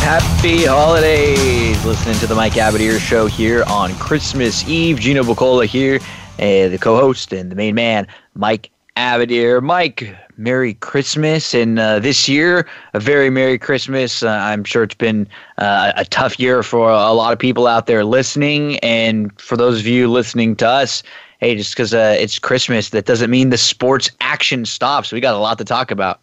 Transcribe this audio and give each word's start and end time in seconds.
Happy 0.00 0.64
holidays! 0.64 1.84
Listening 1.84 2.14
to 2.16 2.26
the 2.26 2.34
Mike 2.34 2.52
Abadir 2.52 2.98
show 2.98 3.26
here 3.26 3.64
on 3.64 3.94
Christmas 3.94 4.66
Eve. 4.68 5.00
Gino 5.00 5.22
Bucola 5.22 5.66
here, 5.66 5.96
uh, 6.38 6.68
the 6.68 6.78
co-host 6.80 7.32
and 7.32 7.50
the 7.50 7.56
main 7.56 7.74
man, 7.74 8.06
Mike 8.34 8.70
Abadir. 8.96 9.62
Mike, 9.62 10.16
Merry 10.36 10.74
Christmas, 10.74 11.54
and 11.54 11.78
uh, 11.78 11.98
this 11.98 12.28
year 12.28 12.68
a 12.94 13.00
very 13.00 13.30
Merry 13.30 13.58
Christmas. 13.58 14.22
Uh, 14.22 14.28
I'm 14.28 14.64
sure 14.64 14.82
it's 14.82 14.94
been 14.94 15.26
uh, 15.58 15.92
a 15.96 16.04
tough 16.04 16.38
year 16.38 16.62
for 16.62 16.90
a 16.90 17.12
lot 17.12 17.32
of 17.32 17.38
people 17.38 17.66
out 17.66 17.86
there 17.86 18.04
listening, 18.04 18.78
and 18.78 19.38
for 19.40 19.56
those 19.56 19.80
of 19.80 19.86
you 19.86 20.10
listening 20.10 20.56
to 20.56 20.68
us. 20.68 21.02
Hey, 21.40 21.54
just 21.54 21.74
because 21.74 21.92
uh, 21.92 22.16
it's 22.18 22.38
Christmas, 22.38 22.90
that 22.90 23.04
doesn't 23.04 23.30
mean 23.30 23.50
the 23.50 23.58
sports 23.58 24.10
action 24.20 24.64
stops. 24.64 25.12
We 25.12 25.20
got 25.20 25.34
a 25.34 25.38
lot 25.38 25.58
to 25.58 25.64
talk 25.64 25.90
about. 25.90 26.20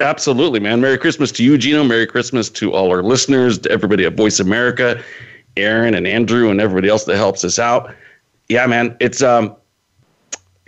Absolutely, 0.00 0.60
man. 0.60 0.80
Merry 0.80 0.98
Christmas 0.98 1.32
to 1.32 1.44
you, 1.44 1.56
Gino. 1.56 1.82
Merry 1.82 2.06
Christmas 2.06 2.50
to 2.50 2.72
all 2.72 2.90
our 2.90 3.02
listeners, 3.02 3.58
to 3.58 3.70
everybody 3.70 4.04
at 4.04 4.14
Voice 4.14 4.38
America, 4.40 5.02
Aaron 5.56 5.94
and 5.94 6.06
Andrew, 6.06 6.50
and 6.50 6.60
everybody 6.60 6.88
else 6.88 7.04
that 7.04 7.16
helps 7.16 7.44
us 7.44 7.58
out. 7.58 7.94
Yeah, 8.48 8.66
man. 8.66 8.96
It's 9.00 9.22
um, 9.22 9.56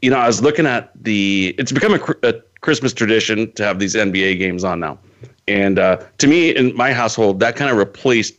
you 0.03 0.11
know, 0.11 0.19
I 0.19 0.27
was 0.27 0.43
looking 0.43 0.67
at 0.67 0.91
the. 0.95 1.55
It's 1.59 1.73
become 1.73 1.95
a, 1.95 2.29
a 2.29 2.35
Christmas 2.61 2.93
tradition 2.93 3.53
to 3.53 3.65
have 3.65 3.79
these 3.79 3.95
NBA 3.95 4.39
games 4.39 4.65
on 4.65 4.81
now, 4.81 4.99
and 5.47 5.79
uh, 5.79 6.03
to 6.19 6.27
me, 6.27 6.55
in 6.55 6.75
my 6.77 6.93
household, 6.93 7.41
that 7.41 7.57
kind 7.57 7.71
of 7.71 7.77
replaced, 7.77 8.35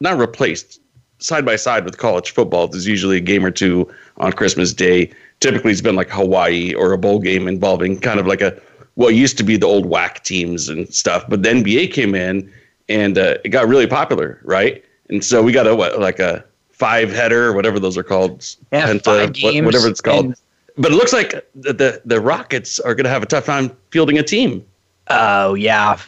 not 0.00 0.18
replaced, 0.18 0.80
side 1.18 1.44
by 1.44 1.56
side 1.56 1.84
with 1.84 1.98
college 1.98 2.30
football. 2.30 2.68
There's 2.68 2.86
usually 2.86 3.16
a 3.16 3.20
game 3.20 3.44
or 3.44 3.50
two 3.50 3.92
on 4.18 4.32
Christmas 4.32 4.72
Day. 4.72 5.10
Typically, 5.40 5.72
it's 5.72 5.80
been 5.80 5.96
like 5.96 6.10
Hawaii 6.10 6.74
or 6.74 6.92
a 6.92 6.98
bowl 6.98 7.18
game 7.18 7.48
involving 7.48 7.98
kind 7.98 8.20
of 8.20 8.26
like 8.26 8.40
a 8.40 8.60
what 8.98 9.14
used 9.14 9.38
to 9.38 9.44
be 9.44 9.56
the 9.56 9.64
old 9.64 9.86
WAC 9.86 10.24
teams 10.24 10.68
and 10.68 10.92
stuff. 10.92 11.24
But 11.28 11.44
the 11.44 11.50
NBA 11.50 11.92
came 11.92 12.16
in 12.16 12.52
and 12.88 13.16
uh, 13.16 13.36
it 13.44 13.50
got 13.50 13.68
really 13.68 13.86
popular, 13.86 14.40
right? 14.42 14.84
And 15.08 15.24
so 15.24 15.40
we 15.40 15.52
got 15.52 15.68
a 15.68 15.76
what, 15.76 16.00
like 16.00 16.18
a 16.18 16.44
five 16.70 17.12
header 17.12 17.46
or 17.46 17.52
whatever 17.52 17.78
those 17.78 17.96
are 17.96 18.02
called, 18.02 18.44
yeah, 18.72 18.88
penta, 18.88 19.40
what, 19.40 19.64
whatever 19.64 19.86
it's 19.86 20.00
called. 20.00 20.24
And- 20.26 20.34
but 20.78 20.90
it 20.90 20.96
looks 20.96 21.12
like 21.12 21.30
the, 21.54 21.72
the, 21.72 22.02
the 22.04 22.20
Rockets 22.20 22.80
are 22.80 22.94
going 22.96 23.04
to 23.04 23.10
have 23.10 23.22
a 23.22 23.26
tough 23.26 23.46
time 23.46 23.70
fielding 23.90 24.18
a 24.18 24.22
team. 24.24 24.64
Oh 25.10 25.54
yeah, 25.54 25.98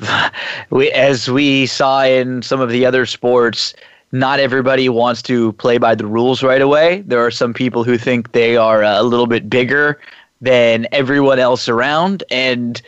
we 0.71 0.91
as 0.91 1.31
we 1.31 1.67
saw 1.67 2.05
in 2.05 2.43
some 2.43 2.61
of 2.61 2.71
the 2.71 2.85
other 2.85 3.07
sports, 3.07 3.73
not 4.11 4.41
everybody 4.41 4.89
wants 4.89 5.23
to 5.23 5.53
play 5.55 5.79
by 5.79 5.95
the 5.95 6.07
rules 6.07 6.43
right 6.43 6.61
away. 6.61 7.03
There 7.07 7.25
are 7.25 7.31
some 7.31 7.55
people 7.55 7.83
who 7.85 7.97
think 7.97 8.33
they 8.33 8.57
are 8.57 8.83
a 8.83 9.03
little 9.03 9.27
bit 9.27 9.49
bigger 9.49 10.01
than 10.41 10.87
everyone 10.93 11.39
else 11.39 11.69
around. 11.69 12.23
And 12.31 12.81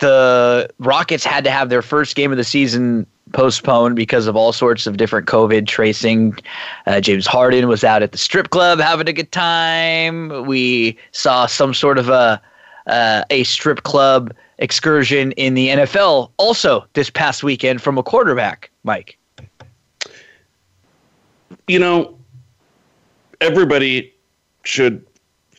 the 0.00 0.68
Rockets 0.78 1.24
had 1.24 1.44
to 1.44 1.50
have 1.50 1.68
their 1.68 1.82
first 1.82 2.16
game 2.16 2.30
of 2.30 2.36
the 2.36 2.44
season 2.44 3.06
postponed 3.32 3.96
because 3.96 4.26
of 4.26 4.36
all 4.36 4.52
sorts 4.52 4.86
of 4.86 4.96
different 4.96 5.26
COVID 5.26 5.66
tracing. 5.66 6.36
Uh, 6.86 7.00
James 7.00 7.26
Harden 7.26 7.68
was 7.68 7.84
out 7.84 8.02
at 8.02 8.12
the 8.12 8.18
strip 8.18 8.50
club 8.50 8.78
having 8.78 9.08
a 9.08 9.12
good 9.12 9.32
time. 9.32 10.46
We 10.46 10.96
saw 11.12 11.46
some 11.46 11.74
sort 11.74 11.98
of 11.98 12.08
a 12.08 12.40
uh, 12.86 13.24
a 13.30 13.44
strip 13.44 13.82
club 13.82 14.34
excursion 14.58 15.32
in 15.32 15.54
the 15.54 15.68
NFL 15.68 16.30
also 16.36 16.86
this 16.92 17.10
past 17.10 17.42
weekend 17.42 17.82
from 17.82 17.98
a 17.98 18.02
quarterback, 18.02 18.70
Mike. 18.82 19.18
You 21.66 21.78
know, 21.78 22.18
everybody 23.40 24.12
should 24.64 25.04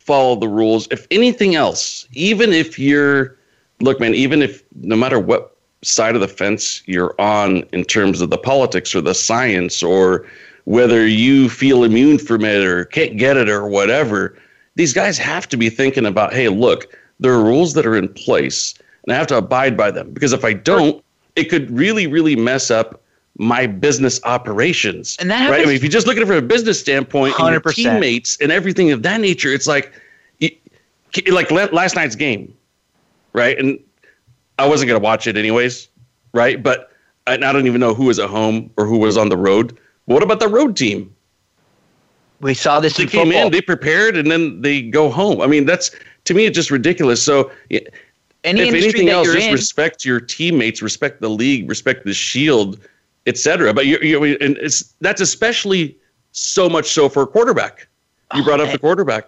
follow 0.06 0.36
the 0.36 0.48
rules. 0.48 0.86
If 0.90 1.06
anything 1.10 1.56
else, 1.56 2.06
even 2.12 2.52
if 2.52 2.78
you're, 2.78 3.36
look, 3.80 4.00
man, 4.00 4.14
even 4.14 4.40
if 4.40 4.62
no 4.80 4.96
matter 4.96 5.18
what 5.18 5.56
side 5.82 6.14
of 6.14 6.20
the 6.20 6.28
fence 6.28 6.82
you're 6.86 7.14
on 7.20 7.58
in 7.72 7.84
terms 7.84 8.20
of 8.20 8.30
the 8.30 8.38
politics 8.38 8.94
or 8.94 9.00
the 9.00 9.14
science 9.14 9.82
or 9.82 10.24
whether 10.64 11.06
you 11.06 11.48
feel 11.48 11.84
immune 11.84 12.18
from 12.18 12.44
it 12.44 12.64
or 12.64 12.84
can't 12.86 13.16
get 13.16 13.36
it 13.36 13.48
or 13.48 13.66
whatever, 13.66 14.38
these 14.76 14.92
guys 14.92 15.18
have 15.18 15.48
to 15.48 15.56
be 15.56 15.68
thinking 15.68 16.06
about, 16.06 16.32
hey, 16.32 16.48
look, 16.48 16.96
there 17.18 17.32
are 17.32 17.42
rules 17.42 17.74
that 17.74 17.86
are 17.86 17.96
in 17.96 18.08
place 18.08 18.74
and 19.04 19.12
I 19.12 19.16
have 19.16 19.26
to 19.28 19.36
abide 19.36 19.76
by 19.76 19.90
them 19.90 20.12
because 20.12 20.32
if 20.32 20.44
I 20.44 20.52
don't, 20.52 21.04
it 21.34 21.44
could 21.44 21.70
really, 21.70 22.06
really 22.06 22.36
mess 22.36 22.70
up 22.70 23.02
my 23.38 23.66
business 23.66 24.20
operations. 24.24 25.16
And 25.20 25.30
that 25.30 25.50
right. 25.50 25.60
I 25.60 25.64
mean, 25.66 25.74
if 25.74 25.82
you 25.82 25.88
just 25.88 26.06
look 26.06 26.16
at 26.16 26.22
it 26.22 26.26
from 26.26 26.36
a 26.36 26.42
business 26.42 26.80
standpoint, 26.80 27.34
100%. 27.34 27.44
and 27.44 27.64
your 27.64 27.72
teammates 27.72 28.38
and 28.40 28.50
everything 28.50 28.92
of 28.92 29.02
that 29.02 29.20
nature, 29.20 29.52
it's 29.52 29.66
like, 29.66 29.92
like 31.30 31.50
last 31.50 31.94
night's 31.94 32.14
game, 32.14 32.54
right? 33.32 33.58
And 33.58 33.78
I 34.58 34.68
wasn't 34.68 34.88
gonna 34.88 35.00
watch 35.00 35.26
it 35.26 35.36
anyways, 35.36 35.88
right? 36.32 36.62
But 36.62 36.90
I 37.26 37.36
don't 37.36 37.66
even 37.66 37.80
know 37.80 37.94
who 37.94 38.04
was 38.04 38.18
at 38.18 38.30
home 38.30 38.70
or 38.76 38.86
who 38.86 38.98
was 38.98 39.16
on 39.16 39.28
the 39.28 39.36
road. 39.36 39.76
But 40.06 40.14
what 40.14 40.22
about 40.22 40.40
the 40.40 40.48
road 40.48 40.76
team? 40.76 41.14
We 42.40 42.54
saw 42.54 42.80
this. 42.80 42.96
They 42.96 43.04
in 43.04 43.08
came 43.08 43.26
football. 43.26 43.46
in, 43.46 43.52
they 43.52 43.62
prepared, 43.62 44.16
and 44.16 44.30
then 44.30 44.60
they 44.60 44.82
go 44.82 45.10
home. 45.10 45.40
I 45.40 45.46
mean, 45.46 45.64
that's 45.64 45.90
to 46.24 46.34
me, 46.34 46.46
it's 46.46 46.54
just 46.54 46.70
ridiculous. 46.70 47.22
So. 47.22 47.50
Any 48.44 48.60
if 48.60 48.74
anything 48.74 49.08
else, 49.08 49.26
just 49.26 49.48
in, 49.48 49.52
respect 49.52 50.04
your 50.04 50.20
teammates, 50.20 50.80
respect 50.80 51.20
the 51.20 51.28
league, 51.28 51.68
respect 51.68 52.04
the 52.04 52.14
shield 52.14 52.78
etc. 53.26 53.74
But 53.74 53.86
you, 53.86 53.98
you, 54.00 54.22
and 54.40 54.56
it's 54.58 54.94
that's 55.00 55.20
especially 55.20 55.96
so 56.32 56.68
much 56.68 56.90
so 56.90 57.08
for 57.08 57.22
a 57.22 57.26
quarterback. 57.26 57.88
You 58.34 58.42
brought 58.42 58.60
up 58.60 58.68
oh, 58.68 58.72
the 58.72 58.78
quarterback. 58.78 59.26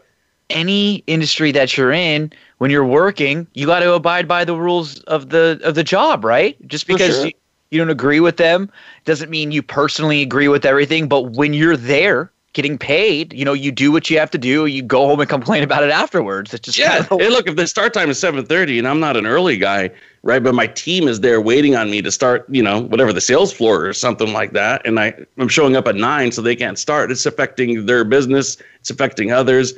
Any 0.51 0.97
industry 1.07 1.53
that 1.53 1.77
you're 1.77 1.93
in, 1.93 2.33
when 2.59 2.71
you're 2.71 2.85
working, 2.87 3.47
you 3.55 3.67
got 3.67 3.81
to 3.81 3.93
abide 3.93 4.27
by 4.27 4.45
the 4.45 4.57
rules 4.57 5.01
of 5.01 5.31
the 5.31 5.61
of 5.63 5.75
the 5.75 5.85
job, 5.85 6.25
right? 6.25 6.57
Just 6.69 6.87
because 6.87 7.17
sure. 7.17 7.27
you, 7.27 7.33
you 7.71 7.79
don't 7.79 7.91
agree 7.91 8.21
with 8.21 8.39
them 8.39 8.71
doesn't 9.05 9.31
mean 9.31 9.53
you 9.53 9.63
personally 9.63 10.23
agree 10.23 10.49
with 10.49 10.65
everything. 10.65 11.09
But 11.09 11.33
when 11.33 11.53
you're 11.53 11.77
there, 11.77 12.33
getting 12.53 12.79
paid, 12.79 13.33
you 13.33 13.45
know, 13.45 13.53
you 13.53 13.71
do 13.71 13.93
what 13.93 14.09
you 14.11 14.19
have 14.19 14.31
to 14.31 14.39
do. 14.39 14.67
You 14.67 14.83
go 14.83 15.07
home 15.07 15.21
and 15.21 15.29
complain 15.29 15.63
about 15.63 15.83
it 15.83 15.91
afterwards. 15.91 16.55
It's 16.55 16.65
just 16.65 16.79
yeah. 16.79 17.05
Kind 17.05 17.13
of 17.13 17.21
hey, 17.21 17.29
look, 17.29 17.47
if 17.47 17.57
the 17.57 17.67
start 17.67 17.93
time 17.95 18.11
is 18.11 18.19
seven 18.19 18.45
thirty, 18.45 18.79
and 18.79 18.89
I'm 18.89 19.01
not 19.01 19.17
an 19.17 19.27
early 19.27 19.57
guy, 19.57 19.91
right? 20.23 20.43
But 20.43 20.55
my 20.55 20.67
team 20.67 21.09
is 21.09 21.21
there 21.21 21.41
waiting 21.41 21.77
on 21.77 21.91
me 21.91 22.03
to 22.03 22.11
start, 22.11 22.47
you 22.49 22.63
know, 22.63 22.81
whatever 22.81 23.13
the 23.13 23.21
sales 23.21 23.53
floor 23.53 23.87
or 23.87 23.93
something 23.93 24.33
like 24.33 24.53
that, 24.53 24.87
and 24.87 24.99
I 24.99 25.15
I'm 25.39 25.49
showing 25.49 25.77
up 25.77 25.87
at 25.87 25.97
nine, 25.97 26.33
so 26.33 26.43
they 26.43 26.57
can't 26.57 26.79
start. 26.79 27.11
It's 27.11 27.27
affecting 27.27 27.87
their 27.87 28.05
business. 28.05 28.57
It's 28.81 28.91
affecting 28.91 29.31
others. 29.31 29.75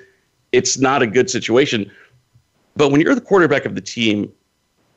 It's 0.53 0.79
not 0.79 1.03
a 1.03 1.07
good 1.07 1.31
situation. 1.31 1.91
But 2.77 2.91
when 2.91 3.01
you're 3.01 3.15
the 3.15 3.21
quarterback 3.21 3.65
of 3.65 3.75
the 3.75 3.81
team, 3.81 4.33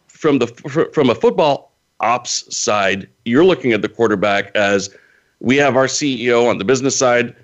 from 0.08 0.40
the 0.40 0.48
from 0.94 1.10
a 1.10 1.16
football 1.16 1.74
ops 2.00 2.56
side, 2.56 3.10
you're 3.26 3.46
looking 3.46 3.74
at 3.74 3.82
the 3.82 3.90
quarterback 3.90 4.56
as 4.56 4.96
we 5.40 5.58
have 5.58 5.76
our 5.76 5.88
CEO 5.88 6.50
on 6.50 6.58
the 6.58 6.66
business 6.66 6.98
side 6.98 7.36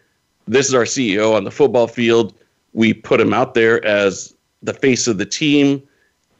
this 0.49 0.67
is 0.67 0.73
our 0.73 0.83
CEO 0.83 1.35
on 1.35 1.43
the 1.43 1.51
football 1.51 1.87
field. 1.87 2.33
We 2.73 2.93
put 2.93 3.21
him 3.21 3.33
out 3.33 3.53
there 3.53 3.85
as 3.85 4.35
the 4.63 4.73
face 4.73 5.07
of 5.07 5.17
the 5.17 5.25
team, 5.25 5.81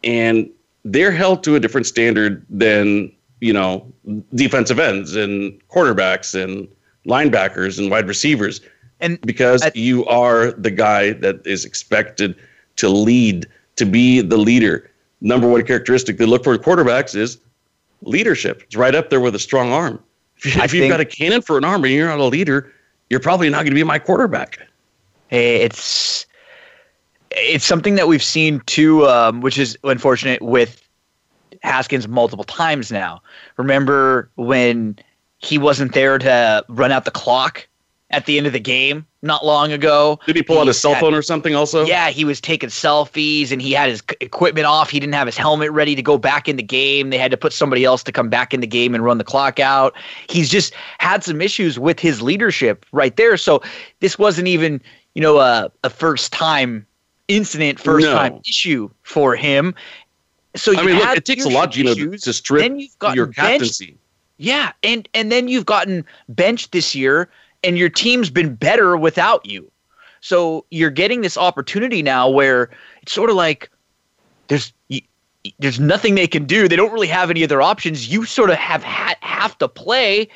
and 0.04 0.50
they're 0.84 1.12
held 1.12 1.44
to 1.44 1.56
a 1.56 1.60
different 1.60 1.86
standard 1.88 2.46
than 2.50 3.12
you 3.40 3.54
know 3.54 3.86
defensive 4.36 4.80
ends 4.80 5.16
and 5.16 5.66
quarterbacks 5.70 6.42
and 6.42 6.68
linebackers 7.06 7.78
and 7.78 7.92
wide 7.92 8.08
receivers. 8.08 8.62
And 9.00 9.22
because 9.22 9.64
you 9.76 10.06
are 10.08 10.52
the 10.52 10.72
guy 10.72 11.14
that 11.14 11.46
is 11.46 11.64
expected 11.64 12.36
to 12.78 12.90
lead, 12.90 13.48
to 13.78 13.86
be 13.86 14.22
the 14.22 14.38
leader. 14.38 14.90
Number 15.22 15.48
one 15.48 15.64
characteristic 15.66 16.18
they 16.18 16.26
look 16.26 16.44
for 16.44 16.54
in 16.54 16.60
quarterbacks 16.60 17.16
is 17.16 17.38
leadership. 18.02 18.64
It's 18.64 18.76
right 18.76 18.96
up 18.96 19.10
there 19.10 19.22
with 19.22 19.36
a 19.36 19.40
strong 19.40 19.72
arm. 19.72 20.04
If, 20.42 20.56
if 20.56 20.74
you've 20.74 20.88
got 20.88 21.02
a 21.02 21.06
cannon 21.06 21.42
for 21.42 21.58
an 21.58 21.66
arm 21.66 21.84
and 21.84 21.94
you're 21.94 22.08
not 22.08 22.20
a 22.20 22.24
leader, 22.24 22.72
you're 23.10 23.20
probably 23.20 23.50
not 23.50 23.58
going 23.58 23.72
to 23.72 23.76
be 23.76 23.84
my 23.84 24.00
quarterback. 24.00 24.60
It's 25.30 26.26
it's 27.32 27.66
something 27.66 27.96
that 27.96 28.08
we've 28.08 28.24
seen 28.24 28.62
too, 28.66 29.08
um, 29.08 29.42
which 29.42 29.58
is 29.58 29.78
unfortunate 29.84 30.42
with 30.42 30.88
Haskins 31.62 32.08
multiple 32.08 32.44
times 32.44 32.92
now. 32.92 33.22
Remember 33.58 34.30
when 34.36 34.98
he 35.38 35.58
wasn't 35.58 35.94
there 35.94 36.18
to 36.18 36.66
run 36.70 36.92
out 36.92 37.06
the 37.06 37.12
clock 37.12 37.68
at 38.12 38.26
the 38.26 38.38
end 38.38 38.48
of 38.48 38.54
the 38.54 38.60
game 38.60 39.06
not 39.22 39.46
long 39.46 39.72
ago. 39.72 40.20
Did 40.26 40.36
he 40.36 40.44
pull 40.44 40.56
he 40.56 40.62
out 40.62 40.68
his 40.68 40.80
cell 40.80 40.96
phone 40.96 41.14
or 41.14 41.22
something 41.22 41.54
also? 41.54 41.86
Yeah, 41.86 42.10
he 42.10 42.24
was 42.26 42.42
taking 42.42 42.70
selfies 42.70 43.52
and 43.52 43.62
he 43.62 43.72
had 43.72 43.90
his 43.90 44.02
equipment 44.20 44.66
off. 44.66 44.90
He 44.90 45.00
didn't 45.00 45.14
have 45.14 45.28
his 45.28 45.38
helmet 45.38 45.72
ready 45.72 45.96
to 45.96 46.02
go 46.02 46.18
back 46.18 46.48
in 46.48 46.56
the 46.56 46.64
game. 46.64 47.10
They 47.10 47.18
had 47.18 47.32
to 47.32 47.38
put 47.38 47.54
somebody 47.54 47.86
else 47.86 48.04
to 48.04 48.12
come 48.12 48.30
back 48.30 48.54
in 48.54 48.62
the 48.62 48.68
game 48.68 48.96
and 48.96 49.04
run 49.04 49.18
the 49.18 49.24
clock 49.24 49.60
out. 49.60 49.96
He's 50.28 50.50
just 50.50 50.74
had 50.98 51.24
some 51.24 51.42
issues 51.42 51.78
with 51.78 52.00
his 52.00 52.22
leadership 52.22 52.86
right 52.92 53.16
there. 53.16 53.38
So 53.38 53.62
this 54.00 54.18
wasn't 54.18 54.48
even, 54.48 54.82
you 55.14 55.22
know, 55.22 55.38
a, 55.40 55.72
a 55.84 55.90
first 55.90 56.34
time 56.34 56.86
incident, 57.28 57.80
first 57.80 58.06
no. 58.06 58.14
time 58.14 58.42
issue 58.48 58.90
for 59.04 59.36
him. 59.36 59.76
So 60.56 60.76
I 60.76 60.84
mean, 60.84 60.98
look, 60.98 61.16
it 61.16 61.26
takes 61.26 61.46
a 61.46 61.50
lot, 61.50 61.72
Gino, 61.72 61.92
issues, 61.92 62.24
to 62.24 62.34
strip 62.34 62.74
your 63.14 63.28
captaincy. 63.28 63.86
Benched. 63.86 64.00
Yeah, 64.38 64.72
and 64.84 65.08
and 65.14 65.32
then 65.32 65.48
you've 65.48 65.66
gotten 65.66 66.06
benched 66.30 66.72
this 66.72 66.96
year 66.96 67.30
and 67.64 67.78
your 67.78 67.90
team's 67.90 68.30
been 68.30 68.56
better 68.56 68.98
without 68.98 69.46
you. 69.46 69.72
So 70.22 70.66
you're 70.70 70.90
getting 70.90 71.22
this 71.22 71.38
opportunity 71.38 72.02
now 72.02 72.30
where 72.30 72.70
it's 73.02 73.14
sort 73.14 73.30
of 73.30 73.36
like 73.36 73.70
there's 74.48 74.74
there's 75.60 75.80
nothing 75.80 76.16
they 76.16 76.28
can 76.28 76.46
do. 76.46 76.68
They 76.68 76.76
don't 76.76 76.92
really 76.92 77.08
have 77.08 77.30
any 77.30 77.44
other 77.44 77.62
options. 77.62 78.12
You 78.12 78.26
sort 78.26 78.50
of 78.50 78.58
have 78.58 78.84
ha- 78.84 79.16
have 79.22 79.58
to 79.60 79.68
play, 79.68 80.28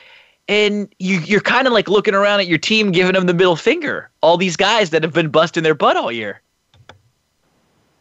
and 0.48 0.94
you 1.00 1.20
you're 1.20 1.42
kind 1.42 1.68
of 1.68 1.74
like 1.74 1.90
looking 1.90 2.14
around 2.14 2.40
at 2.40 2.48
your 2.48 2.58
team, 2.58 2.92
giving 2.92 3.14
them 3.14 3.25
the 3.25 3.34
middle 3.34 3.56
finger. 3.56 4.10
All 4.22 4.38
these 4.38 4.56
guys 4.56 4.92
that 4.92 5.04
have 5.04 5.14
been 5.14 5.30
busting 5.30 5.64
their 5.64 5.75
butt 5.75 5.98
all 5.98 6.12
year. 6.12 6.42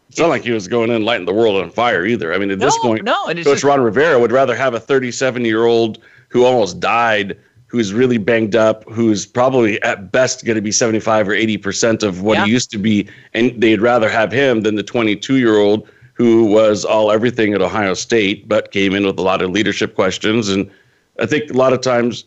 It's 0.08 0.18
not 0.18 0.28
like 0.28 0.44
he 0.44 0.50
was 0.50 0.68
going 0.68 0.90
in 0.90 1.06
lighting 1.06 1.24
the 1.24 1.32
world 1.32 1.62
on 1.62 1.70
fire 1.70 2.04
either. 2.04 2.34
I 2.34 2.38
mean, 2.38 2.50
at 2.50 2.58
no, 2.58 2.66
this 2.66 2.78
point, 2.78 3.02
no, 3.02 3.24
Coach 3.24 3.44
just, 3.44 3.64
Ron 3.64 3.80
Rivera 3.80 4.20
would 4.20 4.30
rather 4.30 4.54
have 4.54 4.74
a 4.74 4.80
37 4.80 5.44
year 5.46 5.64
old 5.64 5.98
who 6.28 6.44
almost 6.44 6.80
died 6.80 7.38
who's 7.72 7.94
really 7.94 8.18
banged 8.18 8.54
up, 8.54 8.84
who's 8.90 9.24
probably 9.24 9.80
at 9.80 10.12
best 10.12 10.44
going 10.44 10.56
to 10.56 10.60
be 10.60 10.70
75 10.70 11.26
or 11.26 11.32
80% 11.32 12.02
of 12.02 12.20
what 12.20 12.36
yeah. 12.36 12.44
he 12.44 12.50
used 12.50 12.70
to 12.72 12.78
be. 12.78 13.08
And 13.32 13.58
they'd 13.62 13.80
rather 13.80 14.10
have 14.10 14.30
him 14.30 14.60
than 14.60 14.74
the 14.74 14.82
22 14.82 15.38
year 15.38 15.56
old 15.56 15.88
who 16.12 16.44
was 16.44 16.84
all 16.84 17.10
everything 17.10 17.54
at 17.54 17.62
Ohio 17.62 17.94
State, 17.94 18.46
but 18.46 18.72
came 18.72 18.94
in 18.94 19.06
with 19.06 19.18
a 19.18 19.22
lot 19.22 19.40
of 19.40 19.50
leadership 19.50 19.94
questions. 19.94 20.50
And 20.50 20.70
I 21.18 21.24
think 21.24 21.50
a 21.50 21.54
lot 21.54 21.72
of 21.72 21.80
times 21.80 22.26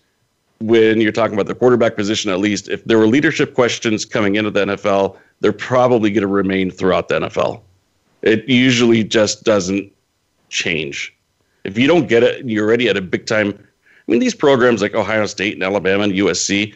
when 0.61 0.99
you're 0.99 1.11
talking 1.11 1.35
about 1.35 1.45
the 1.45 1.53
quarterback 1.53 1.95
position, 1.95 2.31
at 2.31 2.39
least, 2.39 2.67
if 2.67 2.83
there 2.85 2.97
were 2.97 3.05
leadership 3.05 3.53
questions 3.53 4.03
coming 4.03 4.37
into 4.37 4.49
the 4.49 4.65
NFL, 4.65 5.15
they're 5.41 5.53
probably 5.53 6.09
going 6.09 6.23
to 6.23 6.27
remain 6.27 6.71
throughout 6.71 7.07
the 7.07 7.19
NFL. 7.19 7.61
It 8.23 8.49
usually 8.49 9.03
just 9.03 9.43
doesn't 9.43 9.91
change. 10.49 11.15
If 11.65 11.77
you 11.77 11.85
don't 11.85 12.07
get 12.07 12.23
it, 12.23 12.43
you're 12.45 12.65
already 12.65 12.89
at 12.89 12.97
a 12.97 13.01
big 13.01 13.27
time 13.27 13.63
I 14.07 14.11
mean, 14.11 14.19
these 14.19 14.35
programs 14.35 14.81
like 14.81 14.93
Ohio 14.93 15.25
State 15.25 15.53
and 15.53 15.63
Alabama 15.63 16.03
and 16.03 16.13
USC, 16.13 16.75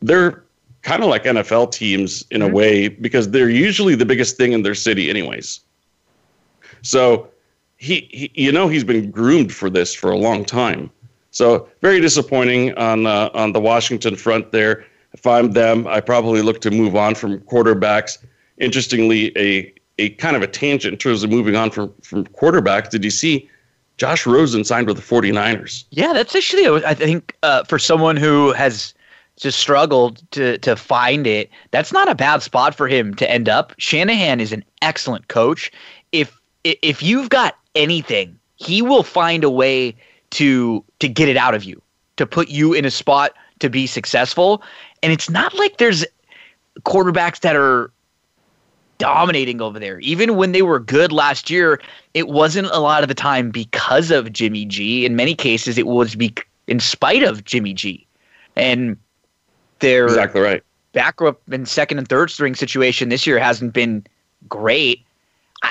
they're 0.00 0.42
kind 0.82 1.02
of 1.02 1.10
like 1.10 1.24
NFL 1.24 1.72
teams 1.72 2.24
in 2.30 2.40
mm-hmm. 2.40 2.50
a 2.50 2.54
way 2.54 2.88
because 2.88 3.30
they're 3.30 3.50
usually 3.50 3.94
the 3.94 4.06
biggest 4.06 4.36
thing 4.36 4.52
in 4.52 4.62
their 4.62 4.74
city, 4.74 5.10
anyways. 5.10 5.60
So 6.82 7.28
he, 7.76 8.08
he, 8.10 8.30
you 8.34 8.52
know, 8.52 8.68
he's 8.68 8.84
been 8.84 9.10
groomed 9.10 9.52
for 9.52 9.68
this 9.68 9.94
for 9.94 10.10
a 10.10 10.16
long 10.16 10.44
time. 10.44 10.90
So 11.30 11.68
very 11.80 12.00
disappointing 12.00 12.76
on 12.76 13.06
uh, 13.06 13.30
on 13.34 13.52
the 13.52 13.60
Washington 13.60 14.16
front 14.16 14.50
there. 14.52 14.84
If 15.12 15.26
I'm 15.26 15.52
them, 15.52 15.86
I 15.86 16.00
probably 16.00 16.42
look 16.42 16.60
to 16.62 16.70
move 16.70 16.96
on 16.96 17.14
from 17.14 17.40
quarterbacks. 17.40 18.18
Interestingly, 18.58 19.36
a 19.38 19.72
a 19.98 20.10
kind 20.10 20.34
of 20.34 20.42
a 20.42 20.46
tangent 20.46 20.92
in 20.92 20.98
terms 20.98 21.22
of 21.22 21.30
moving 21.30 21.56
on 21.56 21.70
from 21.70 21.92
from 22.02 22.24
quarterbacks. 22.26 22.90
Did 22.90 23.04
you 23.04 23.10
see 23.10 23.48
Josh 24.00 24.24
Rosen 24.24 24.64
signed 24.64 24.86
with 24.86 24.96
the 24.96 25.02
49ers. 25.02 25.84
Yeah, 25.90 26.14
that's 26.14 26.34
actually, 26.34 26.82
I 26.86 26.94
think, 26.94 27.36
uh, 27.42 27.64
for 27.64 27.78
someone 27.78 28.16
who 28.16 28.50
has 28.52 28.94
just 29.36 29.58
struggled 29.58 30.22
to 30.30 30.56
to 30.58 30.74
find 30.74 31.26
it, 31.26 31.50
that's 31.70 31.92
not 31.92 32.08
a 32.08 32.14
bad 32.14 32.42
spot 32.42 32.74
for 32.74 32.88
him 32.88 33.14
to 33.16 33.30
end 33.30 33.46
up. 33.46 33.74
Shanahan 33.76 34.40
is 34.40 34.52
an 34.52 34.64
excellent 34.80 35.28
coach. 35.28 35.70
If 36.12 36.34
if 36.64 37.02
you've 37.02 37.28
got 37.28 37.58
anything, 37.74 38.38
he 38.56 38.80
will 38.80 39.02
find 39.02 39.44
a 39.44 39.50
way 39.50 39.94
to 40.30 40.82
to 41.00 41.06
get 41.06 41.28
it 41.28 41.36
out 41.36 41.54
of 41.54 41.64
you, 41.64 41.82
to 42.16 42.26
put 42.26 42.48
you 42.48 42.72
in 42.72 42.86
a 42.86 42.90
spot 42.90 43.32
to 43.58 43.68
be 43.68 43.86
successful. 43.86 44.62
And 45.02 45.12
it's 45.12 45.28
not 45.28 45.52
like 45.58 45.76
there's 45.76 46.06
quarterbacks 46.86 47.40
that 47.40 47.54
are 47.54 47.90
dominating 49.00 49.60
over 49.60 49.80
there. 49.80 49.98
Even 50.00 50.36
when 50.36 50.52
they 50.52 50.62
were 50.62 50.78
good 50.78 51.10
last 51.10 51.50
year, 51.50 51.80
it 52.14 52.28
wasn't 52.28 52.68
a 52.68 52.78
lot 52.78 53.02
of 53.02 53.08
the 53.08 53.14
time 53.14 53.50
because 53.50 54.12
of 54.12 54.32
Jimmy 54.32 54.64
G. 54.66 55.04
In 55.04 55.16
many 55.16 55.34
cases, 55.34 55.76
it 55.78 55.88
was 55.88 56.14
be 56.14 56.32
in 56.68 56.78
spite 56.78 57.24
of 57.24 57.42
Jimmy 57.42 57.72
G. 57.72 58.06
And 58.54 58.96
their 59.80 60.04
exactly 60.04 60.40
right. 60.40 60.62
Backup 60.92 61.40
and 61.50 61.66
second 61.66 61.98
and 61.98 62.06
third 62.06 62.30
string 62.30 62.54
situation 62.54 63.08
this 63.08 63.26
year 63.26 63.38
hasn't 63.38 63.72
been 63.72 64.04
great. 64.48 65.04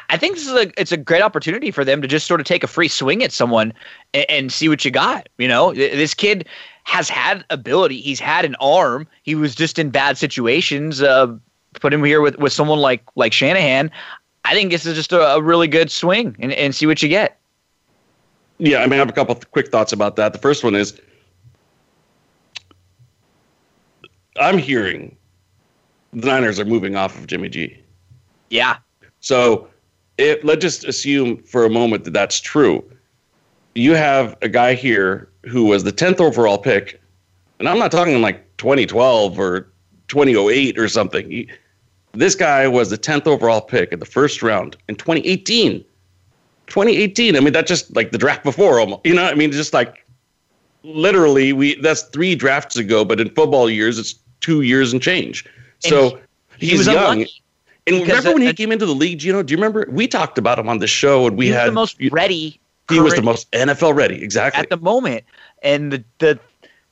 I 0.09 0.17
think 0.17 0.35
this 0.35 0.47
is 0.47 0.53
a 0.53 0.79
it's 0.79 0.91
a 0.91 0.97
great 0.97 1.21
opportunity 1.21 1.71
for 1.71 1.83
them 1.83 2.01
to 2.01 2.07
just 2.07 2.27
sort 2.27 2.39
of 2.39 2.45
take 2.45 2.63
a 2.63 2.67
free 2.67 2.87
swing 2.87 3.23
at 3.23 3.31
someone 3.31 3.73
and, 4.13 4.25
and 4.29 4.51
see 4.51 4.69
what 4.69 4.83
you 4.85 4.91
got. 4.91 5.29
You 5.37 5.47
know, 5.47 5.73
this 5.73 6.13
kid 6.13 6.47
has 6.83 7.09
had 7.09 7.43
ability. 7.49 8.01
He's 8.01 8.19
had 8.19 8.45
an 8.45 8.55
arm. 8.59 9.07
He 9.23 9.35
was 9.35 9.55
just 9.55 9.77
in 9.77 9.89
bad 9.89 10.17
situations. 10.17 11.01
Uh, 11.01 11.35
put 11.79 11.93
him 11.93 12.03
here 12.03 12.21
with, 12.21 12.37
with 12.37 12.53
someone 12.53 12.79
like 12.79 13.03
like 13.15 13.33
Shanahan, 13.33 13.91
I 14.45 14.53
think 14.53 14.71
this 14.71 14.85
is 14.85 14.95
just 14.95 15.11
a, 15.11 15.35
a 15.35 15.41
really 15.41 15.67
good 15.67 15.91
swing 15.91 16.35
and, 16.39 16.51
and 16.53 16.73
see 16.73 16.85
what 16.85 17.01
you 17.01 17.09
get. 17.09 17.39
Yeah, 18.57 18.79
I 18.79 18.85
mean, 18.85 18.93
I 18.93 18.97
have 18.97 19.09
a 19.09 19.13
couple 19.13 19.35
quick 19.51 19.69
thoughts 19.69 19.93
about 19.93 20.15
that. 20.17 20.33
The 20.33 20.39
first 20.39 20.63
one 20.63 20.75
is 20.75 20.99
I'm 24.37 24.57
hearing 24.57 25.15
the 26.13 26.27
Niners 26.27 26.59
are 26.59 26.65
moving 26.65 26.95
off 26.95 27.17
of 27.17 27.27
Jimmy 27.27 27.49
G. 27.49 27.77
Yeah. 28.49 28.77
So 29.19 29.67
let's 30.17 30.61
just 30.61 30.83
assume 30.85 31.37
for 31.43 31.65
a 31.65 31.69
moment 31.69 32.03
that 32.05 32.11
that's 32.11 32.39
true. 32.39 32.83
You 33.75 33.93
have 33.93 34.35
a 34.41 34.49
guy 34.49 34.73
here 34.73 35.29
who 35.45 35.65
was 35.65 35.83
the 35.83 35.91
10th 35.91 36.19
overall 36.19 36.57
pick, 36.57 36.99
and 37.59 37.69
I'm 37.69 37.79
not 37.79 37.91
talking 37.91 38.21
like 38.21 38.45
2012 38.57 39.39
or 39.39 39.71
2008 40.09 40.77
or 40.77 40.87
something. 40.89 41.29
He, 41.29 41.49
this 42.13 42.35
guy 42.35 42.67
was 42.67 42.89
the 42.89 42.97
10th 42.97 43.27
overall 43.27 43.61
pick 43.61 43.91
in 43.91 43.99
the 43.99 44.05
first 44.05 44.43
round 44.43 44.75
in 44.87 44.95
2018. 44.95 45.83
2018. 46.67 47.35
I 47.35 47.39
mean, 47.39 47.53
that's 47.53 47.67
just 47.67 47.95
like 47.95 48.11
the 48.11 48.17
draft 48.17 48.43
before 48.43 48.79
almost. 48.79 49.05
You 49.05 49.13
know, 49.13 49.25
I 49.25 49.35
mean, 49.35 49.51
just 49.51 49.73
like 49.73 50.05
literally 50.83 51.53
we 51.53 51.75
that's 51.81 52.03
three 52.03 52.35
drafts 52.35 52.75
ago, 52.77 53.03
but 53.03 53.19
in 53.19 53.29
football 53.31 53.69
years 53.69 53.99
it's 53.99 54.15
two 54.41 54.61
years 54.61 54.93
and 54.93 55.01
change. 55.01 55.45
So 55.79 56.11
and 56.11 56.21
he, 56.57 56.69
he's 56.69 56.85
he 56.85 56.93
young. 56.93 57.25
And 57.87 58.01
remember 58.01 58.33
when 58.33 58.43
he 58.43 58.53
came 58.53 58.71
into 58.71 58.85
the 58.85 58.93
league, 58.93 59.23
you 59.23 59.33
know, 59.33 59.41
do 59.41 59.51
you 59.51 59.57
remember 59.57 59.87
we 59.89 60.07
talked 60.07 60.37
about 60.37 60.59
him 60.59 60.69
on 60.69 60.77
the 60.77 60.87
show 60.87 61.25
and 61.25 61.37
we 61.37 61.47
he 61.47 61.51
had 61.51 61.67
the 61.67 61.71
most 61.71 61.97
ready. 62.11 62.59
He 62.89 62.99
was 62.99 63.13
the 63.13 63.21
most 63.21 63.51
NFL 63.51 63.93
ready, 63.95 64.23
exactly. 64.23 64.59
At 64.59 64.69
the 64.69 64.77
moment. 64.77 65.23
And 65.61 65.91
the 65.91 66.03
the 66.19 66.39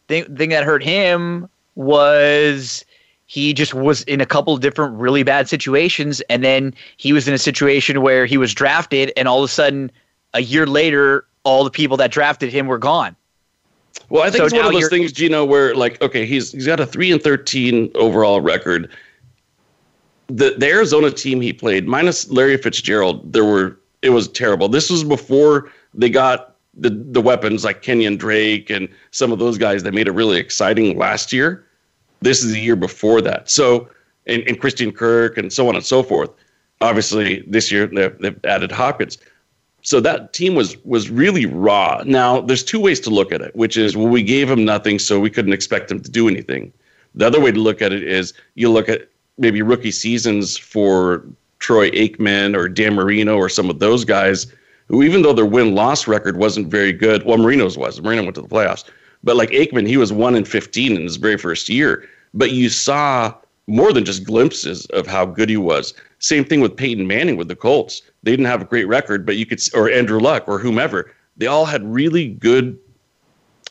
thing, 0.08 0.36
thing 0.36 0.50
that 0.50 0.64
hurt 0.64 0.84
him 0.84 1.50
was 1.76 2.86
he 3.28 3.54
just 3.54 3.74
was 3.74 4.04
in 4.04 4.22
a 4.22 4.26
couple 4.26 4.54
of 4.54 4.62
different 4.62 4.96
really 4.96 5.22
bad 5.22 5.48
situations 5.48 6.22
and 6.30 6.44
then 6.44 6.74
he 6.96 7.14
was 7.14 7.28
in 7.28 7.34
a 7.34 7.38
situation 7.38 8.02
where 8.02 8.26
he 8.26 8.38
was 8.38 8.54
drafted 8.54 9.12
and 9.16 9.28
all 9.28 9.44
of 9.44 9.50
a 9.50 9.54
sudden 9.54 9.92
a 10.34 10.42
year 10.42 10.66
later 10.66 11.26
all 11.44 11.64
the 11.64 11.70
people 11.70 11.98
that 11.98 12.10
drafted 12.10 12.52
him 12.52 12.68
were 12.68 12.78
gone. 12.78 13.16
Well 14.10 14.24
i 14.24 14.30
think 14.30 14.40
so 14.40 14.46
it's 14.46 14.54
one 14.54 14.66
of 14.66 14.74
those 14.74 14.90
things 14.90 15.12
gino 15.12 15.46
where 15.46 15.76
like 15.76 16.02
okay 16.02 16.26
he's 16.26 16.52
he's 16.52 16.66
got 16.66 16.80
a 16.80 16.86
3 16.86 17.12
and 17.12 17.22
13 17.22 17.92
overall 17.96 18.42
record. 18.42 18.90
The 20.28 20.56
the 20.58 20.68
arizona 20.68 21.12
team 21.12 21.42
he 21.42 21.54
played 21.54 21.88
minus 21.88 22.30
larry 22.30 22.58
fitzgerald 22.58 23.32
there 23.32 23.46
were 23.46 23.80
it 24.02 24.12
was 24.12 24.28
terrible. 24.30 24.70
This 24.70 24.90
was 24.90 25.04
before 25.04 25.70
they 25.94 26.10
got 26.10 26.56
the 26.76 26.92
the 26.92 27.20
weapons 27.20 27.66
like 27.66 27.82
kenyan 27.82 28.18
drake 28.18 28.70
and 28.70 28.88
some 29.12 29.34
of 29.34 29.40
those 29.40 29.58
guys 29.58 29.84
that 29.84 29.94
made 29.94 30.08
it 30.08 30.12
really 30.12 30.38
exciting 30.38 30.98
last 30.98 31.34
year 31.34 31.67
this 32.22 32.44
is 32.44 32.52
the 32.52 32.60
year 32.60 32.76
before 32.76 33.22
that. 33.22 33.50
So, 33.50 33.90
and, 34.26 34.44
and 34.48 34.60
Christian 34.60 34.92
Kirk 34.92 35.38
and 35.38 35.52
so 35.52 35.68
on 35.70 35.76
and 35.76 35.86
so 35.86 36.04
forth. 36.04 36.30
Obviously, 36.82 37.44
this 37.48 37.72
year 37.72 37.88
they've, 37.88 38.18
they've 38.20 38.46
added 38.46 38.72
Hopkins. 38.72 39.18
So 39.82 40.00
that 40.02 40.34
team 40.34 40.54
was 40.54 40.78
was 40.84 41.10
really 41.10 41.46
raw. 41.46 42.04
Now, 42.06 42.42
there's 42.42 42.64
two 42.64 42.80
ways 42.80 43.00
to 43.02 43.10
look 43.10 43.32
at 43.32 43.42
it, 43.42 43.56
which 43.56 43.78
is 43.78 43.96
well, 43.96 44.08
we 44.08 44.22
gave 44.22 44.50
him 44.50 44.66
nothing, 44.66 45.00
so 45.00 45.20
we 45.20 45.30
couldn't 45.30 45.54
expect 45.54 45.90
him 45.90 46.02
to 46.02 46.12
do 46.12 46.28
anything. 46.28 46.74
The 47.16 47.26
other 47.26 47.40
way 47.40 47.52
to 47.52 47.60
look 47.60 47.82
at 47.82 47.94
it 47.94 48.04
is 48.04 48.34
you 48.56 48.70
look 48.70 48.90
at 48.90 49.08
maybe 49.38 49.62
rookie 49.62 49.92
seasons 49.92 50.58
for 50.58 51.26
Troy 51.60 51.90
Aikman 51.92 52.56
or 52.56 52.68
Dan 52.68 52.96
Marino 52.96 53.38
or 53.38 53.50
some 53.50 53.70
of 53.70 53.80
those 53.80 54.04
guys 54.04 54.48
who, 54.88 55.04
even 55.04 55.22
though 55.22 55.34
their 55.34 55.46
win 55.46 55.76
loss 55.76 56.08
record 56.08 56.38
wasn't 56.38 56.68
very 56.68 56.94
good, 56.94 57.24
well, 57.26 57.38
Marino's 57.38 57.78
was. 57.78 58.02
Marino 58.02 58.24
went 58.24 58.36
to 58.36 58.42
the 58.42 58.48
playoffs, 58.48 58.86
but 59.28 59.36
like 59.36 59.50
Aikman, 59.50 59.86
he 59.86 59.98
was 59.98 60.14
one 60.14 60.36
in 60.36 60.46
15 60.46 60.96
in 60.96 61.02
his 61.02 61.18
very 61.18 61.38
first 61.38 61.68
year. 61.68 62.08
But 62.34 62.54
you 62.54 62.70
saw 62.70 63.34
more 63.68 63.92
than 63.92 64.06
just 64.06 64.24
glimpses 64.24 64.86
of 64.88 65.06
how 65.06 65.26
good 65.26 65.50
he 65.50 65.58
was. 65.58 65.94
Same 66.20 66.46
thing 66.46 66.62
with 66.62 66.78
Peyton 66.78 67.08
Manning 67.08 67.36
with 67.36 67.50
the 67.50 67.56
Colts. 67.56 68.02
They 68.24 68.32
didn't 68.32 68.46
have 68.46 68.62
a 68.62 68.66
great 68.66 68.88
record, 68.88 69.26
but 69.26 69.36
you 69.36 69.46
could, 69.46 69.60
or 69.74 69.90
Andrew 69.90 70.22
Luck 70.22 70.48
or 70.48 70.60
whomever, 70.60 71.14
they 71.36 71.46
all 71.46 71.66
had 71.66 71.84
really 71.84 72.30
good 72.30 72.80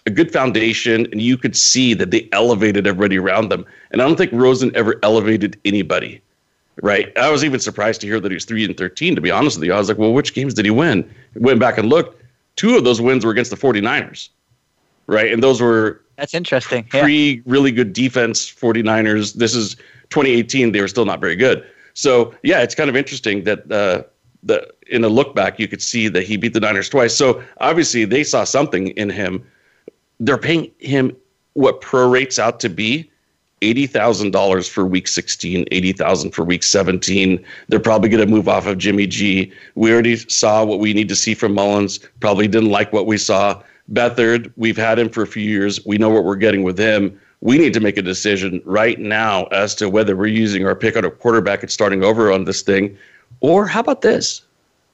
a 0.05 0.11
good 0.11 0.31
foundation, 0.31 1.09
and 1.11 1.23
you 1.23 1.39
could 1.39 1.57
see 1.57 1.95
that 1.95 2.11
they 2.11 2.29
elevated 2.33 2.87
everybody 2.87 3.19
around 3.19 3.49
them. 3.49 3.65
And 3.91 4.03
I 4.03 4.07
don't 4.07 4.17
think 4.17 4.33
Rosen 4.33 4.71
ever 4.77 5.01
elevated 5.03 5.59
anybody. 5.65 6.21
Right. 6.83 7.17
I 7.17 7.31
was 7.31 7.43
even 7.43 7.61
surprised 7.61 8.03
to 8.03 8.07
hear 8.07 8.21
that 8.21 8.31
he 8.31 8.35
was 8.35 8.45
three 8.45 8.67
and 8.67 8.77
thirteen, 8.77 9.15
to 9.15 9.23
be 9.23 9.31
honest 9.31 9.57
with 9.57 9.65
you. 9.65 9.73
I 9.73 9.79
was 9.79 9.89
like, 9.89 9.97
well, 9.97 10.13
which 10.13 10.35
games 10.35 10.53
did 10.53 10.67
he 10.67 10.71
win? 10.71 11.11
Went 11.35 11.61
back 11.61 11.79
and 11.79 11.89
looked. 11.89 12.23
Two 12.57 12.77
of 12.77 12.85
those 12.85 13.01
wins 13.01 13.25
were 13.25 13.33
against 13.33 13.51
the 13.51 13.57
49ers. 13.57 14.29
Right. 15.07 15.33
And 15.33 15.43
those 15.43 15.61
were 15.61 16.03
that's 16.17 16.35
interesting. 16.35 16.85
Pre 16.85 17.35
yeah. 17.35 17.43
really 17.47 17.71
good 17.71 17.93
defense 17.93 18.51
49ers. 18.51 19.35
This 19.35 19.55
is 19.55 19.75
2018. 20.11 20.73
They 20.73 20.81
were 20.81 20.89
still 20.89 21.05
not 21.05 21.21
very 21.21 21.37
good. 21.37 21.65
So 21.95 22.35
yeah, 22.43 22.63
it's 22.63 22.75
kind 22.75 22.91
of 22.91 22.97
interesting 22.97 23.45
that 23.45 23.71
uh, 23.71 24.03
the 24.43 24.69
in 24.89 25.05
a 25.05 25.09
look 25.09 25.35
back 25.35 25.59
you 25.59 25.69
could 25.69 25.83
see 25.83 26.09
that 26.09 26.23
he 26.25 26.37
beat 26.37 26.53
the 26.55 26.61
Niners 26.61 26.89
twice. 26.89 27.15
So 27.15 27.43
obviously 27.59 28.05
they 28.05 28.25
saw 28.25 28.45
something 28.45 28.89
in 28.89 29.11
him. 29.11 29.47
They're 30.21 30.39
paying 30.39 30.71
him 30.79 31.15
what 31.55 31.81
prorates 31.81 32.39
out 32.39 32.61
to 32.61 32.69
be 32.69 33.11
eighty 33.63 33.87
thousand 33.87 34.31
dollars 34.31 34.69
for 34.69 34.85
week 34.85 35.09
sixteen, 35.09 35.65
eighty 35.73 35.93
thousand 35.93 36.33
for 36.33 36.45
week 36.45 36.63
seventeen. 36.63 37.45
They're 37.69 37.81
probably 37.81 38.09
going 38.09 38.27
to 38.27 38.33
move 38.33 38.49
off 38.49 38.67
of 38.67 38.79
Jimmy 38.79 39.07
G. 39.07 39.53
We 39.75 39.93
already 39.93 40.17
saw 40.17 40.65
what 40.65 40.79
we 40.79 40.93
need 40.93 41.09
to 41.09 41.17
see 41.17 41.35
from 41.35 41.55
Mullens. 41.55 41.99
Probably 42.21 42.49
didn't 42.49 42.71
like 42.71 42.93
what 42.93 43.07
we 43.07 43.19
saw. 43.19 43.63
Beathard, 43.93 44.53
we've 44.57 44.77
had 44.77 44.99
him 44.99 45.09
for 45.09 45.23
a 45.23 45.27
few 45.27 45.43
years. 45.43 45.85
We 45.87 45.99
know 45.99 46.09
what 46.09 46.25
we're 46.25 46.37
getting 46.37 46.63
with 46.63 46.79
him. 46.79 47.21
We 47.41 47.59
need 47.59 47.73
to 47.75 47.81
make 47.81 47.97
a 47.97 48.03
decision 48.03 48.63
right 48.65 48.99
now 48.99 49.45
as 49.47 49.75
to 49.77 49.89
whether 49.89 50.17
we're 50.17 50.27
using 50.27 50.67
our 50.67 50.75
pick 50.75 50.97
on 50.97 51.05
a 51.05 51.11
quarterback 51.11 51.63
and 51.63 51.71
starting 51.71 52.03
over 52.03 52.33
on 52.33 52.45
this 52.45 52.63
thing, 52.63 52.97
or 53.41 53.67
how 53.67 53.81
about 53.81 54.03
this? 54.03 54.43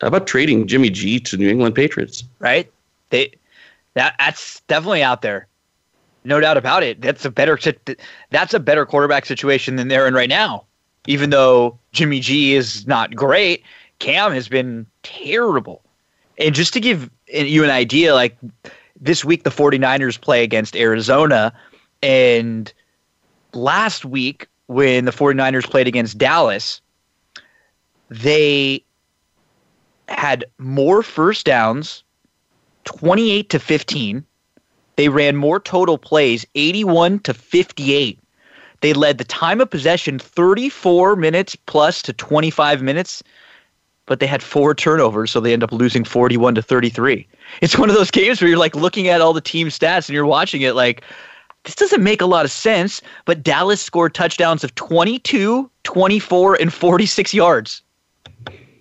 How 0.01 0.09
about 0.09 0.27
trading 0.27 0.67
Jimmy 0.67 0.91
G 0.91 1.21
to 1.21 1.37
New 1.37 1.49
England 1.49 1.75
Patriots? 1.75 2.25
Right. 2.41 2.71
They 3.11 3.33
that 3.95 4.15
that's 4.19 4.61
definitely 4.63 5.03
out 5.03 5.23
there. 5.23 5.47
No 6.25 6.41
doubt 6.41 6.57
about 6.57 6.83
it. 6.83 7.01
That's 7.01 7.25
a 7.25 7.31
better 7.31 7.59
that's 8.31 8.55
a 8.55 8.61
better 8.61 8.85
quarterback 8.85 9.27
situation 9.27 9.77
than 9.77 9.89
they're 9.89 10.07
in 10.07 10.15
right 10.15 10.29
now. 10.29 10.65
Even 11.07 11.31
though 11.31 11.79
Jimmy 11.93 12.21
G 12.21 12.55
is 12.55 12.87
not 12.87 13.15
great, 13.15 13.65
Cam 13.99 14.33
has 14.33 14.49
been 14.49 14.87
terrible. 15.03 15.83
And 16.39 16.55
just 16.55 16.73
to 16.75 16.81
give 16.81 17.11
you 17.29 17.65
an 17.65 17.71
idea, 17.71 18.15
like 18.15 18.37
this 19.03 19.25
week 19.25 19.43
the 19.43 19.51
49ers 19.51 20.19
play 20.19 20.43
against 20.43 20.77
Arizona 20.77 21.53
and 22.03 22.73
last 23.53 24.05
week 24.05 24.49
when 24.67 25.05
the 25.05 25.13
49ers 25.13 25.69
played 25.69 25.87
against 25.87 26.19
Dallas, 26.19 26.81
they 28.09 28.83
had 30.09 30.45
more 30.59 31.03
first 31.03 31.47
downs, 31.47 32.03
28 32.85 33.51
to 33.51 33.59
15. 33.59 34.25
They 34.97 35.09
ran 35.09 35.37
more 35.37 35.61
total 35.61 35.99
plays, 35.99 36.47
81 36.55 37.21
to 37.21 37.35
58. 37.35 38.19
They 38.81 38.93
led 38.93 39.19
the 39.19 39.25
time 39.25 39.61
of 39.61 39.71
possession 39.71 40.19
34 40.19 41.17
minutes 41.17 41.57
plus 41.57 42.03
to 42.03 42.13
25 42.13 42.83
minutes, 42.83 43.23
but 44.07 44.21
they 44.21 44.27
had 44.27 44.43
four 44.43 44.75
turnovers, 44.75 45.31
so 45.31 45.41
they 45.41 45.53
end 45.53 45.63
up 45.63 45.73
losing 45.73 46.05
41 46.05 46.55
to 46.57 46.63
33. 46.63 47.27
It's 47.61 47.79
one 47.79 47.89
of 47.89 47.97
those 47.97 48.11
games 48.11 48.41
where 48.41 48.49
you're 48.49 48.59
like 48.59 48.75
looking 48.75 49.09
at 49.09 49.21
all 49.21 49.33
the 49.33 49.41
team 49.41 49.69
stats 49.69 50.09
and 50.09 50.15
you're 50.15 50.27
watching 50.27 50.63
it 50.63 50.75
like, 50.75 51.03
this 51.65 51.75
doesn't 51.77 52.03
make 52.03 52.21
a 52.21 52.27
lot 52.27 52.45
of 52.45 52.51
sense, 52.51 53.01
but 53.25 53.43
Dallas 53.43 53.81
scored 53.81 54.15
touchdowns 54.15 54.65
of 54.65 54.75
22, 54.75 55.71
24, 55.85 56.55
and 56.57 56.73
46 56.73 57.35
yards. 57.35 57.83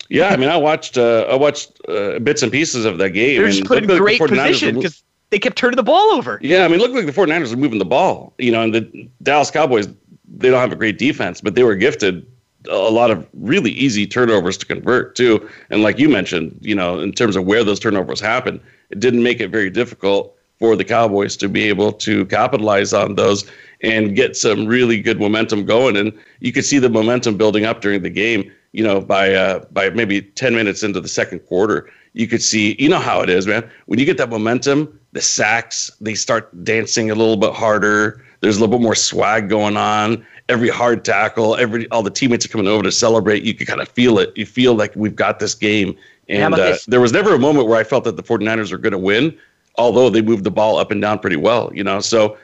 Yeah, 0.09 0.27
I 0.27 0.37
mean, 0.37 0.49
I 0.49 0.57
watched 0.57 0.97
uh, 0.97 1.25
I 1.29 1.35
watched 1.35 1.71
uh, 1.87 2.19
bits 2.19 2.43
and 2.43 2.51
pieces 2.51 2.83
of 2.83 2.97
that 2.97 3.11
game. 3.11 3.39
They're 3.39 3.49
just 3.49 3.63
put 3.63 3.77
in 3.81 3.87
great 3.87 4.19
like 4.19 4.29
position 4.29 4.75
because 4.75 5.03
they 5.29 5.39
kept 5.39 5.57
turning 5.57 5.77
the 5.77 5.83
ball 5.83 6.11
over. 6.11 6.37
Yeah, 6.41 6.65
I 6.65 6.67
mean, 6.67 6.79
look 6.79 6.91
like 6.91 7.05
the 7.05 7.13
49ers 7.13 7.53
are 7.53 7.57
moving 7.57 7.79
the 7.79 7.85
ball. 7.85 8.33
You 8.37 8.51
know, 8.51 8.61
and 8.61 8.75
the 8.75 9.09
Dallas 9.23 9.49
Cowboys, 9.49 9.87
they 10.27 10.49
don't 10.49 10.59
have 10.59 10.73
a 10.73 10.75
great 10.75 10.97
defense, 10.97 11.39
but 11.39 11.55
they 11.55 11.63
were 11.63 11.75
gifted 11.75 12.25
a 12.69 12.91
lot 12.91 13.11
of 13.11 13.27
really 13.33 13.71
easy 13.71 14.05
turnovers 14.05 14.57
to 14.57 14.65
convert 14.65 15.15
too. 15.15 15.47
And 15.69 15.81
like 15.81 15.99
you 15.99 16.09
mentioned, 16.09 16.57
you 16.61 16.75
know, 16.75 16.99
in 16.99 17.11
terms 17.11 17.35
of 17.35 17.45
where 17.45 17.63
those 17.63 17.79
turnovers 17.79 18.19
happen, 18.19 18.61
it 18.89 18.99
didn't 18.99 19.23
make 19.23 19.39
it 19.39 19.49
very 19.49 19.69
difficult 19.69 20.35
for 20.59 20.75
the 20.75 20.83
Cowboys 20.83 21.35
to 21.37 21.49
be 21.49 21.63
able 21.63 21.91
to 21.91 22.25
capitalize 22.27 22.93
on 22.93 23.15
those 23.15 23.49
and 23.81 24.15
get 24.15 24.35
some 24.35 24.67
really 24.67 25.01
good 25.01 25.19
momentum 25.19 25.65
going. 25.65 25.97
And 25.97 26.13
you 26.39 26.51
could 26.51 26.65
see 26.65 26.77
the 26.77 26.89
momentum 26.89 27.35
building 27.35 27.65
up 27.65 27.81
during 27.81 28.03
the 28.03 28.11
game 28.11 28.51
you 28.73 28.83
know, 28.83 29.01
by 29.01 29.33
uh, 29.33 29.65
by 29.71 29.89
maybe 29.89 30.21
10 30.21 30.55
minutes 30.55 30.83
into 30.83 31.01
the 31.01 31.07
second 31.07 31.39
quarter, 31.39 31.89
you 32.13 32.27
could 32.27 32.41
see, 32.41 32.75
you 32.79 32.89
know 32.89 32.99
how 32.99 33.21
it 33.21 33.29
is, 33.29 33.47
man. 33.47 33.69
When 33.85 33.99
you 33.99 34.05
get 34.05 34.17
that 34.17 34.29
momentum, 34.29 34.99
the 35.11 35.21
sacks, 35.21 35.91
they 35.99 36.15
start 36.15 36.63
dancing 36.63 37.11
a 37.11 37.15
little 37.15 37.37
bit 37.37 37.53
harder. 37.53 38.23
There's 38.41 38.57
a 38.57 38.59
little 38.59 38.77
bit 38.77 38.83
more 38.83 38.95
swag 38.95 39.49
going 39.49 39.77
on. 39.77 40.25
Every 40.49 40.69
hard 40.69 41.05
tackle, 41.05 41.55
every 41.55 41.89
all 41.89 42.03
the 42.03 42.11
teammates 42.11 42.45
are 42.45 42.49
coming 42.49 42.67
over 42.67 42.83
to 42.83 42.91
celebrate. 42.91 43.43
You 43.43 43.53
can 43.53 43.65
kind 43.65 43.81
of 43.81 43.87
feel 43.87 44.19
it. 44.19 44.35
You 44.35 44.45
feel 44.45 44.73
like 44.75 44.95
we've 44.95 45.15
got 45.15 45.39
this 45.39 45.55
game. 45.55 45.95
And 46.27 46.53
uh, 46.53 46.77
there 46.87 47.01
was 47.01 47.11
never 47.11 47.35
a 47.35 47.39
moment 47.39 47.67
where 47.67 47.79
I 47.79 47.83
felt 47.83 48.03
that 48.05 48.15
the 48.15 48.23
49ers 48.23 48.71
were 48.71 48.77
going 48.77 48.91
to 48.91 48.97
win, 48.97 49.37
although 49.75 50.09
they 50.09 50.21
moved 50.21 50.43
the 50.43 50.51
ball 50.51 50.77
up 50.77 50.91
and 50.91 51.01
down 51.01 51.19
pretty 51.19 51.35
well, 51.35 51.71
you 51.73 51.83
know. 51.83 51.99
So 51.99 52.37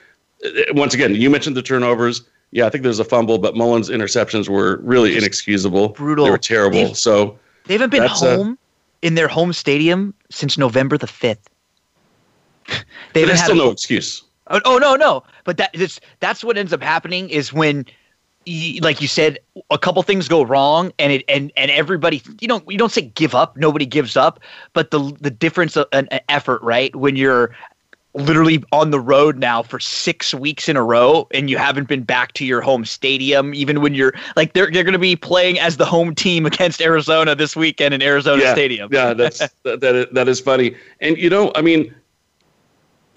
uh, 0.46 0.50
once 0.72 0.94
again, 0.94 1.16
you 1.16 1.30
mentioned 1.30 1.56
the 1.56 1.62
turnovers 1.62 2.24
yeah, 2.52 2.66
I 2.66 2.70
think 2.70 2.84
there's 2.84 3.00
a 3.00 3.06
fumble, 3.06 3.38
but 3.38 3.56
Mullens' 3.56 3.90
interceptions 3.90 4.48
were 4.48 4.78
really 4.78 5.18
inexcusable. 5.18 5.90
Brutal. 5.90 6.26
They 6.26 6.32
were 6.32 6.38
terrible. 6.38 6.86
They've, 6.86 6.98
so 6.98 7.38
they 7.66 7.74
haven't 7.74 7.90
been 7.90 8.04
uh, 8.04 8.08
home 8.08 8.58
in 9.02 9.16
their 9.16 9.28
home 9.28 9.54
stadium 9.54 10.14
since 10.30 10.58
November 10.58 10.98
the 10.98 11.08
fifth. 11.08 11.50
they 13.14 13.26
there's 13.26 13.44
still 13.44 13.56
no 13.56 13.70
excuse. 13.70 14.24
Oh, 14.50 14.62
oh, 14.66 14.78
no, 14.78 14.96
no. 14.96 15.24
But 15.44 15.58
that 15.58 15.72
that's 15.74 16.00
that's 16.20 16.44
what 16.44 16.58
ends 16.58 16.74
up 16.74 16.82
happening 16.82 17.30
is 17.30 17.52
when 17.52 17.86
like 18.82 19.02
you 19.02 19.08
said, 19.08 19.40
a 19.72 19.78
couple 19.78 20.02
things 20.04 20.28
go 20.28 20.44
wrong, 20.44 20.94
and 21.00 21.12
it 21.12 21.26
and 21.28 21.52
and 21.58 21.70
everybody, 21.70 22.22
you 22.40 22.48
don't 22.48 22.70
you 22.72 22.78
don't 22.78 22.92
say 22.92 23.02
give 23.02 23.36
up. 23.36 23.58
Nobody 23.58 23.86
gives 23.86 24.16
up, 24.16 24.40
but 24.74 24.92
the 24.92 25.16
the 25.20 25.30
difference 25.30 25.76
of 25.76 25.88
an 25.92 26.08
effort, 26.30 26.62
right? 26.62 26.96
When 26.96 27.16
you're 27.16 27.56
literally 28.14 28.64
on 28.72 28.90
the 28.92 29.00
road 29.00 29.38
now 29.38 29.62
for 29.62 29.80
six 29.80 30.34
weeks 30.34 30.68
in 30.68 30.76
a 30.76 30.84
row 30.84 31.28
and 31.32 31.50
you 31.50 31.58
haven't 31.58 31.88
been 31.88 32.02
back 32.02 32.34
to 32.34 32.46
your 32.46 32.62
home 32.62 32.84
stadium 32.84 33.54
even 33.54 33.80
when 33.80 33.94
you're 33.94 34.12
like 34.36 34.54
they're, 34.54 34.72
they're 34.72 34.84
going 34.84 34.94
to 34.94 34.98
be 34.98 35.16
playing 35.16 35.60
as 35.60 35.78
the 35.78 35.86
home 35.86 36.16
team 36.16 36.44
against 36.46 36.82
arizona 36.82 37.36
this 37.36 37.56
weekend 37.56 37.94
in 37.94 38.02
arizona 38.02 38.42
yeah, 38.42 38.54
stadium 38.54 38.90
yeah 38.92 39.14
that's 39.14 39.38
that, 39.64 39.82
that, 39.82 39.94
is, 39.94 40.06
that 40.14 40.28
is 40.28 40.40
funny 40.40 40.76
and 41.00 41.16
you 41.18 41.30
know 41.30 41.52
i 41.54 41.62
mean 41.62 41.94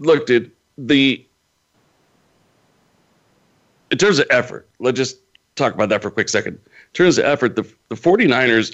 look 0.00 0.26
dude 0.26 0.50
the 0.86 1.24
in 3.90 3.98
terms 3.98 4.18
of 4.18 4.26
effort 4.30 4.68
let's 4.78 4.96
just 4.96 5.18
talk 5.56 5.74
about 5.74 5.88
that 5.88 6.00
for 6.02 6.08
a 6.08 6.10
quick 6.10 6.28
second 6.28 6.54
in 6.54 6.92
terms 6.92 7.18
of 7.18 7.24
effort 7.24 7.56
the, 7.56 7.62
the 7.88 7.94
49ers 7.94 8.72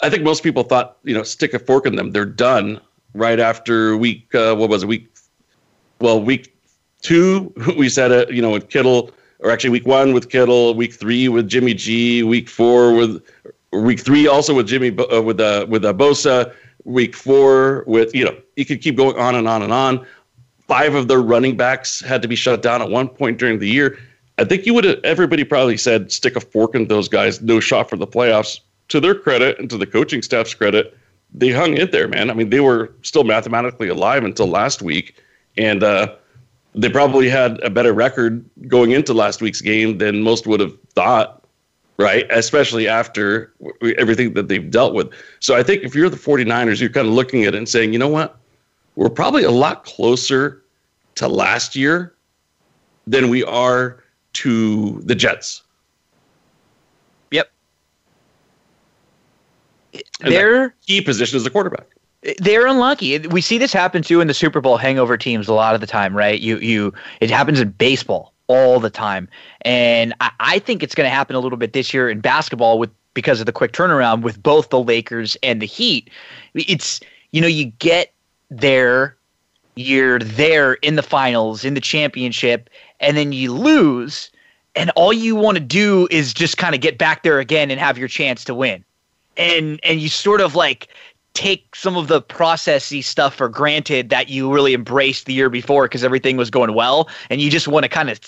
i 0.00 0.08
think 0.08 0.22
most 0.22 0.42
people 0.42 0.62
thought 0.62 0.98
you 1.04 1.14
know 1.14 1.22
stick 1.22 1.54
a 1.54 1.58
fork 1.58 1.86
in 1.86 1.96
them 1.96 2.12
they're 2.12 2.24
done 2.24 2.80
right 3.14 3.40
after 3.40 3.96
week 3.96 4.34
uh, 4.34 4.54
what 4.54 4.70
was 4.70 4.82
it 4.82 4.86
week 4.86 5.08
well, 6.00 6.20
week 6.22 6.56
two, 7.02 7.52
we 7.76 7.88
said 7.88 8.10
it, 8.10 8.32
you 8.32 8.42
know, 8.42 8.50
with 8.50 8.68
Kittle, 8.68 9.10
or 9.40 9.50
actually 9.50 9.70
week 9.70 9.86
one 9.86 10.12
with 10.12 10.30
Kittle, 10.30 10.74
week 10.74 10.94
three 10.94 11.28
with 11.28 11.48
Jimmy 11.48 11.74
G, 11.74 12.22
week 12.22 12.48
four 12.48 12.94
with, 12.94 13.22
week 13.72 14.00
three 14.00 14.26
also 14.26 14.54
with 14.54 14.66
Jimmy, 14.66 14.96
uh, 14.98 15.22
with, 15.22 15.40
uh, 15.40 15.66
with 15.68 15.84
uh, 15.84 15.92
Bosa, 15.92 16.54
week 16.84 17.14
four 17.14 17.84
with, 17.86 18.14
you 18.14 18.24
know, 18.24 18.36
you 18.56 18.64
could 18.64 18.80
keep 18.80 18.96
going 18.96 19.16
on 19.18 19.34
and 19.34 19.48
on 19.48 19.62
and 19.62 19.72
on. 19.72 20.06
Five 20.68 20.94
of 20.94 21.08
their 21.08 21.20
running 21.20 21.56
backs 21.56 22.00
had 22.00 22.22
to 22.22 22.28
be 22.28 22.36
shut 22.36 22.62
down 22.62 22.82
at 22.82 22.90
one 22.90 23.08
point 23.08 23.38
during 23.38 23.58
the 23.58 23.68
year. 23.68 23.98
I 24.38 24.44
think 24.44 24.66
you 24.66 24.74
would 24.74 24.84
have, 24.84 25.00
everybody 25.02 25.42
probably 25.42 25.76
said, 25.76 26.12
stick 26.12 26.36
a 26.36 26.40
fork 26.40 26.74
in 26.74 26.86
those 26.86 27.08
guys, 27.08 27.42
no 27.42 27.58
shot 27.58 27.90
for 27.90 27.96
the 27.96 28.06
playoffs. 28.06 28.60
To 28.88 29.00
their 29.00 29.14
credit 29.14 29.58
and 29.58 29.68
to 29.68 29.76
the 29.76 29.86
coaching 29.86 30.22
staff's 30.22 30.54
credit, 30.54 30.96
they 31.34 31.50
hung 31.50 31.76
in 31.76 31.90
there, 31.90 32.08
man. 32.08 32.30
I 32.30 32.34
mean, 32.34 32.48
they 32.48 32.60
were 32.60 32.92
still 33.02 33.24
mathematically 33.24 33.88
alive 33.88 34.24
until 34.24 34.46
last 34.46 34.80
week 34.80 35.22
and 35.58 35.82
uh, 35.82 36.14
they 36.74 36.88
probably 36.88 37.28
had 37.28 37.60
a 37.62 37.68
better 37.68 37.92
record 37.92 38.44
going 38.68 38.92
into 38.92 39.12
last 39.12 39.42
week's 39.42 39.60
game 39.60 39.98
than 39.98 40.22
most 40.22 40.46
would 40.46 40.60
have 40.60 40.74
thought, 40.94 41.44
right? 41.98 42.24
Especially 42.30 42.88
after 42.88 43.52
everything 43.98 44.34
that 44.34 44.48
they've 44.48 44.70
dealt 44.70 44.94
with. 44.94 45.10
So 45.40 45.56
I 45.56 45.62
think 45.62 45.82
if 45.82 45.94
you're 45.94 46.08
the 46.08 46.16
49ers, 46.16 46.80
you're 46.80 46.90
kind 46.90 47.08
of 47.08 47.12
looking 47.12 47.44
at 47.44 47.54
it 47.54 47.58
and 47.58 47.68
saying, 47.68 47.92
you 47.92 47.98
know 47.98 48.08
what? 48.08 48.38
We're 48.98 49.10
probably 49.10 49.44
a 49.44 49.52
lot 49.52 49.84
closer 49.84 50.64
to 51.14 51.28
last 51.28 51.76
year 51.76 52.16
than 53.06 53.28
we 53.28 53.44
are 53.44 54.02
to 54.32 55.00
the 55.04 55.14
Jets. 55.14 55.62
Yep. 57.30 57.48
And 59.94 60.32
Their 60.32 60.74
key 60.84 61.00
position 61.00 61.36
is 61.36 61.44
the 61.44 61.50
quarterback 61.50 61.86
they're 62.40 62.66
unlucky. 62.66 63.16
We 63.28 63.40
see 63.40 63.58
this 63.58 63.72
happen 63.72 64.02
too 64.02 64.20
in 64.20 64.26
the 64.26 64.34
Super 64.34 64.60
Bowl 64.60 64.76
hangover 64.76 65.16
teams 65.16 65.46
a 65.46 65.54
lot 65.54 65.76
of 65.76 65.80
the 65.80 65.86
time, 65.86 66.16
right? 66.16 66.40
You 66.40 66.58
you 66.58 66.92
it 67.20 67.30
happens 67.30 67.60
in 67.60 67.70
baseball 67.70 68.34
all 68.48 68.80
the 68.80 68.90
time, 68.90 69.28
and 69.60 70.12
I, 70.20 70.32
I 70.40 70.58
think 70.58 70.82
it's 70.82 70.96
going 70.96 71.08
to 71.08 71.14
happen 71.14 71.36
a 71.36 71.38
little 71.38 71.56
bit 71.56 71.72
this 71.72 71.94
year 71.94 72.10
in 72.10 72.18
basketball 72.18 72.80
with 72.80 72.90
because 73.14 73.38
of 73.38 73.46
the 73.46 73.52
quick 73.52 73.70
turnaround 73.70 74.22
with 74.22 74.42
both 74.42 74.70
the 74.70 74.82
Lakers 74.82 75.36
and 75.44 75.62
the 75.62 75.66
Heat. 75.66 76.10
It's 76.54 76.98
you 77.30 77.40
know 77.40 77.46
you 77.46 77.66
get 77.66 78.12
there 78.50 79.16
you're 79.78 80.18
there 80.18 80.74
in 80.74 80.96
the 80.96 81.02
finals, 81.02 81.64
in 81.64 81.74
the 81.74 81.80
championship, 81.80 82.68
and 83.00 83.16
then 83.16 83.32
you 83.32 83.52
lose, 83.52 84.30
and 84.74 84.90
all 84.96 85.12
you 85.12 85.36
want 85.36 85.56
to 85.56 85.62
do 85.62 86.08
is 86.10 86.34
just 86.34 86.58
kind 86.58 86.74
of 86.74 86.80
get 86.80 86.98
back 86.98 87.22
there 87.22 87.38
again 87.38 87.70
and 87.70 87.80
have 87.80 87.96
your 87.96 88.08
chance 88.08 88.44
to 88.44 88.54
win. 88.54 88.84
And 89.36 89.78
and 89.84 90.00
you 90.00 90.08
sort 90.08 90.40
of 90.40 90.54
like 90.56 90.88
take 91.34 91.76
some 91.76 91.96
of 91.96 92.08
the 92.08 92.20
processy 92.20 93.04
stuff 93.04 93.36
for 93.36 93.48
granted 93.48 94.10
that 94.10 94.28
you 94.28 94.52
really 94.52 94.74
embraced 94.74 95.26
the 95.26 95.32
year 95.32 95.48
before 95.48 95.84
because 95.84 96.02
everything 96.02 96.36
was 96.36 96.50
going 96.50 96.74
well, 96.74 97.08
and 97.30 97.40
you 97.40 97.50
just 97.50 97.68
want 97.68 97.84
to 97.84 97.88
kind 97.88 98.10
of 98.10 98.20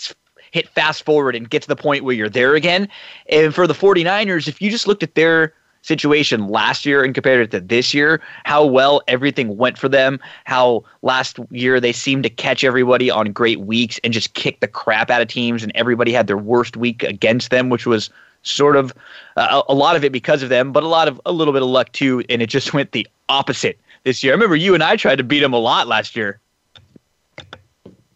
hit 0.52 0.68
fast 0.68 1.04
forward 1.04 1.34
and 1.34 1.50
get 1.50 1.62
to 1.62 1.68
the 1.68 1.76
point 1.76 2.04
where 2.04 2.14
you're 2.14 2.28
there 2.28 2.54
again. 2.54 2.88
And 3.28 3.54
for 3.54 3.66
the 3.66 3.74
49ers, 3.74 4.48
if 4.48 4.60
you 4.60 4.70
just 4.70 4.86
looked 4.86 5.02
at 5.02 5.14
their 5.14 5.52
situation 5.82 6.48
last 6.48 6.84
year 6.84 7.02
and 7.02 7.14
compared 7.14 7.40
it 7.40 7.50
to 7.50 7.60
this 7.60 7.94
year, 7.94 8.20
how 8.44 8.64
well 8.64 9.02
everything 9.08 9.56
went 9.56 9.78
for 9.78 9.88
them, 9.88 10.20
how 10.44 10.84
last 11.02 11.38
year 11.50 11.80
they 11.80 11.92
seemed 11.92 12.22
to 12.24 12.30
catch 12.30 12.64
everybody 12.64 13.10
on 13.10 13.32
great 13.32 13.60
weeks 13.60 13.98
and 14.04 14.12
just 14.12 14.34
kick 14.34 14.60
the 14.60 14.68
crap 14.68 15.10
out 15.10 15.22
of 15.22 15.28
teams, 15.28 15.62
and 15.62 15.72
everybody 15.74 16.12
had 16.12 16.26
their 16.26 16.38
worst 16.38 16.76
week 16.76 17.02
against 17.02 17.50
them, 17.50 17.68
which 17.68 17.86
was 17.86 18.10
sort 18.42 18.76
of 18.76 18.92
uh, 19.36 19.62
a 19.68 19.74
lot 19.74 19.96
of 19.96 20.04
it 20.04 20.12
because 20.12 20.42
of 20.42 20.48
them, 20.48 20.72
but 20.72 20.82
a 20.82 20.88
lot 20.88 21.08
of 21.08 21.20
a 21.26 21.32
little 21.32 21.52
bit 21.52 21.62
of 21.62 21.68
luck 21.68 21.92
too, 21.92 22.22
and 22.28 22.42
it 22.42 22.48
just 22.48 22.72
went 22.74 22.92
the 22.92 23.06
opposite 23.28 23.78
this 24.04 24.22
year. 24.22 24.32
I 24.32 24.34
remember 24.34 24.56
you 24.56 24.74
and 24.74 24.82
I 24.82 24.96
tried 24.96 25.16
to 25.16 25.24
beat 25.24 25.40
them 25.40 25.52
a 25.52 25.58
lot 25.58 25.86
last 25.86 26.16
year. 26.16 26.40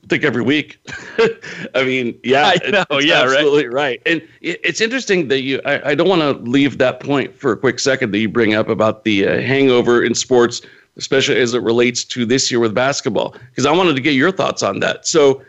Think 0.09 0.25
every 0.25 0.43
week. 0.43 0.79
I 1.75 1.85
mean, 1.85 2.19
yeah, 2.23 2.53
I 2.63 2.71
know, 2.71 2.85
it's 2.91 3.07
yeah, 3.07 3.23
absolutely 3.23 3.67
right. 3.67 3.75
right. 3.75 4.03
And 4.05 4.23
it's 4.43 4.81
interesting 4.81 5.29
that 5.29 5.41
you. 5.41 5.61
I, 5.65 5.91
I 5.91 5.95
don't 5.95 6.09
want 6.09 6.21
to 6.21 6.33
leave 6.51 6.79
that 6.79 7.01
point 7.01 7.35
for 7.39 7.53
a 7.53 7.57
quick 7.57 7.79
second 7.79 8.11
that 8.13 8.19
you 8.19 8.29
bring 8.29 8.55
up 8.55 8.69
about 8.69 9.05
the 9.05 9.27
uh, 9.27 9.41
hangover 9.41 10.05
in 10.05 10.15
sports, 10.15 10.61
especially 10.97 11.41
as 11.41 11.55
it 11.55 11.63
relates 11.63 12.05
to 12.05 12.27
this 12.27 12.51
year 12.51 12.61
with 12.61 12.75
basketball, 12.75 13.35
because 13.51 13.65
I 13.65 13.73
wanted 13.73 13.97
to 13.97 14.03
get 14.03 14.13
your 14.13 14.31
thoughts 14.31 14.63
on 14.63 14.81
that. 14.81 15.07
So, 15.07 15.43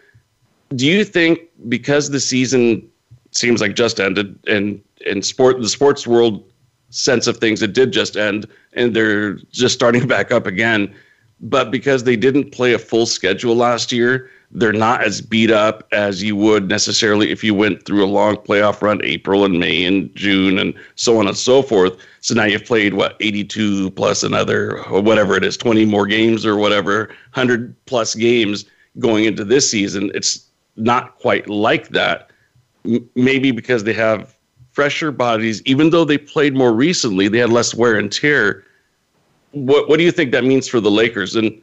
do 0.75 0.87
you 0.87 1.03
think 1.03 1.41
because 1.67 2.11
the 2.11 2.19
season 2.19 2.87
seems 3.31 3.61
like 3.61 3.75
just 3.75 3.99
ended, 3.99 4.39
and 4.47 4.81
in 5.05 5.21
sport, 5.21 5.59
the 5.59 5.69
sports 5.69 6.07
world 6.07 6.43
sense 6.89 7.27
of 7.27 7.37
things, 7.37 7.61
it 7.61 7.73
did 7.73 7.91
just 7.91 8.15
end, 8.15 8.47
and 8.73 8.95
they're 8.95 9.33
just 9.51 9.75
starting 9.75 10.07
back 10.15 10.31
up 10.31 10.47
again. 10.47 10.93
But 11.41 11.69
because 11.69 12.05
they 12.05 12.15
didn't 12.15 12.51
play 12.51 12.73
a 12.73 12.79
full 12.79 13.05
schedule 13.05 13.55
last 13.55 13.91
year, 13.91 14.29
they're 14.51 14.73
not 14.73 15.03
as 15.03 15.21
beat 15.21 15.51
up 15.51 15.87
as 15.91 16.23
you 16.23 16.35
would 16.35 16.69
necessarily 16.69 17.31
if 17.31 17.43
you 17.43 17.53
went 17.53 17.85
through 17.85 18.03
a 18.03 18.07
long 18.07 18.37
playoff 18.37 18.81
run, 18.81 19.03
April 19.03 19.43
and 19.43 19.59
May 19.59 19.83
and 19.83 20.13
June 20.15 20.57
and 20.57 20.73
so 20.95 21.19
on 21.19 21.27
and 21.27 21.37
so 21.37 21.61
forth. 21.61 21.97
So 22.21 22.33
now 22.35 22.45
you've 22.45 22.65
played 22.65 22.93
what 22.93 23.17
82 23.19 23.91
plus 23.91 24.23
another 24.23 24.83
or 24.85 25.01
whatever 25.01 25.35
it 25.35 25.43
is, 25.43 25.57
20 25.57 25.85
more 25.85 26.07
games 26.07 26.45
or 26.45 26.57
whatever, 26.57 27.07
100 27.33 27.75
plus 27.85 28.15
games 28.15 28.65
going 28.99 29.25
into 29.25 29.43
this 29.43 29.69
season. 29.69 30.11
It's 30.13 30.45
not 30.77 31.17
quite 31.17 31.49
like 31.49 31.89
that. 31.89 32.29
Maybe 33.15 33.51
because 33.51 33.83
they 33.83 33.93
have 33.93 34.35
fresher 34.71 35.11
bodies, 35.11 35.61
even 35.65 35.89
though 35.89 36.05
they 36.05 36.17
played 36.17 36.53
more 36.53 36.73
recently, 36.73 37.27
they 37.27 37.39
had 37.39 37.49
less 37.49 37.73
wear 37.73 37.97
and 37.97 38.11
tear. 38.11 38.63
What 39.51 39.87
what 39.89 39.97
do 39.97 40.03
you 40.03 40.11
think 40.11 40.31
that 40.31 40.43
means 40.43 40.67
for 40.67 40.79
the 40.79 40.91
Lakers? 40.91 41.35
And 41.35 41.61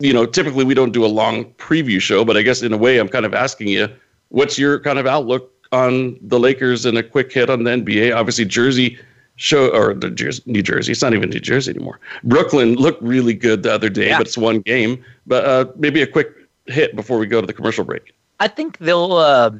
you 0.00 0.12
know, 0.12 0.26
typically 0.26 0.64
we 0.64 0.74
don't 0.74 0.92
do 0.92 1.04
a 1.04 1.08
long 1.08 1.44
preview 1.54 2.00
show, 2.00 2.24
but 2.24 2.36
I 2.36 2.42
guess 2.42 2.62
in 2.62 2.72
a 2.72 2.76
way 2.76 2.98
I'm 2.98 3.08
kind 3.08 3.26
of 3.26 3.34
asking 3.34 3.68
you, 3.68 3.88
what's 4.28 4.58
your 4.58 4.80
kind 4.80 4.98
of 4.98 5.06
outlook 5.06 5.52
on 5.72 6.18
the 6.22 6.40
Lakers 6.40 6.86
and 6.86 6.98
a 6.98 7.02
quick 7.02 7.32
hit 7.32 7.50
on 7.50 7.64
the 7.64 7.70
NBA? 7.70 8.16
Obviously, 8.16 8.46
Jersey 8.46 8.98
show 9.36 9.68
or 9.74 9.94
the 9.94 10.10
Jersey, 10.10 10.42
New 10.46 10.62
Jersey. 10.62 10.92
It's 10.92 11.02
not 11.02 11.14
even 11.14 11.30
New 11.30 11.40
Jersey 11.40 11.70
anymore. 11.70 12.00
Brooklyn 12.24 12.74
looked 12.74 13.02
really 13.02 13.34
good 13.34 13.62
the 13.62 13.72
other 13.72 13.88
day, 13.88 14.08
yeah. 14.08 14.18
but 14.18 14.26
it's 14.26 14.38
one 14.38 14.60
game. 14.60 15.04
But 15.26 15.44
uh, 15.44 15.66
maybe 15.76 16.02
a 16.02 16.06
quick 16.06 16.28
hit 16.66 16.96
before 16.96 17.18
we 17.18 17.26
go 17.26 17.40
to 17.40 17.46
the 17.46 17.52
commercial 17.52 17.84
break. 17.84 18.14
I 18.40 18.48
think 18.48 18.78
they'll. 18.78 19.12
Uh, 19.12 19.50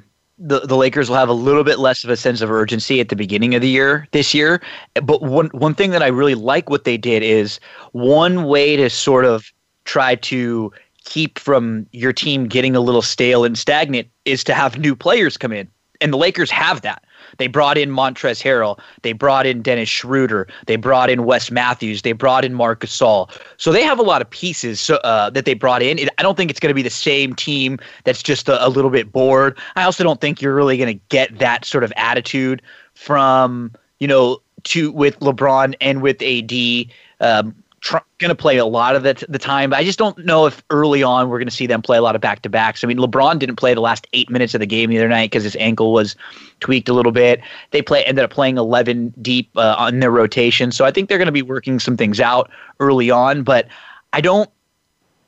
the, 0.42 0.60
the 0.60 0.76
Lakers 0.76 1.10
will 1.10 1.18
have 1.18 1.28
a 1.28 1.34
little 1.34 1.64
bit 1.64 1.78
less 1.78 2.02
of 2.02 2.08
a 2.08 2.16
sense 2.16 2.40
of 2.40 2.50
urgency 2.50 2.98
at 2.98 3.10
the 3.10 3.16
beginning 3.16 3.54
of 3.54 3.60
the 3.60 3.68
year 3.68 4.08
this 4.12 4.32
year. 4.32 4.62
But 4.94 5.20
one 5.20 5.48
one 5.48 5.74
thing 5.74 5.90
that 5.90 6.02
I 6.02 6.06
really 6.06 6.34
like 6.34 6.70
what 6.70 6.84
they 6.84 6.96
did 6.96 7.22
is 7.22 7.60
one 7.92 8.44
way 8.44 8.74
to 8.76 8.88
sort 8.88 9.26
of 9.26 9.52
try 9.90 10.14
to 10.14 10.72
keep 11.04 11.36
from 11.36 11.84
your 11.90 12.12
team 12.12 12.46
getting 12.46 12.76
a 12.76 12.80
little 12.80 13.02
stale 13.02 13.44
and 13.44 13.58
stagnant 13.58 14.06
is 14.24 14.44
to 14.44 14.54
have 14.54 14.78
new 14.78 14.94
players 14.94 15.36
come 15.36 15.52
in. 15.52 15.68
And 16.00 16.12
the 16.12 16.16
Lakers 16.16 16.50
have 16.50 16.80
that. 16.82 17.04
They 17.38 17.48
brought 17.48 17.76
in 17.76 17.90
Montrezl 17.90 18.40
Harrell. 18.42 18.78
They 19.02 19.12
brought 19.12 19.46
in 19.46 19.62
Dennis 19.62 19.88
Schroeder. 19.88 20.46
They 20.66 20.76
brought 20.76 21.10
in 21.10 21.24
Wes 21.24 21.50
Matthews. 21.50 22.02
They 22.02 22.12
brought 22.12 22.44
in 22.44 22.54
Marc 22.54 22.80
Gasol. 22.80 23.28
So 23.56 23.72
they 23.72 23.82
have 23.82 23.98
a 23.98 24.02
lot 24.02 24.22
of 24.22 24.30
pieces 24.30 24.80
so, 24.80 24.96
uh, 24.96 25.28
that 25.30 25.44
they 25.44 25.54
brought 25.54 25.82
in. 25.82 26.08
I 26.16 26.22
don't 26.22 26.36
think 26.36 26.50
it's 26.50 26.60
going 26.60 26.70
to 26.70 26.74
be 26.74 26.82
the 26.82 26.88
same 26.88 27.34
team 27.34 27.78
that's 28.04 28.22
just 28.22 28.48
a, 28.48 28.64
a 28.64 28.68
little 28.68 28.90
bit 28.90 29.10
bored. 29.10 29.58
I 29.74 29.82
also 29.82 30.04
don't 30.04 30.20
think 30.20 30.40
you're 30.40 30.54
really 30.54 30.78
going 30.78 30.96
to 30.96 31.04
get 31.08 31.38
that 31.40 31.64
sort 31.64 31.82
of 31.82 31.92
attitude 31.96 32.62
from 32.94 33.72
you 33.98 34.06
know 34.06 34.40
to 34.64 34.92
with 34.92 35.18
LeBron 35.18 35.74
and 35.80 36.00
with 36.00 36.22
AD. 36.22 36.94
Um, 37.20 37.54
tr- 37.80 37.98
going 38.18 38.28
to 38.28 38.34
play 38.34 38.58
a 38.58 38.64
lot 38.64 38.94
of 38.94 39.02
the, 39.02 39.24
the 39.28 39.38
time. 39.38 39.70
But 39.70 39.78
I 39.78 39.84
just 39.84 39.98
don't 39.98 40.16
know 40.24 40.46
if 40.46 40.62
early 40.70 41.02
on 41.02 41.28
we're 41.28 41.38
going 41.38 41.48
to 41.48 41.54
see 41.54 41.66
them 41.66 41.82
play 41.82 41.96
a 41.96 42.02
lot 42.02 42.14
of 42.14 42.20
back 42.20 42.42
to 42.42 42.48
backs. 42.48 42.84
I 42.84 42.86
mean, 42.86 42.98
LeBron 42.98 43.38
didn't 43.38 43.56
play 43.56 43.74
the 43.74 43.80
last 43.80 44.06
eight 44.12 44.30
minutes 44.30 44.54
of 44.54 44.60
the 44.60 44.66
game 44.66 44.90
the 44.90 44.98
other 44.98 45.08
night 45.08 45.30
because 45.30 45.44
his 45.44 45.56
ankle 45.56 45.92
was 45.92 46.16
tweaked 46.60 46.88
a 46.88 46.92
little 46.92 47.12
bit. 47.12 47.40
They 47.70 47.82
play 47.82 48.04
ended 48.04 48.24
up 48.24 48.30
playing 48.30 48.58
11 48.58 49.14
deep 49.20 49.50
uh, 49.56 49.74
on 49.78 50.00
their 50.00 50.10
rotation. 50.10 50.72
So 50.72 50.84
I 50.84 50.90
think 50.90 51.08
they're 51.08 51.18
going 51.18 51.26
to 51.26 51.32
be 51.32 51.42
working 51.42 51.80
some 51.80 51.96
things 51.96 52.20
out 52.20 52.50
early 52.78 53.10
on. 53.10 53.42
But 53.42 53.68
I 54.12 54.20
don't 54.20 54.50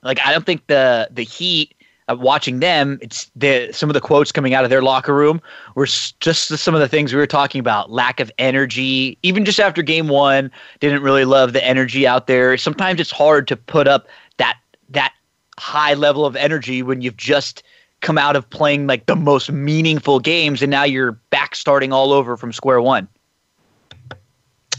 like. 0.03 0.25
I 0.25 0.33
don't 0.33 0.45
think 0.45 0.67
the 0.67 1.09
the 1.11 1.23
Heat 1.23 1.75
uh, 2.09 2.17
watching 2.19 2.61
them, 2.61 2.99
it's 3.01 3.31
the 3.37 3.71
some 3.73 3.89
of 3.89 3.95
the 3.95 4.01
quotes 4.01 4.33
coming 4.33 4.55
out 4.55 4.65
of 4.65 4.71
their 4.71 4.83
locker 4.83 5.15
room 5.15 5.41
were 5.75 5.87
just 5.87 6.49
some 6.49 6.75
of 6.75 6.81
the 6.81 6.89
things 6.89 7.13
we 7.13 7.19
were 7.19 7.27
talking 7.27 7.61
about. 7.61 7.91
Lack 7.91 8.21
of 8.21 8.31
energy, 8.39 9.17
even 9.23 9.45
just 9.45 9.61
after 9.61 9.83
game 9.83 10.09
one, 10.09 10.51
didn't 10.81 11.03
really 11.03 11.25
love 11.25 11.53
the 11.53 11.65
energy 11.65 12.07
out 12.07 12.27
there. 12.27 12.57
Sometimes 12.57 13.01
it's 13.01 13.11
hard 13.11 13.47
to 13.49 13.57
put 13.57 13.87
up 13.87 14.09
that 14.39 14.59
that 14.91 15.13
high 15.59 15.95
level 15.95 16.27
of 16.27 16.35
energy 16.35 16.83
when 16.83 17.03
you've 17.03 17.17
just 17.17 17.63
come 18.01 18.19
out 18.19 18.35
of 18.35 18.49
playing 18.51 18.89
like 18.89 19.07
the 19.07 19.17
most 19.17 19.51
meaningful 19.53 20.19
games, 20.19 20.61
and 20.61 20.71
now 20.71 20.83
you're 20.83 21.13
back 21.31 21.55
starting 21.55 21.93
all 21.93 22.13
over 22.13 22.37
from 22.37 22.53
square 22.53 22.81
one. 22.81 23.09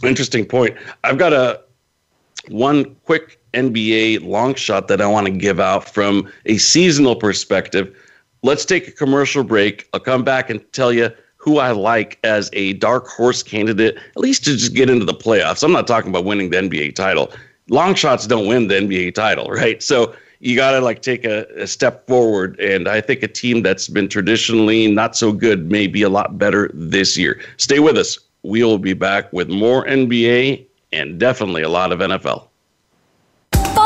Interesting 0.03 0.45
point. 0.45 0.75
I've 1.05 1.17
got 1.17 1.31
a 1.31 1.61
one 2.49 2.95
quick 3.05 3.39
NBA 3.53 4.27
long 4.27 4.55
shot 4.55 4.87
that 4.87 5.01
I 5.01 5.07
want 5.07 5.27
to 5.27 5.31
give 5.31 5.59
out 5.59 5.87
from 5.89 6.31
a 6.45 6.57
seasonal 6.57 7.15
perspective. 7.15 7.95
Let's 8.41 8.65
take 8.65 8.87
a 8.87 8.91
commercial 8.91 9.43
break. 9.43 9.87
I'll 9.93 9.99
come 9.99 10.23
back 10.23 10.49
and 10.49 10.61
tell 10.73 10.91
you 10.91 11.09
who 11.37 11.57
I 11.57 11.71
like 11.71 12.19
as 12.23 12.49
a 12.53 12.73
dark 12.73 13.07
horse 13.07 13.43
candidate, 13.43 13.97
at 13.97 14.17
least 14.17 14.45
to 14.45 14.51
just 14.51 14.73
get 14.73 14.89
into 14.89 15.05
the 15.05 15.13
playoffs. 15.13 15.63
I'm 15.63 15.73
not 15.73 15.87
talking 15.87 16.09
about 16.09 16.25
winning 16.25 16.49
the 16.49 16.57
NBA 16.57 16.95
title. 16.95 17.31
Long 17.69 17.95
shots 17.95 18.27
don't 18.27 18.47
win 18.47 18.69
the 18.69 18.75
NBA 18.75 19.13
title, 19.13 19.45
right? 19.49 19.83
So 19.83 20.15
you 20.39 20.55
got 20.55 20.71
to 20.71 20.79
like 20.79 21.01
take 21.01 21.25
a, 21.25 21.45
a, 21.55 21.67
step 21.67 22.07
forward. 22.07 22.59
And 22.59 22.87
I 22.87 23.01
think 23.01 23.23
a 23.23 23.27
team 23.27 23.61
that's 23.61 23.87
been 23.87 24.09
traditionally 24.09 24.87
not 24.87 25.15
so 25.15 25.31
good 25.31 25.69
may 25.71 25.87
be 25.87 26.01
a 26.01 26.09
lot 26.09 26.37
better 26.37 26.69
this 26.73 27.17
year. 27.17 27.41
Stay 27.57 27.79
with 27.79 27.97
us. 27.97 28.17
We'll 28.43 28.77
be 28.77 28.93
back 28.93 29.31
with 29.31 29.49
more 29.49 29.85
NBA 29.85 30.65
and 30.91 31.19
definitely 31.19 31.61
a 31.61 31.69
lot 31.69 31.91
of 31.91 31.99
NFL 31.99 32.47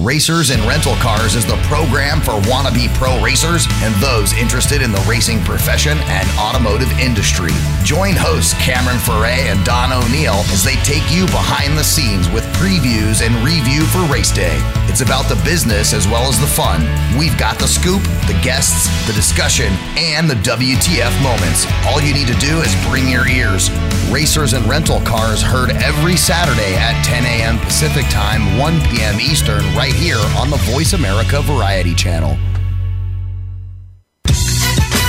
Racers 0.00 0.48
and 0.48 0.62
Rental 0.62 0.94
Cars 0.94 1.34
is 1.34 1.44
the 1.44 1.60
program 1.68 2.22
for 2.22 2.32
wannabe 2.48 2.88
pro 2.94 3.22
racers 3.22 3.66
and 3.84 3.94
those 3.96 4.32
interested 4.32 4.80
in 4.80 4.92
the 4.92 5.04
racing 5.06 5.44
profession 5.44 5.98
and 6.08 6.26
automotive 6.38 6.90
industry. 6.98 7.52
Join 7.84 8.14
hosts 8.16 8.54
Cameron 8.54 8.96
Foray 8.96 9.52
and 9.52 9.62
Don 9.62 9.92
O'Neill 9.92 10.40
as 10.48 10.64
they 10.64 10.76
take 10.88 11.04
you 11.12 11.26
behind 11.26 11.76
the 11.76 11.84
scenes 11.84 12.30
with 12.30 12.48
previews 12.56 13.20
and 13.20 13.36
review 13.44 13.84
for 13.92 14.00
race 14.10 14.32
day. 14.32 14.56
It's 14.88 15.02
about 15.02 15.28
the 15.28 15.36
business 15.44 15.92
as 15.92 16.08
well 16.08 16.24
as 16.30 16.40
the 16.40 16.48
fun. 16.48 16.80
We've 17.18 17.36
got 17.36 17.58
the 17.58 17.68
scoop, 17.68 18.00
the 18.24 18.40
guests, 18.40 18.88
the 19.06 19.12
discussion, 19.12 19.68
and 20.00 20.30
the 20.30 20.40
WTF 20.48 21.12
moments. 21.20 21.68
All 21.84 22.00
you 22.00 22.14
need 22.14 22.28
to 22.28 22.40
do 22.40 22.64
is 22.64 22.72
bring 22.88 23.06
your 23.06 23.28
ears. 23.28 23.68
Racers 24.10 24.54
and 24.54 24.66
Rental 24.66 25.00
Cars 25.02 25.40
heard 25.40 25.70
every 25.70 26.16
Saturday 26.16 26.74
at 26.74 27.00
10 27.04 27.24
a.m. 27.24 27.58
Pacific 27.58 28.04
Time, 28.10 28.58
1 28.58 28.80
p.m. 28.88 29.20
Eastern, 29.20 29.62
right 29.76 29.92
here 29.92 30.18
on 30.36 30.50
the 30.50 30.56
Voice 30.72 30.94
America 30.94 31.40
Variety 31.42 31.94
Channel. 31.94 32.36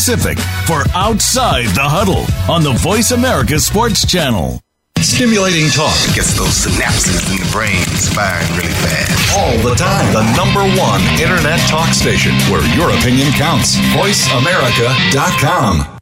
for 0.00 0.80
Outside 0.94 1.66
the 1.74 1.84
Huddle 1.84 2.24
on 2.50 2.62
the 2.62 2.72
Voice 2.72 3.10
America 3.10 3.60
Sports 3.60 4.06
Channel. 4.06 4.58
Stimulating 4.98 5.68
talk 5.68 5.94
gets 6.14 6.32
those 6.38 6.64
synapses 6.64 7.30
in 7.30 7.36
the 7.36 7.44
brain 7.52 7.84
firing 8.16 8.48
really 8.56 8.72
fast. 8.80 9.36
All 9.36 9.58
the 9.60 9.74
time. 9.76 10.10
The 10.14 10.24
number 10.36 10.64
one 10.80 11.02
internet 11.20 11.60
talk 11.68 11.92
station 11.92 12.32
where 12.48 12.64
your 12.74 12.88
opinion 12.96 13.30
counts. 13.32 13.76
VoiceAmerica.com. 13.92 15.99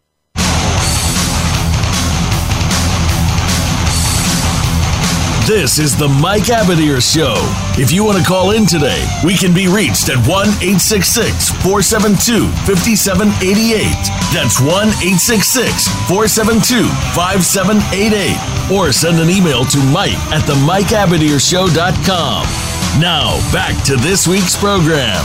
This 5.48 5.78
is 5.78 5.96
the 5.96 6.06
Mike 6.06 6.52
Abadir 6.52 7.00
Show. 7.00 7.32
If 7.80 7.90
you 7.90 8.04
want 8.04 8.18
to 8.18 8.24
call 8.24 8.50
in 8.50 8.66
today, 8.66 9.08
we 9.24 9.34
can 9.34 9.54
be 9.54 9.66
reached 9.66 10.10
at 10.10 10.20
1 10.28 10.46
866 10.60 11.48
472 11.64 12.52
5788. 12.68 13.80
That's 14.28 14.60
1 14.60 14.68
866 14.68 15.88
472 16.04 16.84
5788. 17.16 18.76
Or 18.76 18.92
send 18.92 19.16
an 19.24 19.32
email 19.32 19.64
to 19.72 19.78
Mike 19.88 20.20
at 20.36 20.44
the 20.44 20.52
MikeAbadirshow.com. 20.68 22.44
Now, 23.00 23.40
back 23.48 23.72
to 23.86 23.96
this 23.96 24.28
week's 24.28 24.54
program. 24.54 25.24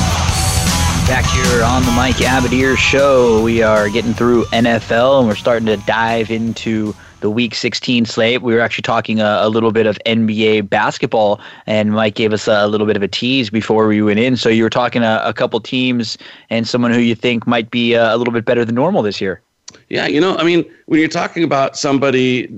Back 1.04 1.28
here 1.36 1.68
on 1.68 1.84
the 1.84 1.92
Mike 1.92 2.24
Abadir 2.24 2.78
Show, 2.78 3.44
we 3.44 3.62
are 3.62 3.90
getting 3.90 4.14
through 4.14 4.46
NFL 4.56 5.20
and 5.20 5.28
we're 5.28 5.36
starting 5.36 5.66
to 5.66 5.76
dive 5.84 6.32
into 6.32 6.96
the 7.24 7.32
Week 7.32 7.56
16 7.56 8.06
slate. 8.06 8.42
We 8.42 8.54
were 8.54 8.60
actually 8.60 8.82
talking 8.82 9.22
a, 9.22 9.40
a, 9.40 9.50
little 9.50 9.72
bit 9.72 9.88
of 9.88 9.98
NBA 10.06 10.70
basketball, 10.70 11.40
and 11.66 11.94
Mike 11.94 12.16
gave 12.16 12.34
us 12.34 12.50
a, 12.50 12.66
a, 12.66 12.68
little 12.68 12.86
bit 12.86 12.98
of 12.98 13.02
a 13.02 13.08
tease 13.08 13.50
before 13.50 13.88
we 13.88 14.02
went 14.02 14.20
in. 14.20 14.36
So 14.36 14.50
you 14.50 14.62
were 14.62 14.70
talking 14.70 15.04
a, 15.04 15.22
a 15.24 15.34
couple 15.34 15.62
teams 15.62 16.18
and 16.50 16.68
someone 16.68 16.92
who 16.92 17.00
you 17.00 17.16
think 17.16 17.48
might 17.48 17.72
be 17.72 17.96
uh, 17.96 18.14
a, 18.14 18.18
little 18.18 18.34
bit 18.34 18.44
better 18.44 18.66
than 18.66 18.76
normal 18.76 19.02
this 19.02 19.22
year. 19.22 19.42
Yeah, 19.88 20.06
you 20.06 20.20
know, 20.20 20.36
I 20.36 20.44
mean, 20.44 20.70
when 20.88 21.00
you're 21.00 21.08
talking 21.08 21.46
about 21.46 21.78
somebody 21.78 22.54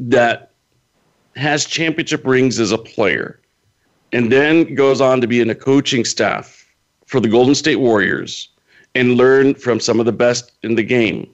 that 0.00 0.50
has 1.36 1.64
championship 1.64 2.26
rings 2.26 2.58
as 2.58 2.72
a 2.72 2.78
player 2.78 3.40
and 4.10 4.32
then 4.32 4.74
goes 4.74 5.00
on 5.00 5.20
to 5.20 5.28
be 5.28 5.40
in 5.40 5.48
a 5.48 5.54
coaching 5.54 6.04
staff 6.04 6.66
for 7.06 7.20
the 7.20 7.28
Golden 7.28 7.54
State 7.54 7.76
Warriors 7.76 8.48
and 8.96 9.16
learn 9.16 9.54
from 9.54 9.78
some 9.78 10.00
of 10.00 10.06
the 10.06 10.12
best 10.12 10.50
in 10.64 10.74
the 10.74 10.82
game 10.82 11.30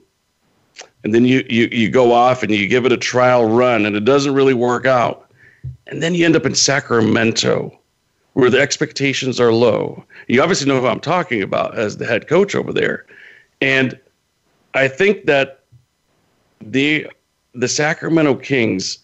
and 1.03 1.13
then 1.13 1.25
you, 1.25 1.45
you 1.49 1.67
you 1.71 1.89
go 1.89 2.11
off 2.13 2.43
and 2.43 2.51
you 2.51 2.67
give 2.67 2.85
it 2.85 2.91
a 2.91 2.97
trial 2.97 3.45
run 3.45 3.85
and 3.85 3.95
it 3.95 4.05
doesn't 4.05 4.33
really 4.33 4.53
work 4.53 4.85
out. 4.85 5.29
And 5.87 6.01
then 6.01 6.15
you 6.15 6.25
end 6.25 6.35
up 6.35 6.45
in 6.45 6.55
sacramento 6.55 7.77
where 8.33 8.49
the 8.49 8.59
expectations 8.59 9.39
are 9.39 9.53
low. 9.53 10.03
You 10.27 10.41
obviously 10.41 10.67
know 10.67 10.79
who 10.79 10.87
i'm 10.87 10.99
talking 10.99 11.41
about 11.41 11.77
as 11.77 11.97
the 11.97 12.05
head 12.05 12.27
coach 12.27 12.55
over 12.55 12.73
there. 12.73 13.05
And 13.61 13.99
i 14.73 14.87
think 14.87 15.25
that 15.25 15.63
the 16.61 17.07
the 17.53 17.67
sacramento 17.67 18.35
kings 18.35 18.99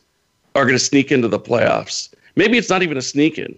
are 0.55 0.63
going 0.63 0.77
to 0.77 0.83
sneak 0.83 1.11
into 1.11 1.27
the 1.27 1.39
playoffs. 1.39 2.13
Maybe 2.35 2.57
it's 2.57 2.69
not 2.69 2.81
even 2.81 2.97
a 2.97 3.01
sneak 3.01 3.37
in 3.37 3.55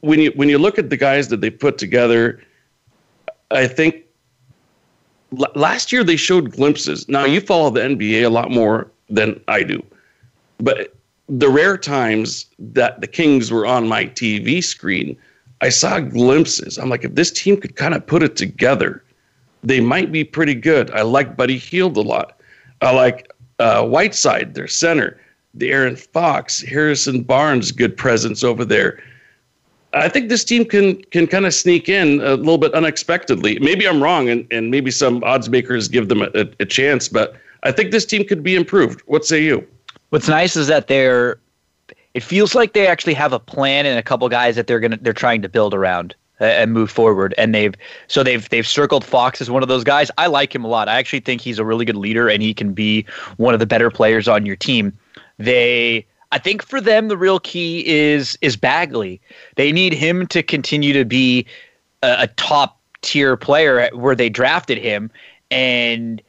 when 0.00 0.20
you 0.20 0.32
when 0.36 0.48
you 0.48 0.58
look 0.58 0.78
at 0.78 0.90
the 0.90 0.96
guys 0.96 1.28
that 1.28 1.40
they 1.40 1.50
put 1.50 1.78
together 1.78 2.42
i 3.50 3.66
think 3.66 4.03
last 5.54 5.92
year 5.92 6.04
they 6.04 6.16
showed 6.16 6.52
glimpses. 6.52 7.08
Now 7.08 7.24
you 7.24 7.40
follow 7.40 7.70
the 7.70 7.80
NBA 7.80 8.24
a 8.24 8.30
lot 8.30 8.50
more 8.50 8.90
than 9.08 9.40
I 9.48 9.62
do, 9.62 9.82
but 10.58 10.94
the 11.28 11.48
rare 11.48 11.78
times 11.78 12.46
that 12.58 13.00
the 13.00 13.06
Kings 13.06 13.50
were 13.50 13.66
on 13.66 13.88
my 13.88 14.06
TV 14.06 14.62
screen, 14.62 15.16
I 15.60 15.70
saw 15.70 16.00
glimpses. 16.00 16.78
I'm 16.78 16.90
like, 16.90 17.04
if 17.04 17.14
this 17.14 17.30
team 17.30 17.60
could 17.60 17.76
kind 17.76 17.94
of 17.94 18.06
put 18.06 18.22
it 18.22 18.36
together, 18.36 19.02
they 19.62 19.80
might 19.80 20.12
be 20.12 20.24
pretty 20.24 20.54
good. 20.54 20.90
I 20.90 21.02
like 21.02 21.36
Buddy 21.36 21.56
Hield 21.56 21.96
a 21.96 22.02
lot. 22.02 22.38
I 22.82 22.92
like 22.92 23.30
uh, 23.58 23.86
Whiteside, 23.86 24.54
their 24.54 24.68
center, 24.68 25.18
De'Aaron 25.56 25.98
Fox, 25.98 26.60
Harrison 26.60 27.22
Barnes, 27.22 27.72
good 27.72 27.96
presence 27.96 28.44
over 28.44 28.64
there. 28.64 29.02
I 29.94 30.08
think 30.08 30.28
this 30.28 30.44
team 30.44 30.64
can 30.64 31.02
can 31.04 31.26
kind 31.26 31.46
of 31.46 31.54
sneak 31.54 31.88
in 31.88 32.20
a 32.20 32.34
little 32.34 32.58
bit 32.58 32.74
unexpectedly. 32.74 33.58
Maybe 33.60 33.86
I'm 33.86 34.02
wrong, 34.02 34.28
and, 34.28 34.46
and 34.50 34.70
maybe 34.70 34.90
some 34.90 35.22
odds 35.24 35.48
makers 35.48 35.88
give 35.88 36.08
them 36.08 36.22
a, 36.22 36.28
a, 36.34 36.46
a 36.60 36.66
chance, 36.66 37.08
but 37.08 37.36
I 37.62 37.72
think 37.72 37.90
this 37.90 38.04
team 38.04 38.26
could 38.26 38.42
be 38.42 38.56
improved. 38.56 39.02
What 39.06 39.24
say 39.24 39.42
you? 39.42 39.66
What's 40.10 40.28
nice 40.28 40.56
is 40.56 40.66
that 40.68 40.88
they're. 40.88 41.38
It 42.12 42.22
feels 42.22 42.54
like 42.54 42.74
they 42.74 42.86
actually 42.86 43.14
have 43.14 43.32
a 43.32 43.40
plan 43.40 43.86
and 43.86 43.98
a 43.98 44.02
couple 44.02 44.28
guys 44.28 44.54
that 44.54 44.66
they're 44.66 44.80
gonna 44.80 44.98
they're 45.00 45.12
trying 45.12 45.42
to 45.42 45.48
build 45.48 45.74
around 45.74 46.14
uh, 46.40 46.44
and 46.44 46.72
move 46.72 46.90
forward. 46.90 47.34
And 47.38 47.54
they've 47.54 47.74
so 48.06 48.22
they've 48.22 48.48
they've 48.50 48.66
circled 48.66 49.04
Fox 49.04 49.40
as 49.40 49.50
one 49.50 49.62
of 49.62 49.68
those 49.68 49.82
guys. 49.82 50.10
I 50.18 50.26
like 50.26 50.54
him 50.54 50.64
a 50.64 50.68
lot. 50.68 50.88
I 50.88 50.96
actually 50.96 51.20
think 51.20 51.40
he's 51.40 51.58
a 51.58 51.64
really 51.64 51.84
good 51.84 51.96
leader 51.96 52.28
and 52.28 52.42
he 52.42 52.54
can 52.54 52.72
be 52.72 53.04
one 53.36 53.54
of 53.54 53.60
the 53.60 53.66
better 53.66 53.90
players 53.90 54.28
on 54.28 54.46
your 54.46 54.56
team. 54.56 54.96
They 55.38 56.06
I 56.34 56.38
think 56.38 56.66
for 56.66 56.80
them 56.80 57.06
the 57.06 57.16
real 57.16 57.38
key 57.38 57.86
is 57.86 58.36
is 58.40 58.56
Bagley. 58.56 59.20
They 59.54 59.70
need 59.70 59.92
him 59.92 60.26
to 60.26 60.42
continue 60.42 60.92
to 60.92 61.04
be 61.04 61.46
a, 62.02 62.22
a 62.22 62.26
top 62.26 62.80
tier 63.02 63.36
player 63.36 63.88
where 63.92 64.16
they 64.16 64.28
drafted 64.28 64.78
him 64.78 65.12
and 65.52 66.20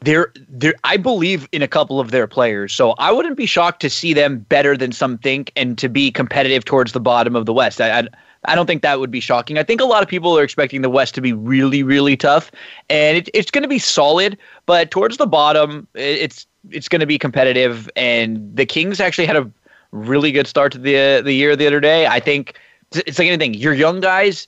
they're, 0.00 0.32
they're 0.48 0.76
I 0.82 0.96
believe 0.96 1.46
in 1.52 1.60
a 1.60 1.68
couple 1.68 2.00
of 2.00 2.10
their 2.10 2.26
players. 2.26 2.72
So 2.72 2.92
I 2.92 3.12
wouldn't 3.12 3.36
be 3.36 3.44
shocked 3.44 3.82
to 3.82 3.90
see 3.90 4.14
them 4.14 4.38
better 4.48 4.78
than 4.78 4.92
some 4.92 5.18
think 5.18 5.52
and 5.56 5.76
to 5.76 5.90
be 5.90 6.10
competitive 6.10 6.64
towards 6.64 6.92
the 6.92 7.00
bottom 7.00 7.36
of 7.36 7.44
the 7.44 7.52
West. 7.52 7.82
I, 7.82 7.98
I 7.98 8.08
I 8.44 8.54
don't 8.54 8.66
think 8.66 8.82
that 8.82 9.00
would 9.00 9.10
be 9.10 9.20
shocking. 9.20 9.58
I 9.58 9.62
think 9.62 9.80
a 9.80 9.84
lot 9.84 10.02
of 10.02 10.08
people 10.08 10.38
are 10.38 10.42
expecting 10.42 10.82
the 10.82 10.90
West 10.90 11.14
to 11.16 11.20
be 11.20 11.32
really, 11.32 11.82
really 11.82 12.16
tough, 12.16 12.50
and 12.88 13.16
it, 13.16 13.28
it's 13.34 13.50
going 13.50 13.62
to 13.62 13.68
be 13.68 13.78
solid. 13.78 14.38
But 14.66 14.90
towards 14.90 15.16
the 15.16 15.26
bottom, 15.26 15.86
it's 15.94 16.46
it's 16.70 16.88
going 16.88 17.00
to 17.00 17.06
be 17.06 17.18
competitive. 17.18 17.90
And 17.96 18.54
the 18.54 18.66
Kings 18.66 19.00
actually 19.00 19.26
had 19.26 19.36
a 19.36 19.50
really 19.90 20.32
good 20.32 20.46
start 20.46 20.72
to 20.72 20.78
the 20.78 21.20
the 21.22 21.32
year 21.32 21.56
the 21.56 21.66
other 21.66 21.80
day. 21.80 22.06
I 22.06 22.20
think 22.20 22.58
it's 22.92 23.18
like 23.18 23.28
anything. 23.28 23.54
Your 23.54 23.74
young 23.74 24.00
guys, 24.00 24.46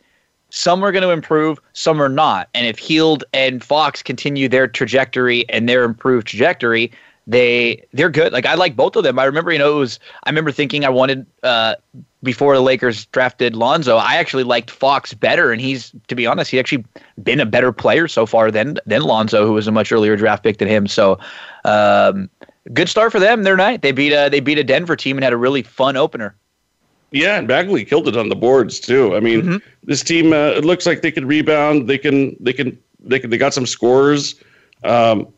some 0.50 0.84
are 0.84 0.92
going 0.92 1.02
to 1.02 1.10
improve, 1.10 1.58
some 1.72 2.00
are 2.00 2.08
not. 2.08 2.48
And 2.54 2.66
if 2.66 2.78
Hield 2.78 3.24
and 3.32 3.62
Fox 3.62 4.02
continue 4.02 4.48
their 4.48 4.66
trajectory 4.66 5.48
and 5.48 5.68
their 5.68 5.84
improved 5.84 6.28
trajectory, 6.28 6.92
they 7.30 7.86
they're 7.92 8.10
good. 8.10 8.32
Like 8.32 8.44
I 8.44 8.54
like 8.54 8.74
both 8.74 8.96
of 8.96 9.04
them. 9.04 9.18
I 9.18 9.24
remember, 9.24 9.52
you 9.52 9.58
know, 9.58 9.76
it 9.76 9.78
was 9.78 10.00
I 10.24 10.30
remember 10.30 10.50
thinking 10.50 10.84
I 10.84 10.88
wanted 10.88 11.24
uh, 11.44 11.76
before 12.24 12.54
the 12.54 12.60
Lakers 12.60 13.06
drafted 13.06 13.54
Lonzo. 13.54 13.96
I 13.96 14.16
actually 14.16 14.42
liked 14.42 14.68
Fox 14.68 15.14
better, 15.14 15.52
and 15.52 15.60
he's 15.60 15.92
to 16.08 16.16
be 16.16 16.26
honest, 16.26 16.50
he's 16.50 16.58
actually 16.58 16.84
been 17.22 17.38
a 17.38 17.46
better 17.46 17.70
player 17.70 18.08
so 18.08 18.26
far 18.26 18.50
than 18.50 18.78
than 18.84 19.02
Lonzo, 19.02 19.46
who 19.46 19.52
was 19.52 19.68
a 19.68 19.72
much 19.72 19.92
earlier 19.92 20.16
draft 20.16 20.42
pick 20.42 20.58
than 20.58 20.66
him. 20.66 20.88
So, 20.88 21.20
um, 21.64 22.28
good 22.74 22.88
start 22.88 23.12
for 23.12 23.20
them 23.20 23.44
their 23.44 23.56
night. 23.56 23.82
They 23.82 23.92
beat 23.92 24.12
a 24.12 24.28
they 24.28 24.40
beat 24.40 24.58
a 24.58 24.64
Denver 24.64 24.96
team 24.96 25.16
and 25.16 25.22
had 25.22 25.32
a 25.32 25.38
really 25.38 25.62
fun 25.62 25.96
opener. 25.96 26.34
Yeah, 27.12 27.38
and 27.38 27.46
Bagley 27.46 27.84
killed 27.84 28.08
it 28.08 28.16
on 28.16 28.28
the 28.28 28.36
boards 28.36 28.80
too. 28.80 29.14
I 29.14 29.20
mean, 29.20 29.42
mm-hmm. 29.42 29.56
this 29.84 30.02
team 30.02 30.32
uh, 30.32 30.50
it 30.56 30.64
looks 30.64 30.84
like 30.84 31.02
they 31.02 31.12
can 31.12 31.26
rebound. 31.26 31.88
They 31.88 31.98
can 31.98 32.36
they 32.40 32.52
can 32.52 32.76
they 32.98 33.20
can 33.20 33.30
they 33.30 33.38
got 33.38 33.54
some 33.54 33.66
scores. 33.66 34.34
Um, 34.82 35.28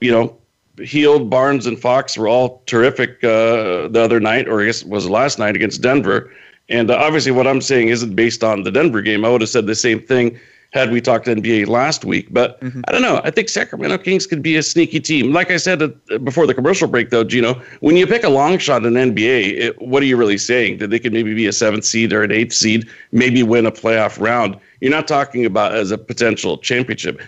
you 0.00 0.12
know, 0.12 0.39
Hield, 0.78 1.30
Barnes, 1.30 1.66
and 1.66 1.78
Fox 1.78 2.16
were 2.16 2.28
all 2.28 2.62
terrific 2.66 3.22
uh, 3.24 3.88
the 3.88 4.00
other 4.02 4.20
night, 4.20 4.48
or 4.48 4.62
I 4.62 4.66
guess 4.66 4.82
it 4.82 4.88
was 4.88 5.08
last 5.08 5.38
night 5.38 5.56
against 5.56 5.82
Denver. 5.82 6.32
And 6.68 6.90
uh, 6.90 6.96
obviously, 6.96 7.32
what 7.32 7.46
I'm 7.46 7.60
saying 7.60 7.88
isn't 7.88 8.14
based 8.14 8.44
on 8.44 8.62
the 8.62 8.70
Denver 8.70 9.02
game. 9.02 9.24
I 9.24 9.30
would 9.30 9.40
have 9.40 9.50
said 9.50 9.66
the 9.66 9.74
same 9.74 10.00
thing 10.00 10.38
had 10.72 10.92
we 10.92 11.00
talked 11.00 11.26
NBA 11.26 11.66
last 11.66 12.04
week. 12.04 12.28
But 12.30 12.60
mm-hmm. 12.60 12.82
I 12.86 12.92
don't 12.92 13.02
know. 13.02 13.20
I 13.24 13.30
think 13.30 13.48
Sacramento 13.48 13.98
Kings 13.98 14.26
could 14.26 14.42
be 14.42 14.56
a 14.56 14.62
sneaky 14.62 15.00
team. 15.00 15.32
Like 15.32 15.50
I 15.50 15.56
said 15.56 15.82
uh, 15.82 16.18
before 16.18 16.46
the 16.46 16.54
commercial 16.54 16.86
break, 16.86 17.10
though, 17.10 17.24
Gino, 17.24 17.60
when 17.80 17.96
you 17.96 18.06
pick 18.06 18.22
a 18.22 18.28
long 18.28 18.58
shot 18.58 18.84
in 18.86 18.94
NBA, 18.94 19.58
it, 19.58 19.82
what 19.82 20.02
are 20.02 20.06
you 20.06 20.16
really 20.16 20.38
saying? 20.38 20.78
That 20.78 20.90
they 20.90 20.98
could 20.98 21.12
maybe 21.12 21.34
be 21.34 21.46
a 21.46 21.52
seventh 21.52 21.84
seed 21.84 22.12
or 22.12 22.22
an 22.22 22.30
eighth 22.30 22.52
seed, 22.52 22.88
maybe 23.10 23.42
win 23.42 23.66
a 23.66 23.72
playoff 23.72 24.20
round. 24.20 24.56
You're 24.80 24.92
not 24.92 25.08
talking 25.08 25.44
about 25.44 25.74
as 25.74 25.90
a 25.90 25.98
potential 25.98 26.56
championship 26.58 27.20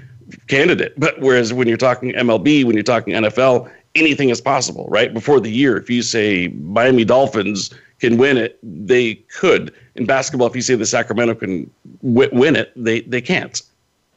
candidate. 0.48 0.94
But 0.98 1.20
whereas 1.20 1.52
when 1.52 1.68
you're 1.68 1.76
talking 1.76 2.12
MLB, 2.12 2.64
when 2.64 2.74
you're 2.74 2.82
talking 2.82 3.14
NFL, 3.14 3.70
anything 3.94 4.30
is 4.30 4.40
possible, 4.40 4.86
right? 4.88 5.12
Before 5.12 5.40
the 5.40 5.50
year, 5.50 5.76
if 5.76 5.90
you 5.90 6.02
say 6.02 6.48
Miami 6.48 7.04
Dolphins 7.04 7.72
can 8.00 8.16
win 8.16 8.36
it, 8.36 8.58
they 8.62 9.14
could. 9.14 9.72
In 9.94 10.06
basketball, 10.06 10.46
if 10.46 10.56
you 10.56 10.62
say 10.62 10.74
the 10.74 10.86
Sacramento 10.86 11.34
can 11.34 11.70
w- 12.02 12.30
win 12.32 12.56
it, 12.56 12.72
they 12.76 13.02
they 13.02 13.20
can't. 13.20 13.60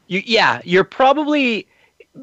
You, 0.07 0.21
yeah, 0.25 0.61
you're 0.63 0.83
probably 0.83 1.67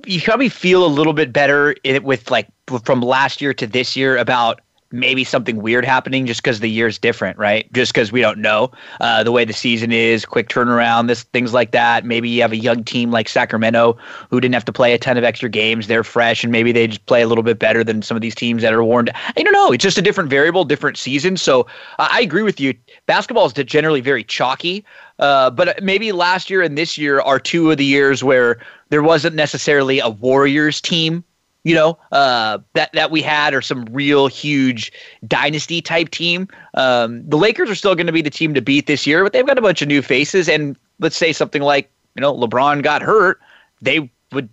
you 0.06 0.20
probably 0.20 0.48
feel 0.48 0.84
a 0.84 0.88
little 0.88 1.12
bit 1.12 1.32
better 1.32 1.72
in, 1.84 2.02
with 2.02 2.30
like 2.30 2.48
from 2.84 3.00
last 3.00 3.40
year 3.40 3.52
to 3.54 3.66
this 3.66 3.94
year 3.96 4.16
about 4.16 4.60
maybe 4.92 5.24
something 5.24 5.62
weird 5.62 5.84
happening 5.84 6.26
just 6.26 6.42
because 6.42 6.60
the 6.60 6.68
year's 6.68 6.98
different, 6.98 7.38
right? 7.38 7.70
Just 7.72 7.92
because 7.92 8.12
we 8.12 8.20
don't 8.20 8.38
know 8.38 8.70
uh, 9.00 9.22
the 9.24 9.32
way 9.32 9.44
the 9.44 9.52
season 9.52 9.92
is, 9.92 10.24
quick 10.24 10.48
turnaround, 10.48 11.08
this 11.08 11.22
things 11.22 11.52
like 11.52 11.72
that. 11.72 12.04
Maybe 12.04 12.28
you 12.28 12.42
have 12.42 12.52
a 12.52 12.56
young 12.56 12.84
team 12.84 13.10
like 13.10 13.28
Sacramento 13.28 13.96
who 14.30 14.40
didn't 14.40 14.54
have 14.54 14.64
to 14.66 14.72
play 14.72 14.92
a 14.92 14.98
ton 14.98 15.16
of 15.16 15.24
extra 15.24 15.48
games. 15.48 15.86
They're 15.86 16.04
fresh, 16.04 16.44
and 16.44 16.52
maybe 16.52 16.72
they 16.72 16.86
just 16.86 17.06
play 17.06 17.22
a 17.22 17.28
little 17.28 17.44
bit 17.44 17.58
better 17.58 17.82
than 17.82 18.02
some 18.02 18.16
of 18.16 18.20
these 18.20 18.34
teams 18.34 18.62
that 18.62 18.72
are 18.72 18.84
warned. 18.84 19.10
I 19.14 19.42
don't 19.42 19.52
know. 19.52 19.72
It's 19.72 19.82
just 19.82 19.98
a 19.98 20.02
different 20.02 20.30
variable, 20.30 20.64
different 20.64 20.96
season. 20.96 21.36
So 21.36 21.62
uh, 21.98 22.08
I 22.10 22.20
agree 22.20 22.42
with 22.42 22.60
you. 22.60 22.74
Basketball 23.06 23.46
is 23.46 23.52
generally 23.52 24.00
very 24.00 24.24
chalky. 24.24 24.84
Uh, 25.18 25.50
but 25.50 25.80
maybe 25.82 26.10
last 26.10 26.50
year 26.50 26.62
and 26.62 26.76
this 26.76 26.98
year 26.98 27.20
are 27.20 27.38
two 27.38 27.70
of 27.70 27.76
the 27.76 27.84
years 27.84 28.24
where 28.24 28.58
there 28.88 29.02
wasn't 29.02 29.36
necessarily 29.36 30.00
a 30.00 30.08
Warriors 30.08 30.80
team 30.80 31.22
you 31.64 31.74
know, 31.74 31.98
uh, 32.10 32.58
that 32.74 32.92
that 32.92 33.10
we 33.10 33.22
had, 33.22 33.54
or 33.54 33.62
some 33.62 33.84
real 33.86 34.26
huge 34.26 34.92
dynasty 35.26 35.80
type 35.80 36.10
team. 36.10 36.48
Um, 36.74 37.28
the 37.28 37.36
Lakers 37.36 37.70
are 37.70 37.74
still 37.74 37.94
going 37.94 38.06
to 38.06 38.12
be 38.12 38.22
the 38.22 38.30
team 38.30 38.54
to 38.54 38.62
beat 38.62 38.86
this 38.86 39.06
year, 39.06 39.22
but 39.22 39.32
they've 39.32 39.46
got 39.46 39.58
a 39.58 39.62
bunch 39.62 39.82
of 39.82 39.88
new 39.88 40.02
faces. 40.02 40.48
And 40.48 40.76
let's 40.98 41.16
say 41.16 41.32
something 41.32 41.62
like, 41.62 41.90
you 42.16 42.20
know, 42.20 42.34
LeBron 42.34 42.82
got 42.82 43.02
hurt, 43.02 43.40
they 43.80 44.10
would, 44.32 44.48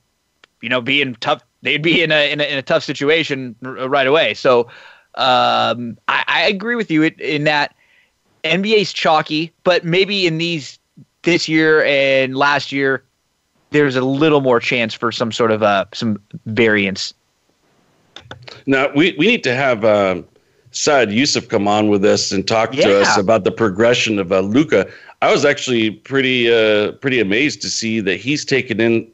you 0.61 0.69
know, 0.69 0.81
be 0.81 1.01
in 1.01 1.15
tough. 1.15 1.43
They'd 1.61 1.81
be 1.81 2.03
in 2.03 2.11
a 2.11 2.31
in 2.31 2.39
a, 2.39 2.43
in 2.43 2.57
a 2.57 2.61
tough 2.61 2.83
situation 2.83 3.55
r- 3.65 3.89
right 3.89 4.07
away. 4.07 4.33
So 4.33 4.69
um, 5.15 5.97
I, 6.07 6.23
I 6.27 6.41
agree 6.47 6.75
with 6.75 6.91
you 6.91 7.03
in 7.03 7.45
that 7.45 7.75
NBA's 8.43 8.93
chalky, 8.93 9.51
but 9.63 9.83
maybe 9.83 10.27
in 10.27 10.37
these 10.37 10.79
this 11.23 11.49
year 11.49 11.83
and 11.83 12.35
last 12.35 12.71
year 12.71 13.03
there's 13.71 13.95
a 13.95 14.01
little 14.01 14.41
more 14.41 14.59
chance 14.59 14.93
for 14.93 15.11
some 15.11 15.31
sort 15.31 15.51
of 15.51 15.63
uh, 15.63 15.85
some 15.93 16.21
variance. 16.45 17.13
Now 18.65 18.91
we, 18.95 19.15
we 19.17 19.27
need 19.27 19.43
to 19.43 19.55
have 19.55 19.83
um, 19.85 20.25
Saad 20.71 21.09
Yousuf 21.09 21.47
come 21.49 21.67
on 21.67 21.89
with 21.89 22.03
us 22.05 22.31
and 22.31 22.47
talk 22.47 22.73
Yeah. 22.75 22.85
to 22.85 23.01
us 23.01 23.17
about 23.17 23.43
the 23.43 23.51
progression 23.51 24.19
of 24.19 24.31
uh, 24.31 24.39
Luka. 24.41 24.89
I 25.21 25.31
was 25.31 25.43
actually 25.45 25.91
pretty 25.91 26.51
uh, 26.51 26.93
pretty 26.93 27.19
amazed 27.19 27.61
to 27.63 27.69
see 27.69 27.99
that 28.01 28.17
he's 28.17 28.45
taken 28.45 28.79
in 28.79 29.07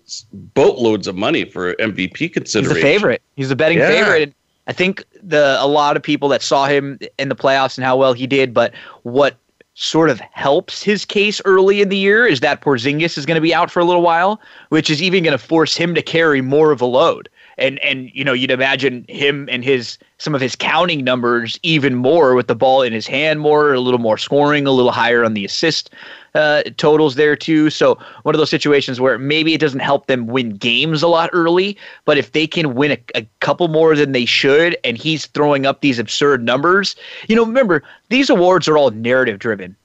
boatloads 0.53 1.07
of 1.07 1.15
money 1.15 1.45
for 1.45 1.73
MVP 1.75 2.17
He's 2.17 2.31
consideration. 2.31 2.81
favorite. 2.81 3.21
He's 3.35 3.49
a 3.51 3.55
betting 3.55 3.79
Yeah. 3.79 3.87
favorite. 3.87 4.33
I 4.67 4.73
think 4.73 5.03
the 5.21 5.57
a 5.59 5.67
lot 5.67 5.95
of 5.95 6.03
people 6.03 6.27
that 6.29 6.41
saw 6.41 6.65
him 6.65 6.97
in 7.19 7.29
the 7.29 7.35
playoffs 7.35 7.77
and 7.77 7.85
how 7.85 7.97
well 7.97 8.13
he 8.13 8.25
did, 8.27 8.53
but 8.53 8.73
what 9.03 9.35
sort 9.75 10.09
of 10.09 10.19
helps 10.31 10.81
his 10.81 11.05
case 11.05 11.41
early 11.43 11.81
in 11.81 11.89
the 11.89 11.97
year 11.97 12.25
is 12.25 12.39
that 12.39 12.61
Porzingis 12.61 13.17
is 13.17 13.25
going 13.25 13.35
to 13.35 13.41
be 13.41 13.53
out 13.53 13.69
for 13.69 13.81
a 13.81 13.85
little 13.85 14.01
while, 14.01 14.39
which 14.69 14.89
is 14.89 15.01
even 15.01 15.23
going 15.23 15.37
to 15.37 15.43
force 15.43 15.75
him 15.75 15.93
to 15.93 16.01
carry 16.01 16.41
more 16.41 16.71
of 16.71 16.81
a 16.81 16.85
load. 16.85 17.29
And 17.57 17.79
and 17.79 18.11
you 18.13 18.23
know 18.23 18.33
you'd 18.33 18.51
imagine 18.51 19.05
him 19.07 19.47
and 19.51 19.63
his 19.63 19.97
some 20.17 20.35
of 20.35 20.41
his 20.41 20.55
counting 20.55 21.03
numbers 21.03 21.59
even 21.63 21.95
more 21.95 22.35
with 22.35 22.47
the 22.47 22.55
ball 22.55 22.81
in 22.81 22.93
his 22.93 23.07
hand 23.07 23.39
more, 23.39 23.73
a 23.73 23.79
little 23.79 23.99
more 23.99 24.17
scoring, 24.17 24.67
a 24.67 24.71
little 24.71 24.91
higher 24.91 25.23
on 25.23 25.33
the 25.33 25.45
assist 25.45 25.91
uh, 26.35 26.63
totals 26.77 27.15
there 27.15 27.35
too. 27.35 27.69
So 27.69 27.97
one 28.23 28.35
of 28.35 28.39
those 28.39 28.49
situations 28.49 28.99
where 28.99 29.17
maybe 29.17 29.53
it 29.53 29.61
doesn't 29.61 29.79
help 29.79 30.07
them 30.07 30.27
win 30.27 30.51
games 30.51 31.01
a 31.01 31.07
lot 31.07 31.29
early, 31.33 31.77
but 32.03 32.17
if 32.17 32.33
they 32.33 32.45
can 32.45 32.75
win 32.75 32.91
a, 32.91 32.99
a 33.15 33.25
couple 33.39 33.67
more 33.69 33.95
than 33.95 34.11
they 34.11 34.25
should, 34.25 34.77
and 34.83 34.97
he's 34.97 35.27
throwing 35.27 35.65
up 35.65 35.81
these 35.81 35.97
absurd 35.97 36.43
numbers, 36.43 36.95
you 37.27 37.35
know, 37.35 37.45
remember 37.45 37.81
these 38.09 38.29
awards 38.29 38.67
are 38.67 38.77
all 38.77 38.91
narrative 38.91 39.39
driven. 39.39 39.75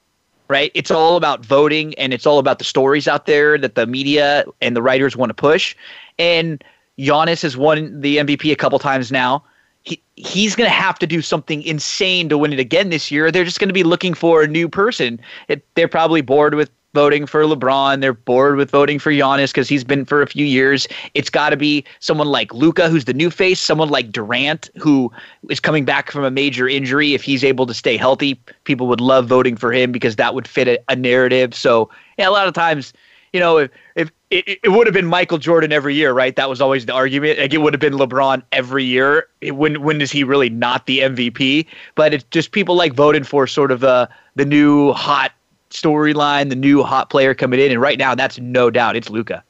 Right? 0.49 0.69
It's 0.73 0.91
all 0.91 1.15
about 1.15 1.45
voting 1.45 1.93
and 1.93 2.13
it's 2.13 2.25
all 2.25 2.37
about 2.37 2.59
the 2.59 2.65
stories 2.65 3.07
out 3.07 3.25
there 3.25 3.57
that 3.57 3.75
the 3.75 3.87
media 3.87 4.43
and 4.59 4.75
the 4.75 4.81
writers 4.81 5.15
want 5.15 5.29
to 5.29 5.33
push. 5.33 5.77
And 6.19 6.61
Giannis 6.99 7.41
has 7.41 7.57
won 7.57 8.01
the 8.01 8.17
MVP 8.17 8.51
a 8.51 8.55
couple 8.55 8.79
times 8.79 9.11
now. 9.11 9.43
He, 9.83 10.01
he's 10.15 10.55
going 10.55 10.69
to 10.69 10.75
have 10.75 10.99
to 10.99 11.07
do 11.07 11.21
something 11.21 11.63
insane 11.63 12.29
to 12.29 12.37
win 12.37 12.53
it 12.53 12.59
again 12.59 12.89
this 12.89 13.09
year. 13.09 13.31
They're 13.31 13.43
just 13.43 13.59
going 13.59 13.69
to 13.69 13.73
be 13.73 13.83
looking 13.83 14.13
for 14.13 14.43
a 14.43 14.47
new 14.47 14.69
person. 14.69 15.19
It, 15.47 15.65
they're 15.73 15.87
probably 15.87 16.21
bored 16.21 16.53
with 16.53 16.69
voting 16.93 17.25
for 17.25 17.43
LeBron. 17.43 18.01
They're 18.01 18.13
bored 18.13 18.57
with 18.57 18.69
voting 18.69 18.99
for 18.99 19.11
Giannis 19.11 19.47
because 19.47 19.69
he's 19.69 19.83
been 19.83 20.05
for 20.05 20.21
a 20.21 20.27
few 20.27 20.45
years. 20.45 20.87
It's 21.13 21.29
got 21.29 21.49
to 21.49 21.57
be 21.57 21.85
someone 21.99 22.27
like 22.27 22.53
Luka, 22.53 22.89
who's 22.89 23.05
the 23.05 23.13
new 23.13 23.29
face, 23.29 23.59
someone 23.59 23.89
like 23.89 24.11
Durant, 24.11 24.69
who 24.77 25.11
is 25.49 25.59
coming 25.59 25.85
back 25.85 26.11
from 26.11 26.23
a 26.23 26.31
major 26.31 26.67
injury. 26.67 27.13
If 27.13 27.23
he's 27.23 27.43
able 27.43 27.65
to 27.65 27.73
stay 27.73 27.97
healthy, 27.97 28.41
people 28.65 28.87
would 28.87 29.01
love 29.01 29.27
voting 29.27 29.55
for 29.55 29.71
him 29.71 29.91
because 29.91 30.17
that 30.17 30.35
would 30.35 30.47
fit 30.47 30.67
a, 30.67 30.79
a 30.89 30.95
narrative. 30.95 31.55
So, 31.55 31.89
yeah, 32.17 32.29
a 32.29 32.31
lot 32.31 32.47
of 32.47 32.53
times, 32.53 32.93
you 33.33 33.39
know, 33.39 33.57
if, 33.57 33.71
if 33.95 34.11
it, 34.29 34.59
it 34.63 34.69
would 34.69 34.87
have 34.87 34.93
been 34.93 35.05
Michael 35.05 35.37
Jordan 35.37 35.71
every 35.71 35.95
year, 35.95 36.13
right? 36.13 36.35
That 36.35 36.49
was 36.49 36.61
always 36.61 36.85
the 36.85 36.93
argument. 36.93 37.39
Like 37.39 37.53
it 37.53 37.59
would 37.59 37.73
have 37.73 37.79
been 37.79 37.93
LeBron 37.93 38.43
every 38.51 38.83
year. 38.83 39.27
It, 39.41 39.55
when 39.55 39.81
when 39.81 40.01
is 40.01 40.11
he 40.11 40.23
really 40.23 40.49
not 40.49 40.85
the 40.85 40.99
MVP? 40.99 41.65
But 41.95 42.13
it's 42.13 42.25
just 42.31 42.51
people 42.51 42.75
like 42.75 42.93
voting 42.93 43.23
for 43.23 43.47
sort 43.47 43.71
of 43.71 43.83
uh, 43.83 44.07
the 44.35 44.45
new 44.45 44.91
hot 44.93 45.31
storyline, 45.69 46.49
the 46.49 46.55
new 46.55 46.83
hot 46.83 47.09
player 47.09 47.33
coming 47.33 47.59
in, 47.59 47.71
and 47.71 47.81
right 47.81 47.97
now 47.97 48.15
that's 48.15 48.39
no 48.39 48.69
doubt 48.69 48.95
it's 48.95 49.09
Luka. 49.09 49.43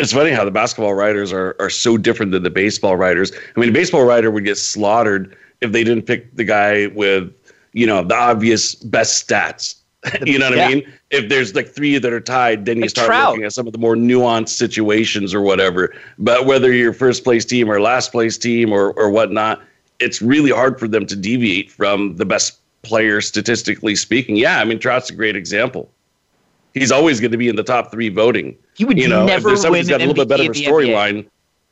It's 0.00 0.12
funny 0.12 0.30
how 0.30 0.44
the 0.44 0.50
basketball 0.50 0.94
writers 0.94 1.32
are 1.32 1.56
are 1.58 1.70
so 1.70 1.96
different 1.96 2.32
than 2.32 2.42
the 2.42 2.50
baseball 2.50 2.96
writers. 2.96 3.32
I 3.56 3.60
mean, 3.60 3.68
a 3.68 3.72
baseball 3.72 4.04
writer 4.04 4.30
would 4.30 4.44
get 4.44 4.58
slaughtered 4.58 5.36
if 5.60 5.72
they 5.72 5.84
didn't 5.84 6.02
pick 6.02 6.34
the 6.36 6.44
guy 6.44 6.86
with, 6.88 7.32
you 7.72 7.86
know, 7.86 8.04
the 8.04 8.14
obvious 8.14 8.76
best 8.76 9.28
stats. 9.28 9.74
you 10.26 10.38
know 10.38 10.50
what 10.50 10.58
I 10.58 10.68
mean? 10.68 10.92
If 11.10 11.28
there's 11.28 11.54
like 11.54 11.68
three 11.68 11.98
that 11.98 12.12
are 12.12 12.20
tied, 12.20 12.64
then 12.64 12.76
you 12.76 12.82
Like 12.82 12.90
start 12.90 13.06
Trout. 13.06 13.30
looking 13.30 13.44
at 13.44 13.52
some 13.52 13.66
of 13.66 13.72
the 13.72 13.78
more 13.78 13.96
nuanced 13.96 14.50
situations 14.50 15.34
or 15.34 15.40
whatever. 15.40 15.94
But 16.18 16.46
whether 16.46 16.72
you're 16.72 16.92
first 16.92 17.24
place 17.24 17.44
team 17.44 17.70
or 17.70 17.80
last 17.80 18.12
place 18.12 18.36
team 18.38 18.72
or 18.72 18.92
or 18.92 19.10
whatnot, 19.10 19.62
it's 19.98 20.20
really 20.22 20.50
hard 20.50 20.78
for 20.78 20.88
them 20.88 21.06
to 21.06 21.16
deviate 21.16 21.70
from 21.70 22.16
the 22.16 22.24
best 22.24 22.58
player 22.82 23.20
statistically 23.20 23.96
speaking. 23.96 24.36
Yeah, 24.36 24.60
I 24.60 24.64
mean 24.64 24.78
Trout's 24.78 25.10
a 25.10 25.14
great 25.14 25.36
example. 25.36 25.90
He's 26.74 26.92
always 26.92 27.18
going 27.20 27.32
to 27.32 27.38
be 27.38 27.48
in 27.48 27.56
the 27.56 27.64
top 27.64 27.90
three 27.90 28.08
voting 28.08 28.56
He 28.76 28.84
would 28.84 28.98
you 28.98 29.08
know, 29.08 29.22
if 29.22 29.26
never 29.26 29.48
there's 29.48 29.62
somebody's 29.62 29.88
win 29.88 29.98
got 29.98 30.04
a 30.04 30.06
little 30.06 30.26
bit 30.26 30.28
MVP 30.28 30.38
better 30.38 30.50
of 30.50 30.56
a 30.56 30.92
storyline, 30.92 31.26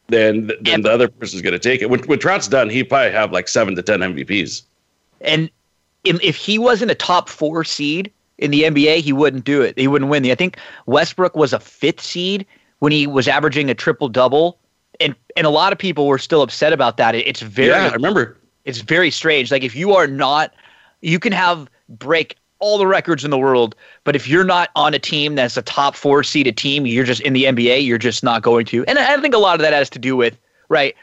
then 0.08 0.50
then 0.62 0.82
the 0.82 0.90
other 0.90 1.08
person's 1.08 1.42
going 1.42 1.52
to 1.52 1.58
take 1.58 1.82
it. 1.82 1.90
When, 1.90 2.00
when 2.00 2.18
Trout's 2.18 2.48
done, 2.48 2.70
he 2.70 2.82
probably 2.82 3.12
have 3.12 3.32
like 3.32 3.48
seven 3.48 3.74
to 3.76 3.82
ten 3.82 4.00
MVPs. 4.00 4.62
And 5.20 5.50
if 6.04 6.22
if 6.22 6.36
he 6.36 6.58
wasn't 6.58 6.90
a 6.90 6.94
top 6.94 7.28
four 7.28 7.64
seed 7.64 8.10
in 8.38 8.50
the 8.50 8.62
NBA, 8.64 8.98
he 9.00 9.12
wouldn't 9.12 9.44
do 9.44 9.62
it. 9.62 9.78
He 9.78 9.88
wouldn't 9.88 10.10
win. 10.10 10.22
the 10.22 10.32
I 10.32 10.34
think 10.34 10.58
Westbrook 10.86 11.34
was 11.36 11.52
a 11.52 11.60
fifth 11.60 12.00
seed 12.00 12.46
when 12.80 12.92
he 12.92 13.06
was 13.06 13.26
averaging 13.28 13.70
a 13.70 13.74
triple 13.74 14.08
double, 14.08 14.58
and 15.00 15.14
and 15.36 15.46
a 15.46 15.50
lot 15.50 15.72
of 15.72 15.78
people 15.78 16.06
were 16.06 16.18
still 16.18 16.42
upset 16.42 16.72
about 16.72 16.96
that. 16.98 17.14
It- 17.14 17.26
It's 17.26 17.40
very 17.40 17.68
yeah, 17.70 17.88
I 17.90 17.92
remember. 17.94 18.36
it's 18.64 18.80
very 18.80 19.10
strange. 19.10 19.50
Like 19.50 19.62
if 19.64 19.74
you 19.74 19.94
are 19.94 20.06
not, 20.06 20.52
you 21.00 21.18
can 21.18 21.32
have 21.32 21.68
break 21.88 22.36
all 22.58 22.78
the 22.78 22.86
records 22.86 23.22
in 23.24 23.30
the 23.30 23.38
world, 23.38 23.74
but 24.04 24.16
if 24.16 24.26
you're 24.26 24.42
not 24.44 24.70
on 24.76 24.94
a 24.94 24.98
team 24.98 25.34
that's 25.34 25.56
a 25.58 25.62
top 25.62 25.94
four 25.94 26.22
seeded 26.22 26.56
team, 26.56 26.86
you're 26.86 27.04
just 27.04 27.20
in 27.20 27.34
the 27.34 27.44
NBA. 27.44 27.84
You're 27.84 27.98
just 27.98 28.24
not 28.24 28.40
going 28.42 28.64
to. 28.66 28.84
And 28.86 28.98
I 28.98 29.14
I 29.14 29.20
think 29.20 29.34
a 29.34 29.38
lot 29.38 29.54
of 29.56 29.60
that 29.60 29.72
has 29.74 29.90
to 29.90 29.98
do 29.98 30.16
with 30.16 30.38
right 30.70 30.94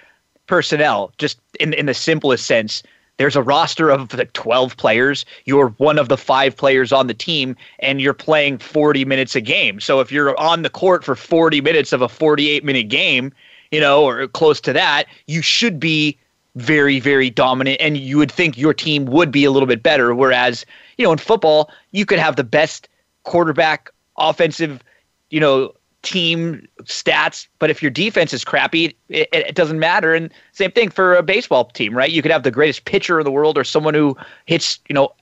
personnel. 0.48 1.12
Just 1.18 1.40
in 1.60 1.74
in 1.74 1.86
the 1.86 1.94
simplest 1.94 2.46
sense, 2.46 2.84
there's 3.18 3.36
a 3.36 3.44
roster 3.44 3.90
of 3.90 4.14
like 4.14 4.34
12 4.34 4.78
players. 4.78 5.26
You're 5.46 5.70
one 5.78 6.00
of 6.00 6.10
the 6.10 6.18
five 6.18 6.56
players 6.56 6.92
on 6.92 7.08
the 7.08 7.14
team, 7.14 7.56
and 7.80 8.02
you're 8.02 8.14
playing 8.14 8.58
40 8.58 9.06
minutes 9.06 9.36
a 9.36 9.42
game. 9.42 9.80
So 9.80 10.00
if 10.00 10.12
you're 10.12 10.40
on 10.40 10.64
the 10.64 10.70
court 10.70 11.04
for 11.04 11.16
40 11.16 11.62
minutes 11.62 11.94
of 11.94 12.02
a 12.02 12.10
48 12.10 12.64
minute 12.64 12.90
game, 12.90 13.32
you 13.72 13.80
know, 13.80 14.04
or 14.04 14.28
close 14.28 14.60
to 14.62 14.74
that, 14.74 15.08
you 15.28 15.42
should 15.42 15.80
be 15.80 16.18
very, 16.56 17.00
very 17.00 17.30
dominant, 17.30 17.78
and 17.80 17.98
you 17.98 18.18
would 18.18 18.32
think 18.32 18.58
your 18.58 18.74
team 18.74 19.06
would 19.06 19.32
be 19.32 19.44
a 19.44 19.52
little 19.52 19.68
bit 19.68 19.82
better. 19.82 20.14
Whereas, 20.14 20.66
you 20.98 21.06
know, 21.06 21.12
in 21.12 21.18
football, 21.18 21.72
you 21.92 22.06
could 22.06 22.20
have 22.20 22.36
the 22.36 22.44
best 22.44 22.88
quarterback, 23.24 23.90
offensive, 24.18 24.84
you 25.30 25.40
know, 25.40 25.74
team 26.04 26.68
stats, 26.84 27.48
but 27.60 27.70
if 27.70 27.82
your 27.82 27.90
defense 27.90 28.34
is 28.34 28.44
crappy, 28.44 28.96
it, 29.10 29.28
it 29.32 29.56
doesn't 29.56 29.80
matter. 29.80 30.14
And 30.14 30.32
same 30.52 30.72
thing 30.72 30.90
for 30.90 31.16
a 31.16 31.24
baseball 31.24 31.66
team, 31.66 31.98
right? 31.98 32.12
You 32.12 32.22
could 32.22 32.32
have 32.32 32.44
the 32.44 32.52
greatest 32.52 32.86
pitcher 32.86 33.20
in 33.20 33.24
the 33.24 33.32
world 33.32 33.58
or 33.58 33.64
someone 33.64 33.94
who 33.94 34.16
hits, 34.46 34.80
you 34.88 34.94
know, 34.94 35.14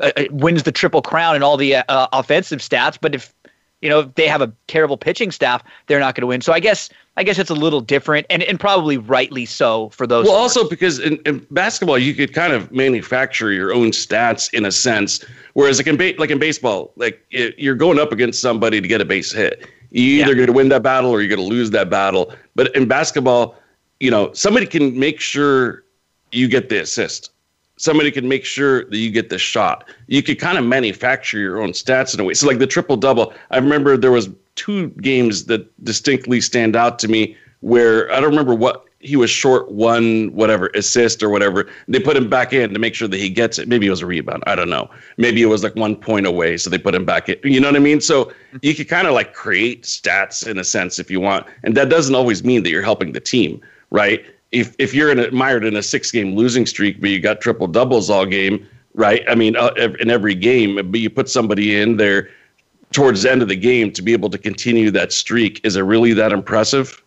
uh, 0.00 0.12
uh, 0.16 0.24
wins 0.30 0.62
the 0.62 0.72
triple 0.72 1.02
crown 1.02 1.34
and 1.34 1.44
all 1.44 1.56
the 1.56 1.76
uh, 1.76 2.06
offensive 2.12 2.60
stats, 2.60 2.96
but 3.00 3.14
if 3.14 3.34
you 3.82 3.88
know 3.88 4.00
if 4.00 4.14
they 4.14 4.26
have 4.28 4.40
a 4.40 4.52
terrible 4.66 4.96
pitching 4.96 5.30
staff, 5.30 5.62
they're 5.86 6.00
not 6.00 6.14
going 6.14 6.22
to 6.22 6.26
win. 6.26 6.40
So 6.40 6.52
I 6.52 6.60
guess 6.60 6.88
I 7.16 7.22
guess 7.22 7.38
it's 7.38 7.50
a 7.50 7.54
little 7.54 7.82
different, 7.82 8.26
and 8.30 8.42
and 8.44 8.58
probably 8.58 8.96
rightly 8.96 9.44
so 9.44 9.90
for 9.90 10.06
those. 10.06 10.24
Well, 10.24 10.36
sports. 10.36 10.56
also 10.56 10.68
because 10.70 10.98
in, 10.98 11.18
in 11.26 11.46
basketball, 11.50 11.98
you 11.98 12.14
could 12.14 12.32
kind 12.32 12.52
of 12.54 12.72
manufacture 12.72 13.52
your 13.52 13.74
own 13.74 13.90
stats 13.90 14.52
in 14.54 14.64
a 14.64 14.72
sense, 14.72 15.22
whereas 15.52 15.78
like 15.78 15.86
in 15.86 15.96
ba- 15.96 16.14
like 16.18 16.30
in 16.30 16.38
baseball, 16.38 16.92
like 16.96 17.24
it, 17.30 17.58
you're 17.58 17.74
going 17.74 17.98
up 17.98 18.10
against 18.10 18.40
somebody 18.40 18.80
to 18.80 18.88
get 18.88 19.02
a 19.02 19.04
base 19.04 19.32
hit. 19.32 19.68
You 19.90 20.20
either 20.22 20.30
Yeah. 20.30 20.34
going 20.34 20.46
to 20.46 20.52
win 20.52 20.68
that 20.70 20.82
battle 20.82 21.10
or 21.10 21.20
you're 21.20 21.34
going 21.34 21.48
to 21.48 21.54
lose 21.54 21.70
that 21.70 21.90
battle. 21.90 22.32
But 22.54 22.74
in 22.76 22.86
basketball, 22.86 23.56
you 23.98 24.10
know, 24.10 24.32
somebody 24.32 24.66
can 24.66 24.98
make 24.98 25.20
sure 25.20 25.84
you 26.32 26.48
get 26.48 26.68
the 26.68 26.80
assist. 26.80 27.30
Somebody 27.76 28.10
can 28.10 28.28
make 28.28 28.44
sure 28.44 28.84
that 28.84 28.98
you 28.98 29.10
get 29.10 29.30
the 29.30 29.38
shot. 29.38 29.88
You 30.06 30.22
could 30.22 30.38
kind 30.38 30.58
of 30.58 30.64
manufacture 30.64 31.38
your 31.38 31.62
own 31.62 31.70
stats 31.72 32.12
in 32.14 32.20
a 32.20 32.24
way. 32.24 32.34
So 32.34 32.46
like 32.46 32.58
the 32.58 32.66
triple 32.66 32.96
double, 32.96 33.32
I 33.50 33.56
remember 33.56 33.96
there 33.96 34.12
was 34.12 34.28
two 34.54 34.88
games 35.00 35.46
that 35.46 35.66
distinctly 35.84 36.40
stand 36.40 36.76
out 36.76 36.98
to 37.00 37.08
me 37.08 37.36
where 37.60 38.10
I 38.12 38.20
don't 38.20 38.30
remember 38.30 38.54
what 38.54 38.84
he 39.00 39.16
was 39.16 39.30
short 39.30 39.70
one 39.70 40.28
whatever 40.28 40.66
assist 40.74 41.22
or 41.22 41.30
whatever. 41.30 41.66
They 41.88 41.98
put 41.98 42.16
him 42.16 42.28
back 42.28 42.52
in 42.52 42.72
to 42.72 42.78
make 42.78 42.94
sure 42.94 43.08
that 43.08 43.16
he 43.16 43.30
gets 43.30 43.58
it. 43.58 43.66
Maybe 43.66 43.86
it 43.86 43.90
was 43.90 44.02
a 44.02 44.06
rebound. 44.06 44.42
I 44.46 44.54
don't 44.54 44.68
know. 44.68 44.90
Maybe 45.16 45.40
it 45.42 45.46
was 45.46 45.64
like 45.64 45.74
one 45.74 45.96
point 45.96 46.26
away, 46.26 46.58
so 46.58 46.68
they 46.68 46.78
put 46.78 46.94
him 46.94 47.06
back 47.06 47.28
in. 47.30 47.38
You 47.42 47.60
know 47.60 47.68
what 47.68 47.76
I 47.76 47.80
mean? 47.80 48.02
So 48.02 48.30
you 48.60 48.74
could 48.74 48.88
kind 48.88 49.06
of 49.06 49.14
like 49.14 49.32
create 49.32 49.84
stats 49.84 50.46
in 50.46 50.58
a 50.58 50.64
sense 50.64 50.98
if 50.98 51.10
you 51.10 51.18
want, 51.18 51.46
and 51.64 51.74
that 51.76 51.88
doesn't 51.88 52.14
always 52.14 52.44
mean 52.44 52.62
that 52.62 52.70
you're 52.70 52.82
helping 52.82 53.12
the 53.12 53.20
team, 53.20 53.60
right? 53.90 54.24
If 54.52 54.74
if 54.78 54.92
you're 54.92 55.10
admired 55.10 55.64
in 55.64 55.76
a 55.76 55.82
six 55.82 56.10
game 56.10 56.36
losing 56.36 56.66
streak, 56.66 57.00
but 57.00 57.08
you 57.08 57.20
got 57.20 57.40
triple 57.40 57.68
doubles 57.68 58.10
all 58.10 58.26
game, 58.26 58.68
right? 58.92 59.24
I 59.28 59.34
mean, 59.34 59.56
uh, 59.56 59.70
in 59.98 60.10
every 60.10 60.34
game, 60.34 60.90
but 60.90 61.00
you 61.00 61.08
put 61.08 61.30
somebody 61.30 61.80
in 61.80 61.96
there 61.96 62.28
towards 62.92 63.22
the 63.22 63.30
end 63.30 63.40
of 63.40 63.48
the 63.48 63.56
game 63.56 63.92
to 63.92 64.02
be 64.02 64.12
able 64.12 64.28
to 64.28 64.36
continue 64.36 64.90
that 64.90 65.12
streak, 65.12 65.60
is 65.64 65.76
it 65.76 65.82
really 65.82 66.12
that 66.12 66.32
impressive? 66.32 67.02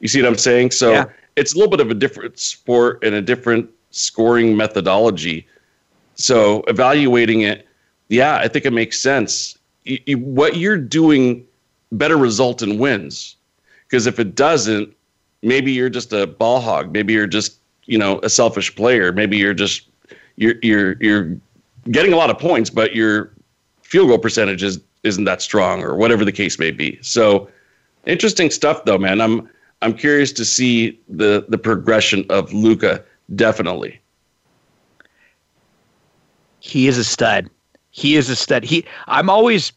You 0.00 0.08
see 0.08 0.20
what 0.20 0.28
I'm 0.28 0.38
saying? 0.38 0.72
So. 0.72 0.90
Yeah 0.90 1.04
it's 1.36 1.54
a 1.54 1.56
little 1.56 1.70
bit 1.70 1.80
of 1.80 1.90
a 1.90 1.94
different 1.94 2.38
sport 2.38 3.02
and 3.04 3.14
a 3.14 3.22
different 3.22 3.70
scoring 3.90 4.56
methodology. 4.56 5.46
So 6.14 6.62
evaluating 6.66 7.42
it, 7.42 7.66
yeah, 8.08 8.36
I 8.36 8.48
think 8.48 8.64
it 8.64 8.72
makes 8.72 8.98
sense. 8.98 9.58
You, 9.84 9.98
you, 10.06 10.18
what 10.18 10.56
you're 10.56 10.78
doing 10.78 11.46
better 11.92 12.16
result 12.16 12.62
in 12.62 12.78
wins, 12.78 13.36
because 13.86 14.06
if 14.06 14.18
it 14.18 14.34
doesn't, 14.34 14.94
maybe 15.42 15.72
you're 15.72 15.90
just 15.90 16.12
a 16.12 16.26
ball 16.26 16.60
hog. 16.60 16.92
Maybe 16.92 17.12
you're 17.12 17.26
just 17.26 17.58
you 17.84 17.98
know 17.98 18.18
a 18.22 18.30
selfish 18.30 18.74
player. 18.74 19.12
Maybe 19.12 19.36
you're 19.36 19.54
just 19.54 19.88
you're 20.36 20.54
you're 20.62 20.96
you're 21.00 21.36
getting 21.90 22.12
a 22.12 22.16
lot 22.16 22.30
of 22.30 22.38
points, 22.38 22.70
but 22.70 22.94
your 22.94 23.32
field 23.82 24.08
goal 24.08 24.18
percentage 24.18 24.62
is, 24.62 24.80
isn't 25.04 25.24
that 25.24 25.40
strong, 25.40 25.82
or 25.82 25.94
whatever 25.96 26.24
the 26.24 26.32
case 26.32 26.58
may 26.58 26.70
be. 26.70 26.98
So 27.02 27.48
interesting 28.06 28.50
stuff, 28.50 28.84
though, 28.84 28.98
man. 28.98 29.20
I'm 29.20 29.48
I'm 29.82 29.94
curious 29.94 30.32
to 30.32 30.44
see 30.44 30.98
the 31.08 31.44
the 31.48 31.58
progression 31.58 32.24
of 32.30 32.52
Luka. 32.52 33.04
Definitely, 33.34 34.00
he 36.60 36.88
is 36.88 36.98
a 36.98 37.04
stud. 37.04 37.50
He 37.90 38.16
is 38.16 38.28
a 38.28 38.36
stud. 38.36 38.64
He. 38.64 38.84
I'm 39.06 39.30
always 39.30 39.72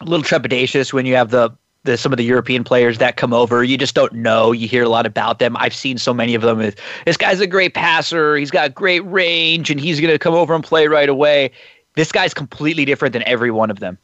a 0.00 0.04
little 0.04 0.24
trepidatious 0.24 0.92
when 0.92 1.06
you 1.06 1.14
have 1.16 1.30
the 1.30 1.50
the, 1.84 1.96
some 1.96 2.12
of 2.12 2.18
the 2.18 2.24
European 2.24 2.64
players 2.64 2.98
that 2.98 3.16
come 3.16 3.32
over. 3.32 3.64
You 3.64 3.78
just 3.78 3.94
don't 3.94 4.12
know. 4.12 4.52
You 4.52 4.68
hear 4.68 4.82
a 4.82 4.88
lot 4.88 5.06
about 5.06 5.38
them. 5.38 5.56
I've 5.56 5.74
seen 5.74 5.98
so 5.98 6.12
many 6.12 6.34
of 6.34 6.42
them. 6.42 6.58
This 7.06 7.16
guy's 7.16 7.40
a 7.40 7.46
great 7.46 7.74
passer. 7.74 8.36
He's 8.36 8.50
got 8.50 8.74
great 8.74 9.00
range, 9.06 9.70
and 9.70 9.80
he's 9.80 10.00
going 10.00 10.12
to 10.12 10.18
come 10.18 10.34
over 10.34 10.54
and 10.54 10.62
play 10.62 10.88
right 10.88 11.08
away. 11.08 11.52
This 11.94 12.12
guy's 12.12 12.34
completely 12.34 12.84
different 12.84 13.12
than 13.12 13.22
every 13.22 13.50
one 13.50 13.70
of 13.70 13.80
them. 13.80 13.96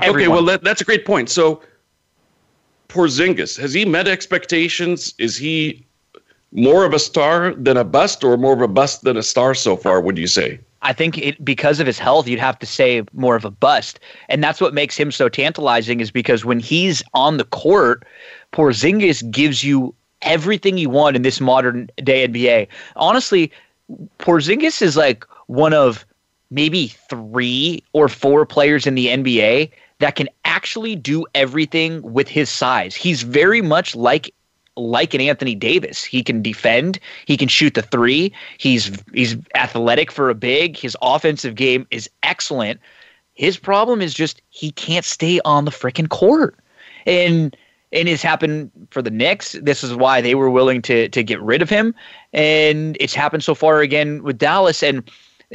Everyone. 0.00 0.20
Okay, 0.20 0.28
well 0.28 0.44
that, 0.44 0.64
that's 0.64 0.80
a 0.80 0.84
great 0.84 1.04
point. 1.04 1.28
So 1.28 1.62
Porzingis 2.90 3.58
has 3.58 3.72
he 3.72 3.84
met 3.84 4.08
expectations? 4.08 5.14
Is 5.18 5.36
he 5.36 5.86
more 6.52 6.84
of 6.84 6.92
a 6.92 6.98
star 6.98 7.54
than 7.54 7.76
a 7.76 7.84
bust, 7.84 8.24
or 8.24 8.36
more 8.36 8.52
of 8.52 8.60
a 8.60 8.68
bust 8.68 9.04
than 9.04 9.16
a 9.16 9.22
star 9.22 9.54
so 9.54 9.76
far? 9.76 10.00
Would 10.00 10.18
you 10.18 10.26
say? 10.26 10.58
I 10.82 10.92
think 10.92 11.18
it, 11.18 11.44
because 11.44 11.78
of 11.78 11.86
his 11.86 11.98
health, 11.98 12.26
you'd 12.26 12.40
have 12.40 12.58
to 12.58 12.66
say 12.66 13.04
more 13.12 13.36
of 13.36 13.44
a 13.44 13.50
bust, 13.50 14.00
and 14.28 14.42
that's 14.42 14.60
what 14.60 14.74
makes 14.74 14.96
him 14.96 15.12
so 15.12 15.28
tantalizing. 15.28 16.00
Is 16.00 16.10
because 16.10 16.44
when 16.44 16.58
he's 16.58 17.02
on 17.14 17.36
the 17.36 17.44
court, 17.44 18.04
Porzingis 18.52 19.30
gives 19.30 19.62
you 19.62 19.94
everything 20.22 20.76
you 20.76 20.90
want 20.90 21.16
in 21.16 21.22
this 21.22 21.40
modern 21.40 21.88
day 22.02 22.26
NBA. 22.26 22.66
Honestly, 22.96 23.52
Porzingis 24.18 24.82
is 24.82 24.96
like 24.96 25.24
one 25.46 25.72
of 25.72 26.04
maybe 26.50 26.88
three 26.88 27.82
or 27.92 28.08
four 28.08 28.44
players 28.44 28.86
in 28.86 28.96
the 28.96 29.06
NBA 29.06 29.70
that 30.00 30.16
can 30.16 30.28
actually 30.44 30.96
do 30.96 31.24
everything 31.34 32.02
with 32.02 32.28
his 32.28 32.50
size. 32.50 32.94
He's 32.94 33.22
very 33.22 33.62
much 33.62 33.94
like 33.94 34.34
like 34.76 35.14
an 35.14 35.20
Anthony 35.20 35.54
Davis. 35.54 36.02
He 36.02 36.22
can 36.22 36.42
defend, 36.42 36.98
he 37.26 37.36
can 37.36 37.48
shoot 37.48 37.74
the 37.74 37.82
3. 37.82 38.32
He's 38.58 38.90
he's 39.12 39.36
athletic 39.54 40.10
for 40.10 40.30
a 40.30 40.34
big. 40.34 40.76
His 40.76 40.96
offensive 41.02 41.54
game 41.54 41.86
is 41.90 42.10
excellent. 42.22 42.80
His 43.34 43.56
problem 43.56 44.02
is 44.02 44.14
just 44.14 44.42
he 44.50 44.72
can't 44.72 45.04
stay 45.04 45.40
on 45.44 45.64
the 45.64 45.70
freaking 45.70 46.08
court. 46.08 46.58
And 47.06 47.56
and 47.92 48.08
it's 48.08 48.22
happened 48.22 48.70
for 48.90 49.02
the 49.02 49.10
Knicks. 49.10 49.56
This 49.60 49.82
is 49.82 49.94
why 49.94 50.20
they 50.20 50.34
were 50.34 50.50
willing 50.50 50.80
to 50.82 51.08
to 51.10 51.22
get 51.22 51.40
rid 51.42 51.60
of 51.60 51.68
him. 51.68 51.94
And 52.32 52.96
it's 53.00 53.14
happened 53.14 53.44
so 53.44 53.54
far 53.54 53.80
again 53.80 54.22
with 54.22 54.38
Dallas 54.38 54.82
and 54.82 55.10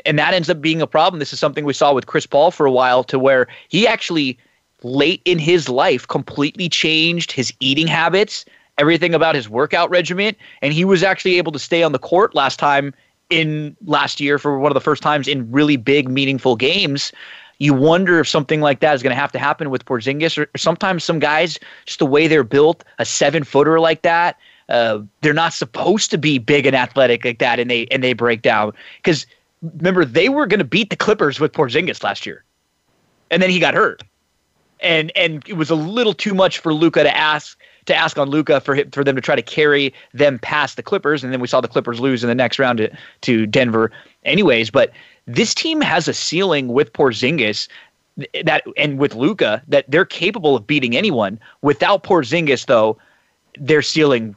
and 0.06 0.20
that 0.20 0.34
ends 0.34 0.50
up 0.50 0.62
being 0.62 0.82
a 0.82 0.88
problem. 0.88 1.20
This 1.20 1.32
is 1.32 1.40
something 1.40 1.64
we 1.64 1.74
saw 1.74 1.94
with 1.94 2.08
Chris 2.08 2.26
Paul 2.26 2.52
for 2.52 2.66
a 2.66 2.72
while, 2.72 3.04
to 3.06 3.18
where 3.18 3.48
he 3.70 3.88
actually 3.88 4.38
late 4.84 5.22
in 5.26 5.40
his 5.40 5.70
life 5.70 6.08
completely 6.08 6.70
changed 6.70 7.32
his 7.32 7.54
eating 7.60 7.88
habits, 7.88 8.46
everything 8.78 9.14
about 9.14 9.36
his 9.36 9.50
workout 9.50 9.90
regimen, 9.90 10.36
and 10.62 10.74
he 10.74 10.84
was 10.84 11.02
actually 11.04 11.38
able 11.38 11.52
to 11.52 11.60
stay 11.60 11.82
on 11.82 11.92
the 11.92 12.00
court 12.00 12.36
last 12.36 12.60
time 12.60 12.94
in 13.30 13.76
last 13.86 14.20
year 14.20 14.38
for 14.38 14.60
one 14.60 14.72
of 14.72 14.76
the 14.76 14.82
first 14.82 15.02
times 15.02 15.28
in 15.28 15.50
really 15.52 15.78
big, 15.78 16.10
meaningful 16.10 16.56
games. 16.56 17.12
You 17.58 17.74
wonder 17.74 18.20
if 18.20 18.28
something 18.28 18.60
like 18.60 18.82
that 18.82 18.94
is 18.94 19.02
going 19.02 19.16
to 19.16 19.20
have 19.20 19.32
to 19.32 19.40
happen 19.40 19.70
with 19.70 19.86
Porzingis, 19.86 20.38
or, 20.38 20.44
or 20.44 20.58
sometimes 20.58 21.04
some 21.04 21.20
guys, 21.20 21.58
just 21.86 22.00
the 22.00 22.06
way 22.06 22.28
they're 22.28 22.44
built, 22.44 22.84
a 23.00 23.06
seven 23.06 23.44
footer 23.44 23.80
like 23.80 24.02
that, 24.02 24.38
uh, 24.68 25.00
they're 25.22 25.34
not 25.34 25.54
supposed 25.54 26.12
to 26.12 26.18
be 26.18 26.38
big 26.38 26.66
and 26.66 26.76
athletic 26.76 27.24
like 27.24 27.40
that, 27.40 27.60
and 27.60 27.70
they 27.70 27.88
and 27.88 28.04
they 28.04 28.14
break 28.14 28.42
down 28.42 28.74
because 28.98 29.26
remember 29.78 30.06
they 30.06 30.30
were 30.30 30.48
going 30.48 30.60
to 30.60 30.66
beat 30.66 30.90
the 30.90 30.96
Clippers 30.96 31.40
with 31.40 31.52
Porzingis 31.52 32.04
last 32.04 32.26
year, 32.26 32.44
and 33.32 33.42
then 33.42 33.50
he 33.50 33.60
got 33.60 33.74
hurt, 33.74 34.04
and 34.80 35.12
and 35.16 35.44
it 35.48 35.54
was 35.54 35.70
a 35.70 35.76
little 35.76 36.14
too 36.14 36.34
much 36.34 36.60
for 36.60 36.74
Luka 36.74 37.04
to 37.04 37.16
ask 37.16 37.58
to 37.86 37.96
ask 37.96 38.18
on 38.18 38.30
Luka 38.30 38.60
for 38.62 38.76
him, 38.76 38.90
for 38.92 39.04
them 39.04 39.16
to 39.16 39.22
try 39.22 39.36
to 39.36 39.42
carry 39.42 39.94
them 40.14 40.40
past 40.40 40.76
the 40.76 40.84
Clippers, 40.84 41.24
and 41.24 41.32
then 41.32 41.40
we 41.40 41.48
saw 41.48 41.62
the 41.62 41.68
Clippers 41.68 42.00
lose 42.00 42.24
in 42.24 42.28
the 42.28 42.36
next 42.36 42.60
round 42.60 42.80
to, 42.80 42.90
to 43.22 43.46
Denver, 43.46 43.92
anyways. 44.24 44.70
But 44.70 44.92
this 45.28 45.54
team 45.54 45.82
has 45.82 46.08
a 46.08 46.14
ceiling 46.14 46.70
with 46.70 46.94
Porzingis 46.94 47.68
that 48.44 48.64
and 48.78 48.98
with 48.98 49.14
Luka 49.14 49.62
that 49.68 49.90
they're 49.90 50.06
capable 50.06 50.56
of 50.56 50.66
beating 50.66 50.96
anyone. 50.96 51.40
Without 51.62 52.04
Porzingis, 52.04 52.66
though, 52.66 52.98
their 53.60 53.82
ceiling 53.82 54.36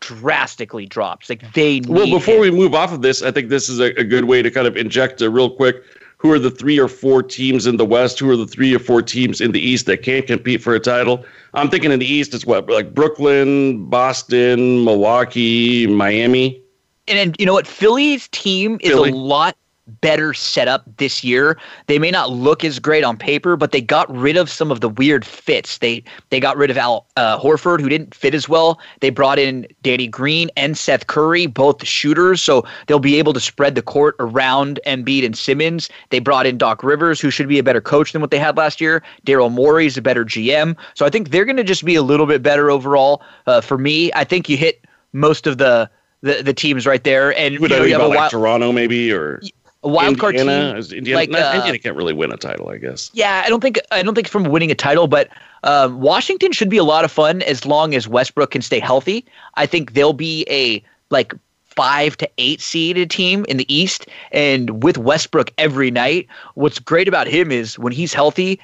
drastically 0.00 0.86
drops. 0.86 1.28
Like 1.28 1.52
they 1.52 1.80
well, 1.86 2.10
before 2.10 2.36
him. 2.36 2.40
we 2.40 2.50
move 2.50 2.74
off 2.74 2.92
of 2.92 3.02
this, 3.02 3.22
I 3.22 3.30
think 3.30 3.48
this 3.48 3.68
is 3.68 3.80
a, 3.80 3.98
a, 3.98 4.04
good 4.04 4.24
way 4.24 4.42
to 4.42 4.50
kind 4.50 4.66
of 4.66 4.76
inject 4.76 5.20
a 5.22 5.30
real 5.30 5.50
quick. 5.50 5.82
Who 6.18 6.32
are 6.32 6.38
the 6.38 6.50
three 6.50 6.78
or 6.78 6.88
four 6.88 7.22
teams 7.22 7.66
in 7.66 7.76
the 7.76 7.84
West? 7.84 8.18
Who 8.18 8.30
are 8.30 8.36
the 8.36 8.46
three 8.46 8.74
or 8.74 8.78
four 8.78 9.02
teams 9.02 9.40
in 9.40 9.52
the 9.52 9.60
East 9.60 9.86
that 9.86 10.02
can't 10.02 10.26
compete 10.26 10.62
for 10.62 10.74
a 10.74 10.80
title? 10.80 11.24
I'm 11.54 11.68
thinking 11.68 11.92
in 11.92 11.98
the 11.98 12.06
East, 12.06 12.34
it's 12.34 12.46
what 12.46 12.68
like 12.70 12.94
Brooklyn, 12.94 13.86
Boston, 13.86 14.84
Milwaukee, 14.84 15.86
Miami. 15.86 16.60
And, 17.08 17.18
and 17.18 17.36
you 17.38 17.46
know 17.46 17.52
what? 17.52 17.66
Philly's 17.66 18.28
team 18.28 18.78
is 18.80 18.90
Philly. 18.90 19.10
a 19.10 19.14
lot 19.14 19.56
better 19.86 20.34
setup 20.34 20.84
this 20.96 21.22
year. 21.22 21.58
They 21.86 21.98
may 21.98 22.10
not 22.10 22.30
look 22.30 22.64
as 22.64 22.78
great 22.78 23.04
on 23.04 23.16
paper, 23.16 23.56
but 23.56 23.72
they 23.72 23.80
got 23.80 24.14
rid 24.14 24.36
of 24.36 24.50
some 24.50 24.70
of 24.70 24.80
the 24.80 24.88
weird 24.88 25.24
fits. 25.24 25.78
They 25.78 26.02
they 26.30 26.40
got 26.40 26.56
rid 26.56 26.70
of 26.70 26.76
Al 26.76 27.06
uh, 27.16 27.38
Horford, 27.38 27.80
who 27.80 27.88
didn't 27.88 28.14
fit 28.14 28.34
as 28.34 28.48
well. 28.48 28.80
They 29.00 29.10
brought 29.10 29.38
in 29.38 29.66
Danny 29.82 30.06
Green 30.08 30.50
and 30.56 30.76
Seth 30.76 31.06
Curry, 31.06 31.46
both 31.46 31.86
shooters, 31.86 32.42
so 32.42 32.64
they'll 32.86 32.98
be 32.98 33.18
able 33.18 33.32
to 33.32 33.40
spread 33.40 33.74
the 33.74 33.82
court 33.82 34.16
around 34.18 34.80
Embiid 34.86 35.24
and 35.24 35.36
Simmons. 35.36 35.88
They 36.10 36.18
brought 36.18 36.46
in 36.46 36.58
Doc 36.58 36.82
Rivers, 36.82 37.20
who 37.20 37.30
should 37.30 37.48
be 37.48 37.58
a 37.58 37.62
better 37.62 37.80
coach 37.80 38.12
than 38.12 38.20
what 38.20 38.30
they 38.30 38.38
had 38.38 38.56
last 38.56 38.80
year. 38.80 39.02
Daryl 39.26 39.52
Morey 39.52 39.86
is 39.86 39.96
a 39.96 40.02
better 40.02 40.24
GM, 40.24 40.76
so 40.94 41.06
I 41.06 41.10
think 41.10 41.30
they're 41.30 41.44
going 41.44 41.56
to 41.56 41.64
just 41.64 41.84
be 41.84 41.94
a 41.94 42.02
little 42.02 42.26
bit 42.26 42.42
better 42.42 42.70
overall. 42.70 43.22
Uh, 43.46 43.60
for 43.60 43.78
me, 43.78 44.10
I 44.14 44.24
think 44.24 44.48
you 44.48 44.56
hit 44.56 44.84
most 45.12 45.46
of 45.46 45.58
the 45.58 45.90
the, 46.22 46.42
the 46.42 46.54
teams 46.54 46.86
right 46.86 47.04
there, 47.04 47.36
and 47.38 47.54
you 47.54 47.68
know, 47.68 47.84
you 47.84 47.92
have 47.92 48.02
a 48.02 48.08
like 48.08 48.18
wild, 48.18 48.30
Toronto 48.30 48.72
maybe 48.72 49.12
or 49.12 49.40
a 49.86 49.88
wild 49.88 50.18
card 50.18 50.34
Indiana, 50.34 50.70
team. 50.70 50.76
Is 50.78 50.92
Indiana, 50.92 51.20
like, 51.20 51.30
not, 51.30 51.40
uh, 51.40 51.56
Indiana 51.58 51.78
can't 51.78 51.96
really 51.96 52.12
win 52.12 52.32
a 52.32 52.36
title, 52.36 52.68
I 52.68 52.78
guess. 52.78 53.10
Yeah, 53.14 53.42
I 53.44 53.48
don't 53.48 53.60
think 53.60 53.78
I 53.92 54.02
don't 54.02 54.14
think 54.14 54.28
from 54.28 54.44
winning 54.44 54.70
a 54.70 54.74
title, 54.74 55.06
but 55.06 55.28
um, 55.62 56.00
Washington 56.00 56.52
should 56.52 56.68
be 56.68 56.76
a 56.76 56.84
lot 56.84 57.04
of 57.04 57.12
fun 57.12 57.42
as 57.42 57.64
long 57.64 57.94
as 57.94 58.08
Westbrook 58.08 58.50
can 58.50 58.62
stay 58.62 58.80
healthy. 58.80 59.24
I 59.54 59.66
think 59.66 59.92
they'll 59.92 60.12
be 60.12 60.44
a 60.50 60.82
like 61.10 61.32
five 61.64 62.16
to 62.16 62.28
eight 62.38 62.60
seeded 62.60 63.10
team 63.10 63.46
in 63.48 63.56
the 63.58 63.74
East, 63.74 64.06
and 64.32 64.82
with 64.82 64.98
Westbrook 64.98 65.52
every 65.56 65.90
night. 65.90 66.26
What's 66.54 66.80
great 66.80 67.06
about 67.06 67.28
him 67.28 67.52
is 67.52 67.78
when 67.78 67.92
he's 67.92 68.12
healthy, 68.12 68.60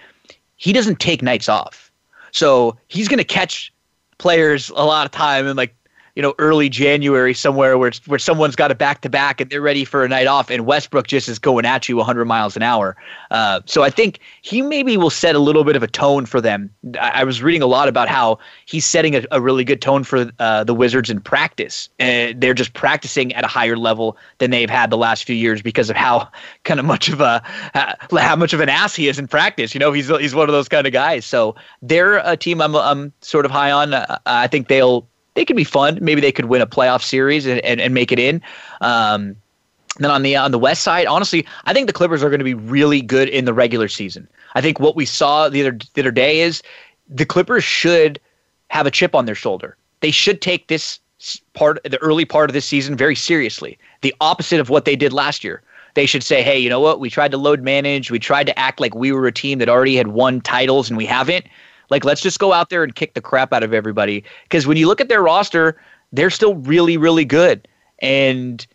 he 0.57 0.73
doesn't 0.73 0.99
take 0.99 1.23
nights 1.23 1.49
off, 1.49 1.93
so 2.33 2.77
he's 2.89 3.07
going 3.09 3.19
to 3.19 3.25
catch 3.25 3.73
players 4.19 4.71
a 4.71 4.85
lot 4.85 5.07
of 5.07 5.13
time 5.13 5.47
and 5.47 5.57
like 5.57 5.75
you 6.15 6.23
know, 6.23 6.35
early 6.39 6.69
January 6.69 7.33
somewhere 7.33 7.79
where 7.79 7.91
where 8.07 8.19
someone's 8.19 8.55
got 8.55 8.71
a 8.71 8.75
back 8.75 9.01
to 9.01 9.09
back 9.09 9.41
and 9.41 9.51
they're 9.51 9.63
ready 9.63 9.85
for 9.85 10.05
a 10.05 10.09
night 10.09 10.27
off, 10.27 10.51
and 10.51 10.67
Westbrook 10.67 11.07
just 11.07 11.29
is 11.29 11.39
going 11.39 11.65
at 11.65 11.89
you 11.89 11.97
100 11.97 12.27
miles 12.27 12.55
an 12.55 12.63
hour. 12.63 12.97
Uh, 13.31 13.61
so 13.65 13.83
I 13.83 13.89
think 13.89 14.19
he 14.43 14.61
maybe 14.61 14.97
will 14.99 15.11
set 15.11 15.35
a 15.35 15.39
little 15.39 15.65
bit 15.65 15.75
of 15.75 15.83
a 15.83 15.87
tone 15.87 16.27
for 16.27 16.41
them. 16.41 16.71
I, 17.01 17.21
I 17.21 17.25
was 17.25 17.43
reading 17.43 17.63
a 17.63 17.67
lot 17.67 17.89
about 17.89 18.09
how 18.09 18.39
he's 18.67 18.85
setting 18.85 19.17
a, 19.17 19.25
a 19.31 19.41
really 19.41 19.65
good 19.65 19.81
tone 19.81 20.05
for 20.05 20.31
uh, 20.39 20.65
the 20.65 20.75
Wizards 20.75 21.09
in 21.09 21.21
practice. 21.21 21.89
Uh, 21.99 22.35
they're 22.37 22.53
just 22.53 22.75
practicing 22.75 23.33
at 23.33 23.45
a 23.45 23.49
higher 23.49 23.77
level 23.77 24.19
than 24.37 24.51
they've 24.51 24.71
had 24.71 24.91
the 24.91 24.99
last 24.99 25.25
few 25.25 25.37
years 25.37 25.63
because 25.63 25.89
of 25.89 25.97
how 25.97 26.29
kind 26.65 26.79
of 26.79 26.85
much 26.85 27.09
of 27.09 27.23
a 27.23 27.43
how 28.19 28.37
much 28.37 28.53
of 28.53 28.61
an 28.61 28.69
ass 28.69 28.95
he 28.95 29.09
is 29.09 29.19
in 29.19 29.27
practice. 29.29 29.75
You 29.75 29.81
know, 29.81 29.93
he's 29.93 30.09
he's 30.09 30.35
one 30.35 30.49
of 30.49 30.53
those 30.53 30.69
kind 30.69 30.87
of 30.87 30.93
guys. 30.93 31.25
So 31.25 31.55
they're 31.81 32.19
a 32.19 32.37
team 32.37 32.61
I'm 32.61 32.77
I'm 32.77 33.15
sort 33.23 33.47
of 33.47 33.51
high 33.51 33.71
on. 33.71 33.95
Uh, 33.95 34.19
I 34.27 34.47
think 34.47 34.69
they'll 34.69 35.09
they 35.35 35.45
could 35.45 35.57
be 35.57 35.65
fun. 35.65 35.99
Maybe 36.01 36.21
they 36.21 36.33
could 36.33 36.47
win 36.47 36.63
a 36.63 36.67
playoff 36.67 37.03
series 37.03 37.47
and, 37.47 37.61
and, 37.61 37.81
and 37.81 37.95
make 37.95 38.13
it 38.13 38.19
in. 38.19 38.43
Um, 38.81 39.37
then 39.99 40.11
on 40.11 40.23
the 40.23 40.37
on 40.37 40.53
the 40.53 40.59
west 40.59 40.83
side, 40.83 41.07
honestly, 41.07 41.47
I 41.65 41.75
think 41.75 41.87
the 41.87 41.93
Clippers 41.93 42.23
are 42.23 42.31
going 42.31 42.39
to 42.39 42.45
be 42.45 42.55
really 42.55 43.03
good 43.03 43.29
in 43.29 43.45
the 43.45 43.53
regular 43.53 43.89
season. 43.89 44.27
I 44.55 44.61
think 44.61 44.81
what 44.81 44.97
we 44.97 45.05
saw 45.05 45.49
the 45.49 45.61
other 45.61 45.79
the 45.95 46.03
other 46.03 46.11
day 46.11 46.41
is 46.41 46.63
the 47.09 47.27
Clippers 47.27 47.65
should 47.65 48.19
have 48.69 48.87
a 48.87 48.91
chip 48.91 49.15
on 49.15 49.27
their 49.27 49.35
shoulder. 49.35 49.77
They 50.01 50.11
should 50.11 50.41
take 50.41 50.69
this 50.69 50.99
part 51.53 51.79
the 51.85 51.99
early 51.99 52.25
part 52.25 52.49
of 52.49 52.55
this 52.55 52.65
season 52.65 52.97
very 52.97 53.15
seriously. 53.15 53.79
The 54.01 54.15
opposite 54.21 54.61
of 54.61 54.71
what 54.71 54.87
they 54.87 54.97
did 54.97 55.13
last 55.13 55.45
year. 55.45 55.63
They 55.95 56.07
should 56.07 56.23
say, 56.23 56.43
"Hey, 56.43 56.59
you 56.59 56.71
know 56.71 56.81
what? 56.81 57.01
We 57.01 57.11
tried 57.11 57.33
to 57.33 57.37
load 57.37 57.63
manage. 57.63 58.11
We 58.11 58.19
tried 58.19 58.47
to 58.47 58.59
act 58.59 58.81
like 58.81 58.95
we 58.95 59.13
were 59.13 59.27
a 59.27 59.33
team 59.33 59.59
that 59.59 59.69
already 59.69 59.97
had 59.97 60.09
won 60.09 60.41
titles 60.41 60.89
and 60.89 60.97
we 60.97 61.05
haven't. 61.05 61.45
Like, 61.93 62.05
let's 62.05 62.23
just 62.23 62.41
go 62.41 62.53
out 62.53 62.71
there 62.71 62.83
and 62.83 62.95
kick 62.95 63.13
the 63.13 63.21
crap 63.21 63.53
out 63.53 63.63
of 63.63 63.75
everybody. 63.75 64.25
Because 64.45 64.67
when 64.67 64.79
you 64.79 64.89
look 64.89 65.01
at 65.01 65.09
their 65.09 65.23
roster, 65.23 65.81
they're 66.11 66.31
still 66.31 66.55
really, 66.55 66.97
really 66.97 67.27
good. 67.27 67.69
And, 68.01 68.67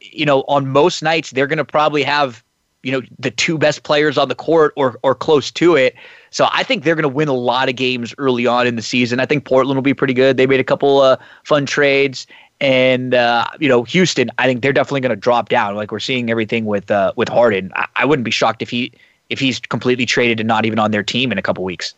you 0.00 0.24
know, 0.24 0.42
on 0.42 0.68
most 0.68 1.02
nights, 1.02 1.32
they're 1.32 1.48
going 1.48 1.58
to 1.58 1.64
probably 1.64 2.04
have, 2.04 2.42
you 2.84 2.92
know, 2.92 3.02
the 3.18 3.32
two 3.32 3.58
best 3.58 3.82
players 3.82 4.16
on 4.16 4.28
the 4.28 4.36
court 4.36 4.72
or, 4.76 4.98
or 5.02 5.16
close 5.16 5.50
to 5.50 5.74
it. 5.74 5.96
So 6.30 6.48
I 6.52 6.62
think 6.62 6.84
they're 6.84 6.94
going 6.94 7.02
to 7.02 7.08
win 7.08 7.26
a 7.26 7.34
lot 7.34 7.68
of 7.68 7.74
games 7.74 8.14
early 8.18 8.46
on 8.46 8.68
in 8.68 8.76
the 8.76 8.82
season. 8.82 9.18
I 9.18 9.26
think 9.26 9.44
Portland 9.44 9.76
will 9.76 9.82
be 9.82 9.92
pretty 9.92 10.14
good. 10.14 10.36
They 10.36 10.46
made 10.46 10.60
a 10.60 10.64
couple 10.64 11.00
uh, 11.00 11.16
fun 11.44 11.66
trades. 11.66 12.26
And 12.60 13.14
uh, 13.14 13.46
you 13.58 13.70
know 13.70 13.84
Houston, 13.84 14.30
I 14.36 14.46
think 14.46 14.60
they're 14.60 14.74
definitely 14.74 15.00
going 15.00 15.10
to 15.10 15.16
drop 15.16 15.48
down. 15.48 15.76
Like 15.76 15.90
we're 15.90 15.98
seeing 15.98 16.30
everything 16.30 16.66
with 16.66 16.90
uh, 16.90 17.14
with 17.16 17.30
Harden. 17.30 17.72
I, 17.74 17.86
I 17.96 18.04
wouldn't 18.04 18.24
be 18.24 18.30
shocked 18.30 18.60
if 18.60 18.68
he 18.68 18.92
if 19.30 19.38
he's 19.38 19.60
completely 19.60 20.04
traded 20.04 20.40
and 20.40 20.46
not 20.46 20.66
even 20.66 20.78
on 20.78 20.90
their 20.90 21.02
team 21.02 21.32
in 21.32 21.38
a 21.38 21.42
couple 21.42 21.64
weeks. 21.64 21.94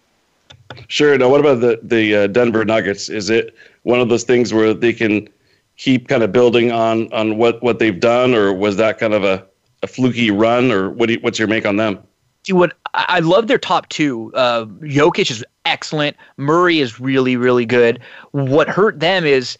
Sure. 0.88 1.16
Now, 1.16 1.28
what 1.28 1.40
about 1.40 1.60
the 1.60 1.80
the 1.82 2.14
uh, 2.14 2.26
Denver 2.26 2.64
Nuggets? 2.64 3.08
Is 3.08 3.30
it 3.30 3.54
one 3.82 4.00
of 4.00 4.08
those 4.08 4.24
things 4.24 4.52
where 4.52 4.74
they 4.74 4.92
can 4.92 5.28
keep 5.76 6.08
kind 6.08 6.22
of 6.22 6.32
building 6.32 6.70
on 6.70 7.12
on 7.12 7.38
what 7.38 7.62
what 7.62 7.78
they've 7.78 7.98
done, 7.98 8.34
or 8.34 8.52
was 8.52 8.76
that 8.76 8.98
kind 8.98 9.14
of 9.14 9.24
a, 9.24 9.44
a 9.82 9.86
fluky 9.86 10.30
run, 10.30 10.70
or 10.70 10.90
what 10.90 11.08
you, 11.08 11.18
what's 11.20 11.38
your 11.38 11.48
make 11.48 11.66
on 11.66 11.76
them? 11.76 11.98
See 12.46 12.52
what 12.52 12.74
I 12.94 13.20
love 13.20 13.46
their 13.46 13.58
top 13.58 13.88
two. 13.88 14.32
Uh, 14.34 14.64
Jokic 14.64 15.30
is 15.30 15.44
excellent. 15.64 16.16
Murray 16.36 16.80
is 16.80 17.00
really 17.00 17.36
really 17.36 17.66
good. 17.66 18.00
What 18.32 18.68
hurt 18.68 19.00
them 19.00 19.24
is 19.24 19.58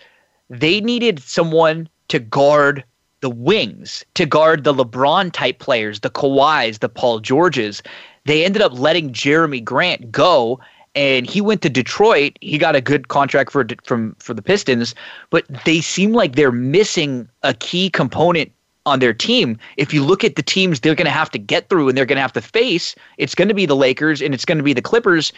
they 0.51 0.81
needed 0.81 1.21
someone 1.21 1.89
to 2.09 2.19
guard 2.19 2.85
the 3.21 3.31
wings, 3.31 4.05
to 4.15 4.27
guard 4.27 4.65
the 4.65 4.75
LeBron 4.75 5.33
type 5.33 5.61
players, 5.61 6.01
the 6.01 6.11
Kawhis, 6.11 6.81
the 6.81 6.89
Paul 6.89 7.21
Georges. 7.21 7.83
They 8.25 8.45
ended 8.45 8.63
up 8.63 8.79
letting 8.79 9.13
Jerami 9.13 9.65
Grant 9.65 10.13
go, 10.13 10.61
and 10.95 11.27
he 11.27 11.41
went 11.41 11.63
to 11.63 11.71
Detroit. 11.71 12.39
He 12.41 12.59
got 12.59 12.77
a 12.77 12.81
good 12.81 13.09
contract 13.09 13.53
for 13.53 13.67
from 13.85 14.15
for 14.19 14.35
the 14.35 14.43
Pistons, 14.43 14.95
but 15.31 15.47
they 15.65 15.81
seem 15.81 16.13
like 16.13 16.37
they're 16.37 16.53
missing 16.53 17.29
a 17.43 17.55
key 17.55 17.91
component 17.91 18.53
on 18.85 18.99
their 18.99 19.15
team. 19.15 19.57
If 19.77 19.95
you 19.95 20.05
look 20.05 20.25
at 20.25 20.37
the 20.37 20.43
teams 20.43 20.81
they're 20.81 20.95
going 20.95 21.07
to 21.07 21.11
have 21.11 21.31
to 21.31 21.39
get 21.39 21.69
through 21.69 21.89
and 21.89 21.97
they're 21.97 22.07
going 22.07 22.17
to 22.17 22.23
have 22.23 22.33
to 22.33 22.41
face, 22.41 22.95
it's 23.17 23.35
going 23.35 23.49
to 23.49 23.55
be 23.55 23.67
the 23.67 23.77
Lakers 23.77 24.21
and 24.21 24.35
it's 24.35 24.45
going 24.45 24.59
to 24.59 24.65
be 24.65 24.73
the 24.73 24.83
Clippers. 24.83 25.33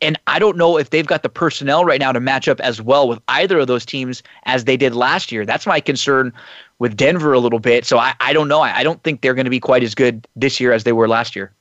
And 0.00 0.18
I 0.28 0.38
don't 0.38 0.56
know 0.56 0.78
if 0.78 0.90
they've 0.90 1.06
got 1.06 1.22
the 1.24 1.28
personnel 1.28 1.84
right 1.84 2.00
now 2.00 2.12
to 2.12 2.20
match 2.20 2.46
up 2.46 2.60
as 2.60 2.80
well 2.80 3.08
with 3.08 3.20
either 3.28 3.58
of 3.58 3.66
those 3.66 3.84
teams 3.84 4.22
as 4.44 4.64
they 4.64 4.76
did 4.76 4.94
last 4.94 5.32
year. 5.32 5.44
That's 5.44 5.66
my 5.66 5.80
concern 5.80 6.32
with 6.78 6.96
Denver 6.96 7.32
a 7.32 7.40
little 7.40 7.58
bit. 7.58 7.84
So 7.84 7.98
I, 7.98 8.14
I 8.20 8.32
don't 8.32 8.46
know. 8.46 8.60
I, 8.60 8.78
I 8.78 8.82
don't 8.84 9.02
think 9.02 9.22
they're 9.22 9.34
going 9.34 9.44
to 9.44 9.50
be 9.50 9.58
quite 9.58 9.82
as 9.82 9.96
good 9.96 10.26
this 10.36 10.60
year 10.60 10.72
as 10.72 10.84
they 10.84 10.92
were 10.92 11.08
last 11.08 11.34
year 11.34 11.52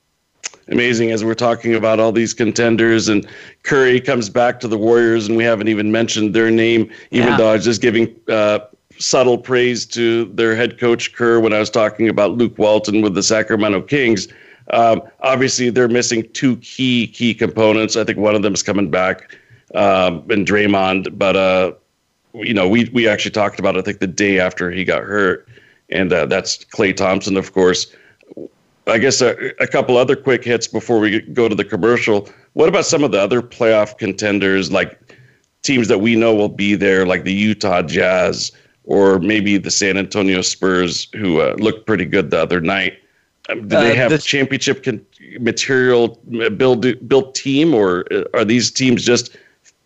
amazing 0.69 1.11
as 1.11 1.23
we're 1.23 1.33
talking 1.33 1.75
about 1.75 1.99
all 1.99 2.11
these 2.11 2.33
contenders 2.33 3.07
and 3.07 3.27
Curry 3.63 3.99
comes 3.99 4.29
back 4.29 4.59
to 4.61 4.67
the 4.67 4.77
Warriors 4.77 5.27
and 5.27 5.37
we 5.37 5.43
haven't 5.43 5.67
even 5.67 5.91
mentioned 5.91 6.33
their 6.33 6.51
name, 6.51 6.89
even 7.11 7.29
yeah. 7.29 7.37
though 7.37 7.49
I 7.49 7.53
was 7.53 7.63
just 7.63 7.81
giving 7.81 8.13
uh, 8.27 8.59
subtle 8.99 9.37
praise 9.37 9.85
to 9.85 10.25
their 10.25 10.55
head 10.55 10.79
coach 10.79 11.13
Kerr 11.13 11.39
when 11.39 11.53
I 11.53 11.59
was 11.59 11.69
talking 11.69 12.09
about 12.09 12.31
Luke 12.31 12.57
Walton 12.57 13.01
with 13.01 13.15
the 13.15 13.23
Sacramento 13.23 13.81
Kings. 13.81 14.27
Um, 14.71 15.01
obviously, 15.21 15.69
they're 15.69 15.87
missing 15.87 16.27
two 16.33 16.57
key 16.57 17.07
key 17.07 17.33
components. 17.33 17.95
I 17.95 18.03
think 18.03 18.17
one 18.17 18.35
of 18.35 18.41
them 18.41 18.53
is 18.53 18.63
coming 18.63 18.91
back, 18.91 19.37
um, 19.75 20.25
and 20.29 20.45
Draymond. 20.45 21.17
But 21.17 21.37
uh, 21.37 21.71
you 22.33 22.53
know, 22.53 22.67
we 22.67 22.89
we 22.89 23.07
actually 23.07 23.31
talked 23.31 23.59
about 23.59 23.75
it, 23.75 23.79
I 23.79 23.81
think 23.83 23.99
the 23.99 24.07
day 24.07 24.39
after 24.39 24.69
he 24.69 24.83
got 24.83 25.03
hurt, 25.03 25.47
and 25.89 26.11
uh, 26.11 26.25
that's 26.25 26.65
Klay 26.65 26.95
Thompson, 26.95 27.37
of 27.37 27.53
course. 27.53 27.87
I 28.87 28.97
guess 28.97 29.21
a, 29.21 29.35
a, 29.61 29.67
couple 29.67 29.97
other 29.97 30.15
quick 30.15 30.43
hits 30.43 30.67
before 30.67 30.99
we 30.99 31.21
go 31.21 31.49
to 31.49 31.55
the 31.55 31.65
commercial. 31.65 32.29
What 32.53 32.69
about 32.69 32.85
some 32.85 33.03
of 33.03 33.11
the 33.11 33.19
other 33.19 33.41
playoff 33.41 33.97
contenders, 33.97 34.71
like 34.71 35.13
teams 35.61 35.89
that 35.89 35.99
we 35.99 36.15
know 36.15 36.33
will 36.33 36.49
be 36.49 36.75
there, 36.75 37.05
like 37.05 37.23
the 37.23 37.33
Utah 37.33 37.81
Jazz 37.81 38.51
or 38.87 39.19
maybe 39.19 39.57
the 39.57 39.69
San 39.69 39.97
Antonio 39.97 40.41
Spurs, 40.41 41.09
who 41.13 41.41
uh, 41.41 41.55
looked 41.59 41.85
pretty 41.85 42.05
good 42.05 42.31
the 42.31 42.39
other 42.39 42.61
night? 42.61 42.93
Um, 43.49 43.67
do 43.67 43.75
they 43.75 43.91
uh, 43.91 43.95
have 43.95 44.11
the, 44.11 44.17
championship 44.17 44.83
con- 44.83 45.05
material 45.39 46.19
uh, 46.41 46.49
build 46.49 46.85
built 47.07 47.35
team, 47.35 47.73
or 47.73 48.05
uh, 48.11 48.23
are 48.33 48.45
these 48.45 48.71
teams 48.71 49.05
just 49.05 49.35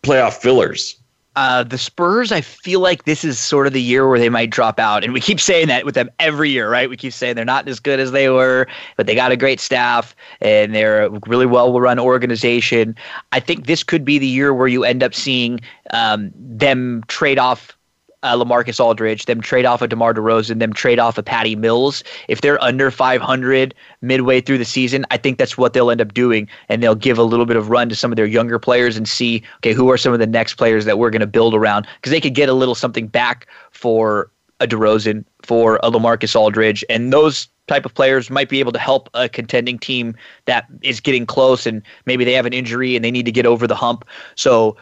playoff 0.02 0.34
fillers? 0.34 0.96
Uh, 1.34 1.64
the 1.64 1.78
Spurs, 1.78 2.30
I 2.30 2.42
feel 2.42 2.80
like 2.80 3.04
this 3.04 3.24
is 3.24 3.38
sort 3.38 3.66
of 3.66 3.72
the 3.72 3.80
year 3.80 4.06
where 4.06 4.18
they 4.18 4.28
might 4.28 4.50
drop 4.50 4.78
out. 4.78 5.02
And 5.02 5.14
we 5.14 5.20
keep 5.20 5.40
saying 5.40 5.68
that 5.68 5.86
with 5.86 5.94
them 5.94 6.10
every 6.18 6.50
year, 6.50 6.70
right? 6.70 6.90
We 6.90 6.96
keep 6.96 7.12
saying 7.14 7.36
they're 7.36 7.44
not 7.44 7.66
as 7.68 7.80
good 7.80 8.00
as 8.00 8.12
they 8.12 8.28
were, 8.28 8.66
but 8.96 9.06
they 9.06 9.14
got 9.14 9.32
a 9.32 9.36
great 9.36 9.58
staff 9.58 10.14
and 10.40 10.74
they're 10.74 11.06
a 11.06 11.10
really 11.26 11.46
well 11.46 11.80
run 11.80 11.98
organization. 11.98 12.94
I 13.32 13.40
think 13.40 13.66
this 13.66 13.82
could 13.82 14.04
be 14.04 14.18
the 14.18 14.26
year 14.26 14.52
where 14.52 14.68
you 14.68 14.84
end 14.84 15.02
up 15.02 15.14
seeing 15.14 15.60
um, 15.92 16.30
them 16.34 17.02
trade 17.08 17.38
off 17.38 17.76
uh, 18.22 18.36
Lamarcus 18.36 18.78
Aldridge, 18.78 19.26
them 19.26 19.40
trade 19.40 19.64
off 19.64 19.82
a 19.82 19.88
DeMar 19.88 20.14
DeRozan, 20.14 20.58
them 20.58 20.72
trade 20.72 20.98
off 20.98 21.18
a 21.18 21.22
Patty 21.22 21.56
Mills. 21.56 22.04
If 22.28 22.40
they're 22.40 22.62
under 22.62 22.90
500 22.90 23.74
midway 24.00 24.40
through 24.40 24.58
the 24.58 24.64
season, 24.64 25.04
I 25.10 25.16
think 25.16 25.38
that's 25.38 25.58
what 25.58 25.72
they'll 25.72 25.90
end 25.90 26.00
up 26.00 26.14
doing, 26.14 26.48
and 26.68 26.82
they'll 26.82 26.94
give 26.94 27.18
a 27.18 27.22
little 27.22 27.46
bit 27.46 27.56
of 27.56 27.68
run 27.68 27.88
to 27.88 27.96
some 27.96 28.12
of 28.12 28.16
their 28.16 28.26
younger 28.26 28.58
players 28.58 28.96
and 28.96 29.08
see, 29.08 29.42
okay, 29.58 29.72
who 29.72 29.90
are 29.90 29.98
some 29.98 30.12
of 30.12 30.18
the 30.18 30.26
next 30.26 30.54
players 30.54 30.84
that 30.84 30.98
we're 30.98 31.10
going 31.10 31.20
to 31.20 31.26
build 31.26 31.54
around 31.54 31.86
because 31.96 32.10
they 32.10 32.20
could 32.20 32.34
get 32.34 32.48
a 32.48 32.54
little 32.54 32.74
something 32.74 33.06
back 33.06 33.46
for 33.70 34.30
a 34.60 34.66
DeRozan, 34.66 35.24
for 35.42 35.76
a 35.82 35.90
Lamarcus 35.90 36.36
Aldridge, 36.36 36.84
and 36.88 37.12
those 37.12 37.48
type 37.66 37.84
of 37.84 37.94
players 37.94 38.30
might 38.30 38.48
be 38.48 38.60
able 38.60 38.72
to 38.72 38.78
help 38.78 39.08
a 39.14 39.28
contending 39.28 39.78
team 39.78 40.14
that 40.46 40.66
is 40.82 41.00
getting 41.00 41.26
close 41.26 41.66
and 41.66 41.82
maybe 42.06 42.24
they 42.24 42.32
have 42.32 42.46
an 42.46 42.52
injury 42.52 42.96
and 42.96 43.04
they 43.04 43.10
need 43.10 43.24
to 43.24 43.32
get 43.32 43.46
over 43.46 43.66
the 43.66 43.74
hump. 43.74 44.04
So 44.34 44.76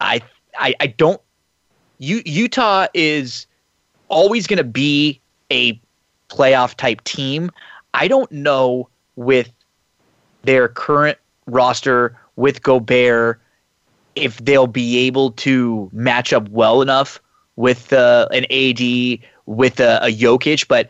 I 0.00 0.20
I, 0.58 0.74
I 0.80 0.86
don't 0.88 1.20
U- 1.98 2.22
Utah 2.24 2.86
is 2.94 3.46
always 4.08 4.46
going 4.46 4.58
to 4.58 4.64
be 4.64 5.20
a 5.50 5.80
playoff 6.28 6.74
type 6.74 7.02
team. 7.04 7.50
I 7.94 8.08
don't 8.08 8.30
know 8.30 8.88
with 9.16 9.50
their 10.42 10.68
current 10.68 11.18
roster 11.46 12.16
with 12.36 12.62
Gobert 12.62 13.40
if 14.14 14.38
they'll 14.38 14.66
be 14.66 14.98
able 15.06 15.32
to 15.32 15.88
match 15.92 16.32
up 16.32 16.48
well 16.48 16.82
enough 16.82 17.20
with 17.56 17.92
uh, 17.92 18.28
an 18.30 18.44
AD 18.50 19.18
with 19.46 19.80
a, 19.80 19.98
a 20.02 20.12
Jokic, 20.12 20.68
but 20.68 20.88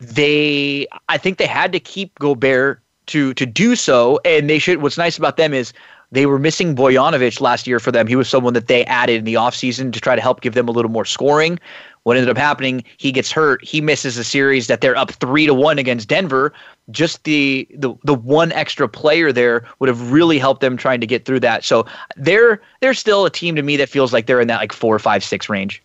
they 0.00 0.86
I 1.08 1.18
think 1.18 1.38
they 1.38 1.46
had 1.46 1.72
to 1.72 1.80
keep 1.80 2.16
Gobert 2.18 2.80
to 3.06 3.34
to 3.34 3.46
do 3.46 3.74
so, 3.74 4.20
and 4.24 4.48
they 4.48 4.58
should. 4.58 4.80
What's 4.82 4.98
nice 4.98 5.18
about 5.18 5.36
them 5.36 5.52
is 5.52 5.72
they 6.10 6.26
were 6.26 6.38
missing 6.38 6.74
Bogdanovic 6.74 7.40
last 7.40 7.66
year 7.66 7.78
for 7.78 7.92
them. 7.92 8.06
He 8.06 8.16
was 8.16 8.28
someone 8.28 8.54
that 8.54 8.66
they 8.66 8.84
added 8.86 9.18
in 9.18 9.24
the 9.24 9.34
offseason 9.34 9.92
to 9.92 10.00
try 10.00 10.16
to 10.16 10.22
help 10.22 10.40
give 10.40 10.54
them 10.54 10.68
a 10.68 10.70
little 10.70 10.90
more 10.90 11.04
scoring. 11.04 11.58
What 12.04 12.16
ended 12.16 12.30
up 12.30 12.38
happening, 12.38 12.82
he 12.96 13.12
gets 13.12 13.30
hurt. 13.30 13.62
He 13.62 13.82
misses 13.82 14.16
a 14.16 14.24
series 14.24 14.66
that 14.68 14.80
they're 14.80 14.96
up 14.96 15.10
three 15.10 15.44
to 15.44 15.52
one 15.52 15.78
against 15.78 16.08
Denver. 16.08 16.54
Just 16.90 17.24
the 17.24 17.68
the 17.74 17.94
the 18.04 18.14
one 18.14 18.50
extra 18.52 18.88
player 18.88 19.30
there 19.30 19.66
would 19.78 19.88
have 19.88 20.10
really 20.10 20.38
helped 20.38 20.62
them 20.62 20.78
trying 20.78 21.00
to 21.00 21.06
get 21.06 21.26
through 21.26 21.40
that. 21.40 21.64
So 21.64 21.84
they're 22.16 22.62
they're 22.80 22.94
still 22.94 23.26
a 23.26 23.30
team 23.30 23.56
to 23.56 23.62
me 23.62 23.76
that 23.76 23.90
feels 23.90 24.12
like 24.12 24.26
they're 24.26 24.40
in 24.40 24.48
that 24.48 24.60
like 24.60 24.72
four, 24.72 24.98
five, 24.98 25.22
six 25.22 25.50
range. 25.50 25.82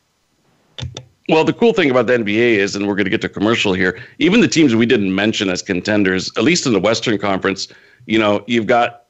Well, 1.27 1.43
the 1.43 1.53
cool 1.53 1.73
thing 1.73 1.89
about 1.89 2.07
the 2.07 2.17
NBA 2.17 2.57
is, 2.57 2.75
and 2.75 2.87
we're 2.87 2.95
going 2.95 3.05
to 3.05 3.09
get 3.09 3.21
to 3.21 3.29
commercial 3.29 3.73
here, 3.73 4.01
even 4.19 4.41
the 4.41 4.47
teams 4.47 4.75
we 4.75 4.85
didn't 4.85 5.15
mention 5.15 5.49
as 5.49 5.61
contenders, 5.61 6.29
at 6.37 6.43
least 6.43 6.65
in 6.65 6.73
the 6.73 6.79
Western 6.79 7.17
Conference, 7.17 7.69
you 8.07 8.19
know, 8.19 8.43
you've 8.45 8.67
got 8.67 9.02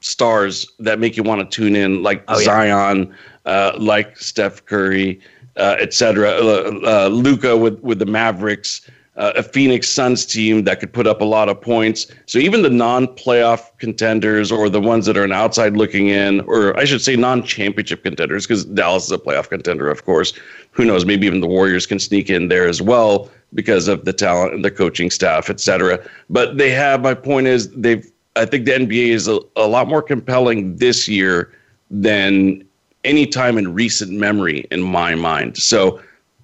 stars 0.00 0.66
that 0.78 0.98
make 0.98 1.16
you 1.16 1.22
want 1.22 1.40
to 1.50 1.56
tune 1.56 1.74
in, 1.76 2.02
like 2.02 2.24
Oh, 2.28 2.38
yeah. 2.38 2.44
Zion, 2.44 3.14
uh, 3.44 3.72
like 3.78 4.16
Steph 4.18 4.64
Curry, 4.64 5.20
uh, 5.56 5.76
etc. 5.80 6.30
Uh, 6.30 6.80
uh, 6.84 7.08
Luka 7.08 7.56
with 7.56 7.80
with 7.80 7.98
the 7.98 8.06
Mavericks, 8.06 8.88
uh, 9.16 9.32
a 9.36 9.42
Phoenix 9.42 9.88
Suns 9.88 10.26
team 10.26 10.64
that 10.64 10.80
could 10.80 10.92
put 10.92 11.06
up 11.06 11.20
a 11.20 11.24
lot 11.24 11.48
of 11.48 11.60
points. 11.60 12.06
So 12.26 12.38
even 12.38 12.62
the 12.62 12.70
non-playoff 12.70 13.62
contenders 13.78 14.52
or 14.52 14.68
the 14.68 14.80
ones 14.80 15.06
that 15.06 15.16
are 15.16 15.24
an 15.24 15.32
outside 15.32 15.76
looking 15.76 16.08
in, 16.08 16.40
or 16.42 16.78
I 16.78 16.84
should 16.84 17.00
say 17.00 17.16
non-championship 17.16 18.02
contenders, 18.02 18.46
because 18.46 18.66
Dallas 18.66 19.06
is 19.06 19.12
a 19.12 19.18
playoff 19.18 19.48
contender, 19.48 19.88
of 19.88 20.04
course. 20.04 20.34
Who 20.72 20.84
knows? 20.84 21.06
Maybe 21.06 21.26
even 21.26 21.40
the 21.40 21.46
Warriors 21.46 21.86
can 21.86 21.98
sneak 21.98 22.28
in 22.28 22.48
there 22.48 22.68
as 22.68 22.82
well 22.82 23.30
because 23.54 23.88
of 23.88 24.04
the 24.04 24.12
talent 24.12 24.52
and 24.52 24.64
the 24.64 24.70
coaching 24.70 25.10
staff, 25.10 25.48
etc. 25.48 25.98
But 26.28 26.58
they 26.58 26.70
have. 26.70 27.00
My 27.00 27.14
point 27.14 27.46
is 27.46 27.70
they've. 27.70 28.06
I 28.36 28.44
think 28.44 28.64
the 28.66 28.72
NBA 28.72 29.08
is 29.08 29.28
a, 29.28 29.40
a 29.56 29.66
lot 29.66 29.88
more 29.88 30.02
compelling 30.02 30.76
this 30.76 31.08
year 31.08 31.52
than 31.90 32.66
any 33.04 33.26
time 33.26 33.56
in 33.56 33.72
recent 33.72 34.12
memory 34.12 34.66
in 34.70 34.82
my 34.82 35.14
mind. 35.14 35.56
So 35.56 36.00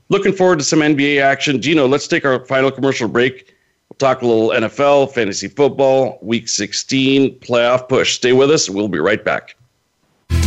looking 0.09 0.33
forward 0.33 0.59
to 0.59 0.65
some 0.65 0.81
NBA 0.81 1.21
action. 1.21 1.61
Gino, 1.61 1.87
let's 1.87 2.07
take 2.07 2.25
our 2.25 2.45
final 2.47 2.71
commercial 2.71 3.09
break. 3.09 3.55
We'll 3.89 3.97
talk 3.99 4.23
a 4.23 4.27
little 4.27 4.51
NFL, 4.51 5.13
fantasy 5.13 5.49
football, 5.49 6.19
week 6.23 6.49
16, 6.49 7.39
playoff 7.41 7.89
push. 7.89 8.15
Stay 8.15 8.33
with 8.33 8.51
us. 8.51 8.71
We'll 8.71 8.89
be 8.89 9.01
right 9.01 9.23
back. 9.23 9.57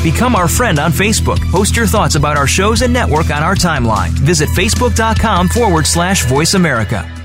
Become 0.02 0.36
our 0.36 0.48
friend 0.48 0.80
on 0.80 0.92
Facebook. 0.92 1.40
Post 1.52 1.76
your 1.76 1.88
thoughts 1.88 2.16
about 2.16 2.38
our 2.38 2.48
shows 2.48 2.82
and 2.82 2.94
network 2.94 3.30
on 3.32 3.44
our 3.44 3.56
timeline. 3.56 4.10
Visit 4.10 4.50
facebook.com 4.50 5.50
forward 5.50 5.86
slash 5.86 6.26
voice 6.26 6.54
America. 6.54 7.25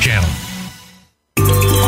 Channel. 0.00 0.30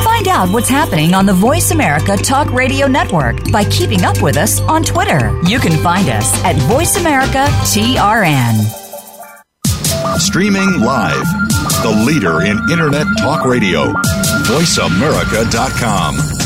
Find 0.04 0.28
out 0.28 0.48
what's 0.50 0.68
happening 0.68 1.14
on 1.14 1.26
the 1.26 1.32
Voice 1.32 1.70
America 1.70 2.16
Talk 2.16 2.52
Radio 2.52 2.86
Network 2.86 3.50
by 3.50 3.64
keeping 3.64 4.04
up 4.04 4.20
with 4.22 4.36
us 4.36 4.60
on 4.62 4.82
Twitter. 4.82 5.38
You 5.44 5.58
can 5.58 5.82
find 5.82 6.08
us 6.08 6.32
at 6.44 6.56
Voice 6.56 6.96
America 6.96 7.46
TRN. 7.62 8.54
Streaming 10.18 10.80
live. 10.80 11.26
The 11.82 12.04
leader 12.06 12.42
in 12.42 12.58
Internet 12.70 13.06
talk 13.18 13.44
radio. 13.44 13.92
VoiceAmerica.com. 14.46 16.45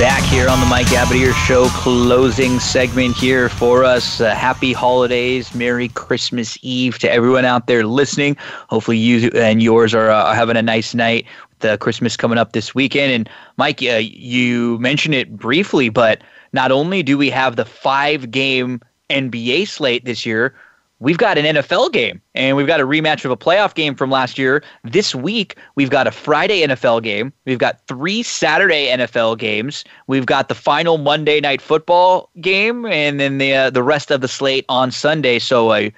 Back 0.00 0.22
here 0.30 0.48
on 0.48 0.58
the 0.60 0.64
Mike 0.64 0.86
Abadir 0.86 1.34
Show 1.34 1.66
closing 1.68 2.58
segment 2.58 3.14
here 3.14 3.50
for 3.50 3.84
us. 3.84 4.18
Uh, 4.18 4.34
happy 4.34 4.72
holidays, 4.72 5.54
Merry 5.54 5.88
Christmas 5.88 6.56
Eve 6.62 6.98
to 7.00 7.12
everyone 7.12 7.44
out 7.44 7.66
there 7.66 7.84
listening. 7.84 8.34
Hopefully, 8.70 8.96
you 8.96 9.30
and 9.34 9.62
yours 9.62 9.92
are 9.92 10.08
uh, 10.08 10.32
having 10.32 10.56
a 10.56 10.62
nice 10.62 10.94
night. 10.94 11.26
With 11.50 11.58
the 11.58 11.76
Christmas 11.76 12.16
coming 12.16 12.38
up 12.38 12.52
this 12.52 12.74
weekend, 12.74 13.12
and 13.12 13.30
Mike, 13.58 13.82
uh, 13.82 14.00
you 14.00 14.78
mentioned 14.78 15.14
it 15.14 15.36
briefly, 15.36 15.90
but 15.90 16.22
not 16.54 16.72
only 16.72 17.02
do 17.02 17.18
we 17.18 17.28
have 17.28 17.56
the 17.56 17.66
five-game 17.66 18.80
NBA 19.10 19.68
slate 19.68 20.06
this 20.06 20.24
year, 20.24 20.54
we've 21.00 21.18
got 21.18 21.38
an 21.38 21.56
NFL 21.56 21.92
game 21.92 22.20
and 22.34 22.56
we've 22.56 22.66
got 22.66 22.80
a 22.80 22.86
rematch 22.86 23.24
of 23.24 23.30
a 23.30 23.36
playoff 23.36 23.74
game 23.74 23.94
from 23.94 24.10
last 24.10 24.38
year. 24.38 24.62
This 24.84 25.14
week, 25.14 25.56
we've 25.74 25.90
got 25.90 26.06
a 26.06 26.10
Friday 26.10 26.60
NFL 26.60 27.02
game. 27.02 27.32
We've 27.46 27.58
got 27.58 27.84
three 27.88 28.22
Saturday 28.22 28.88
NFL 28.88 29.38
games. 29.38 29.84
We've 30.06 30.26
got 30.26 30.48
the 30.48 30.54
final 30.54 30.98
Monday 30.98 31.40
night 31.40 31.60
football 31.60 32.30
game 32.40 32.86
and 32.86 33.18
then 33.18 33.38
the 33.38 33.54
uh, 33.54 33.70
the 33.70 33.82
rest 33.82 34.10
of 34.10 34.20
the 34.20 34.28
slate 34.28 34.66
on 34.68 34.90
Sunday. 34.90 35.38
So 35.38 35.72
a 35.72 35.92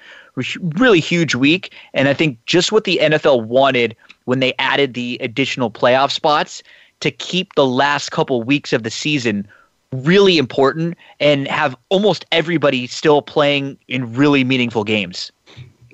really 0.63 1.01
huge 1.01 1.35
week 1.35 1.75
and 1.93 2.09
I 2.09 2.15
think 2.15 2.39
just 2.47 2.73
what 2.73 2.85
the 2.85 2.99
NFL 3.03 3.45
wanted 3.45 3.95
when 4.25 4.41
they 4.41 4.55
added 4.59 4.95
the 4.95 5.19
additional 5.21 5.71
playoff 5.71 6.11
spots 6.11 6.63
to 7.01 7.11
keep 7.11 7.55
the 7.55 7.67
last 7.67 8.13
couple 8.13 8.43
weeks 8.43 8.73
of 8.73 8.83
the 8.83 8.91
season 8.91 9.47
really 9.93 10.39
important 10.39 10.97
and 11.21 11.47
have 11.49 11.77
almost 11.91 12.25
everybody 12.33 12.87
still 12.87 13.23
playing 13.23 13.79
in 13.89 14.13
really 14.15 14.43
meaningful 14.45 14.85
games. 14.85 15.31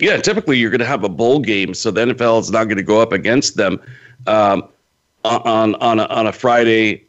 Yeah, 0.00 0.16
typically 0.18 0.58
you're 0.58 0.70
going 0.70 0.78
to 0.80 0.86
have 0.86 1.02
a 1.02 1.08
bowl 1.08 1.40
game, 1.40 1.74
so 1.74 1.90
the 1.90 2.06
NFL 2.06 2.40
is 2.40 2.50
not 2.50 2.64
going 2.64 2.76
to 2.76 2.84
go 2.84 3.00
up 3.00 3.12
against 3.12 3.56
them 3.56 3.80
um, 4.26 4.68
on 5.24 5.74
on 5.76 5.98
a, 5.98 6.04
on 6.04 6.26
a 6.26 6.32
Friday. 6.32 7.04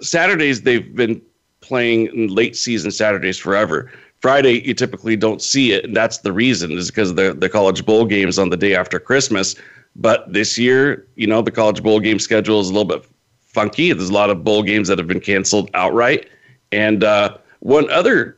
Saturdays 0.00 0.62
they've 0.62 0.94
been 0.94 1.20
playing 1.62 2.28
late 2.28 2.54
season 2.54 2.90
Saturdays 2.90 3.38
forever. 3.38 3.90
Friday 4.20 4.66
you 4.66 4.74
typically 4.74 5.16
don't 5.16 5.40
see 5.40 5.72
it, 5.72 5.84
and 5.84 5.96
that's 5.96 6.18
the 6.18 6.32
reason 6.32 6.72
is 6.72 6.90
because 6.90 7.14
the 7.14 7.32
the 7.32 7.48
college 7.48 7.86
bowl 7.86 8.04
games 8.04 8.38
on 8.38 8.50
the 8.50 8.56
day 8.56 8.74
after 8.74 8.98
Christmas. 8.98 9.56
But 9.98 10.30
this 10.30 10.58
year, 10.58 11.06
you 11.14 11.26
know, 11.26 11.40
the 11.40 11.50
college 11.50 11.82
bowl 11.82 12.00
game 12.00 12.18
schedule 12.18 12.60
is 12.60 12.68
a 12.68 12.72
little 12.72 12.84
bit 12.84 13.02
funky. 13.56 13.90
There's 13.90 14.10
a 14.10 14.12
lot 14.12 14.28
of 14.28 14.44
bowl 14.44 14.62
games 14.62 14.86
that 14.88 14.98
have 14.98 15.08
been 15.08 15.18
canceled 15.18 15.70
outright. 15.72 16.28
And 16.72 17.02
uh, 17.02 17.38
one 17.60 17.90
other 17.90 18.36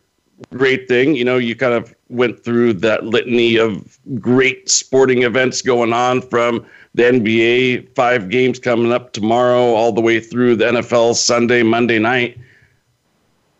great 0.54 0.86
thing, 0.86 1.16
you 1.16 1.24
know, 1.24 1.38
you 1.38 1.56
kind 1.56 1.74
of 1.74 1.92
went 2.08 2.44
through 2.44 2.74
that 2.74 3.04
litany 3.04 3.56
of 3.56 3.98
great 4.20 4.70
sporting 4.70 5.24
events 5.24 5.60
going 5.60 5.92
on 5.92 6.22
from 6.22 6.64
the 6.94 7.02
NBA, 7.02 7.92
five 7.96 8.28
games 8.28 8.60
coming 8.60 8.92
up 8.92 9.12
tomorrow, 9.12 9.74
all 9.74 9.90
the 9.90 10.00
way 10.00 10.20
through 10.20 10.54
the 10.54 10.66
NFL 10.66 11.16
Sunday, 11.16 11.64
Monday 11.64 11.98
night. 11.98 12.38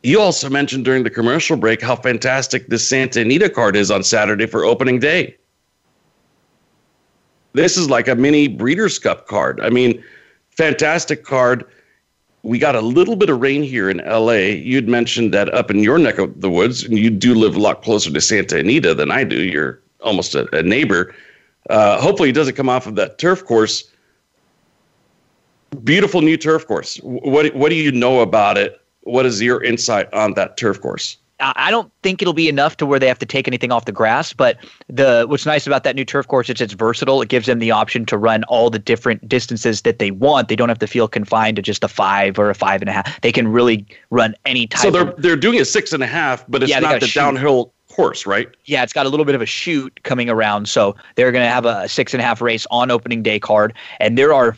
You 0.04 0.20
also 0.20 0.48
mentioned 0.48 0.84
during 0.84 1.02
the 1.02 1.10
commercial 1.10 1.56
break 1.56 1.82
how 1.82 1.96
fantastic 1.96 2.68
the 2.68 2.78
Santa 2.78 3.22
Anita 3.22 3.50
card 3.50 3.74
is 3.74 3.90
on 3.90 4.04
Saturday 4.04 4.46
for 4.46 4.64
opening 4.64 5.00
day. 5.00 5.36
This 7.52 7.76
is 7.76 7.90
like 7.90 8.06
a 8.06 8.14
mini 8.14 8.46
Breeders' 8.46 9.00
Cup 9.00 9.26
card. 9.26 9.60
I 9.60 9.70
mean, 9.70 10.00
fantastic 10.58 11.24
card. 11.24 11.64
We 12.42 12.58
got 12.58 12.74
a 12.74 12.80
little 12.80 13.16
bit 13.16 13.30
of 13.30 13.40
rain 13.40 13.62
here 13.62 13.88
in 13.88 13.98
LA. 13.98 14.50
You'd 14.72 14.88
mentioned 14.88 15.32
that 15.32 15.52
up 15.54 15.70
in 15.70 15.78
your 15.78 15.98
neck 15.98 16.18
of 16.18 16.40
the 16.40 16.50
woods, 16.50 16.84
and 16.84 16.98
you 16.98 17.10
do 17.10 17.34
live 17.34 17.56
a 17.56 17.60
lot 17.60 17.82
closer 17.82 18.12
to 18.12 18.20
Santa 18.20 18.58
Anita 18.58 18.94
than 18.94 19.10
I 19.10 19.24
do. 19.24 19.42
You're 19.42 19.80
almost 20.02 20.34
a, 20.34 20.48
a 20.54 20.62
neighbor. 20.62 21.14
Uh, 21.70 22.00
hopefully, 22.00 22.30
it 22.30 22.34
doesn't 22.34 22.56
come 22.56 22.68
off 22.68 22.86
of 22.86 22.96
that 22.96 23.18
turf 23.18 23.44
course. 23.44 23.84
Beautiful 25.84 26.22
new 26.22 26.36
turf 26.36 26.66
course. 26.66 26.96
What 26.98 27.54
what 27.54 27.68
do 27.68 27.76
you 27.76 27.92
know 27.92 28.20
about 28.20 28.58
it? 28.58 28.80
What 29.02 29.26
is 29.26 29.40
your 29.40 29.62
insight 29.62 30.12
on 30.12 30.34
that 30.34 30.56
turf 30.56 30.80
course? 30.80 31.18
I 31.40 31.70
don't 31.70 31.92
think 32.02 32.20
it'll 32.20 32.34
be 32.34 32.48
enough 32.48 32.76
to 32.78 32.86
where 32.86 32.98
they 32.98 33.06
have 33.06 33.18
to 33.20 33.26
take 33.26 33.46
anything 33.46 33.70
off 33.70 33.84
the 33.84 33.92
grass. 33.92 34.32
But 34.32 34.56
the 34.88 35.24
what's 35.28 35.46
nice 35.46 35.66
about 35.66 35.84
that 35.84 35.94
new 35.94 36.04
turf 36.04 36.26
course 36.26 36.50
is 36.50 36.60
it's 36.60 36.72
versatile. 36.72 37.22
It 37.22 37.28
gives 37.28 37.46
them 37.46 37.60
the 37.60 37.70
option 37.70 38.04
to 38.06 38.18
run 38.18 38.44
all 38.44 38.70
the 38.70 38.78
different 38.78 39.28
distances 39.28 39.82
that 39.82 39.98
they 39.98 40.10
want. 40.10 40.48
They 40.48 40.56
don't 40.56 40.68
have 40.68 40.80
to 40.80 40.86
feel 40.86 41.06
confined 41.06 41.56
to 41.56 41.62
just 41.62 41.84
a 41.84 41.88
five 41.88 42.38
or 42.38 42.50
a 42.50 42.54
five 42.54 42.80
and 42.82 42.88
a 42.88 42.92
half. 42.92 43.20
They 43.20 43.32
can 43.32 43.48
really 43.48 43.86
run 44.10 44.34
any 44.46 44.66
type. 44.66 44.82
So 44.82 44.90
they're 44.90 45.08
of, 45.08 45.22
they're 45.22 45.36
doing 45.36 45.60
a 45.60 45.64
six 45.64 45.92
and 45.92 46.02
a 46.02 46.06
half, 46.06 46.44
but 46.48 46.62
it's 46.62 46.70
Yeah, 46.70 46.80
not 46.80 47.00
the 47.00 47.06
chute. 47.06 47.14
downhill 47.22 47.72
course, 47.88 48.26
right? 48.26 48.48
yeah, 48.66 48.82
it's 48.82 48.92
got 48.92 49.06
a 49.06 49.08
little 49.08 49.26
bit 49.26 49.34
of 49.34 49.42
a 49.42 49.46
chute 49.46 50.00
coming 50.04 50.28
around. 50.30 50.68
So 50.68 50.94
they're 51.16 51.32
going 51.32 51.44
to 51.44 51.50
have 51.50 51.64
a 51.64 51.88
six 51.88 52.14
and 52.14 52.20
a 52.20 52.24
half 52.24 52.40
race 52.40 52.66
on 52.70 52.90
opening 52.90 53.22
day 53.22 53.40
card, 53.40 53.74
and 53.98 54.16
there 54.16 54.32
are 54.32 54.56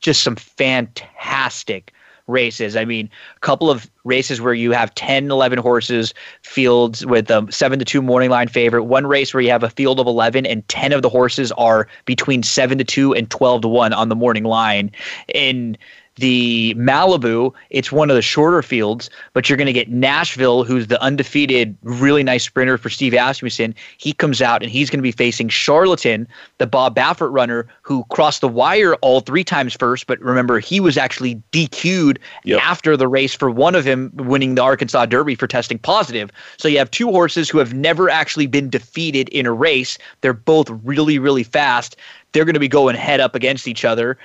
just 0.00 0.22
some 0.22 0.36
fantastic 0.36 1.93
races. 2.26 2.76
I 2.76 2.84
mean, 2.84 3.10
a 3.36 3.40
couple 3.40 3.70
of 3.70 3.90
races 4.04 4.40
where 4.40 4.54
you 4.54 4.72
have 4.72 4.94
10, 4.94 5.30
11 5.30 5.58
horses, 5.58 6.14
fields 6.42 7.04
with 7.04 7.30
a 7.30 7.46
seven 7.50 7.78
to 7.78 7.84
two 7.84 8.02
morning 8.02 8.30
line 8.30 8.48
favorite. 8.48 8.84
One 8.84 9.06
race 9.06 9.34
where 9.34 9.42
you 9.42 9.50
have 9.50 9.62
a 9.62 9.70
field 9.70 10.00
of 10.00 10.06
11 10.06 10.46
and 10.46 10.66
10 10.68 10.92
of 10.92 11.02
the 11.02 11.08
horses 11.08 11.52
are 11.52 11.88
between 12.04 12.42
seven 12.42 12.78
to 12.78 12.84
two 12.84 13.14
and 13.14 13.30
12 13.30 13.62
to 13.62 13.68
one 13.68 13.92
on 13.92 14.08
the 14.08 14.16
morning 14.16 14.44
line. 14.44 14.90
And 15.34 15.76
the 16.16 16.74
Malibu, 16.76 17.52
it's 17.70 17.90
one 17.90 18.08
of 18.08 18.16
the 18.16 18.22
shorter 18.22 18.62
fields, 18.62 19.10
but 19.32 19.48
you're 19.48 19.56
going 19.56 19.66
to 19.66 19.72
get 19.72 19.88
Nashville, 19.88 20.62
who's 20.62 20.86
the 20.86 21.00
undefeated, 21.02 21.76
really 21.82 22.22
nice 22.22 22.44
sprinter 22.44 22.78
for 22.78 22.88
Steve 22.88 23.14
Asmussen. 23.14 23.74
He 23.98 24.12
comes 24.12 24.40
out 24.40 24.62
and 24.62 24.70
he's 24.70 24.90
going 24.90 24.98
to 24.98 25.02
be 25.02 25.12
facing 25.12 25.48
Charlatan, 25.48 26.28
the 26.58 26.66
Bob 26.66 26.94
Baffert 26.94 27.32
runner, 27.32 27.66
who 27.82 28.04
crossed 28.10 28.42
the 28.42 28.48
wire 28.48 28.94
all 28.96 29.20
three 29.20 29.42
times 29.42 29.74
first. 29.74 30.06
But 30.06 30.20
remember, 30.20 30.60
he 30.60 30.78
was 30.78 30.96
actually 30.96 31.42
DQ'd 31.52 32.20
yep. 32.44 32.60
after 32.62 32.96
the 32.96 33.08
race 33.08 33.34
for 33.34 33.50
one 33.50 33.74
of 33.74 33.84
him 33.84 34.12
winning 34.14 34.54
the 34.54 34.62
Arkansas 34.62 35.06
Derby 35.06 35.34
for 35.34 35.48
testing 35.48 35.78
positive. 35.78 36.30
So 36.58 36.68
you 36.68 36.78
have 36.78 36.90
two 36.90 37.10
horses 37.10 37.50
who 37.50 37.58
have 37.58 37.74
never 37.74 38.08
actually 38.08 38.46
been 38.46 38.70
defeated 38.70 39.28
in 39.30 39.46
a 39.46 39.52
race. 39.52 39.98
They're 40.20 40.32
both 40.32 40.70
really, 40.84 41.18
really 41.18 41.44
fast. 41.44 41.96
They're 42.32 42.44
going 42.44 42.54
to 42.54 42.60
be 42.60 42.68
going 42.68 42.94
head 42.94 43.20
up 43.20 43.34
against 43.34 43.66
each 43.66 43.84
other. 43.84 44.16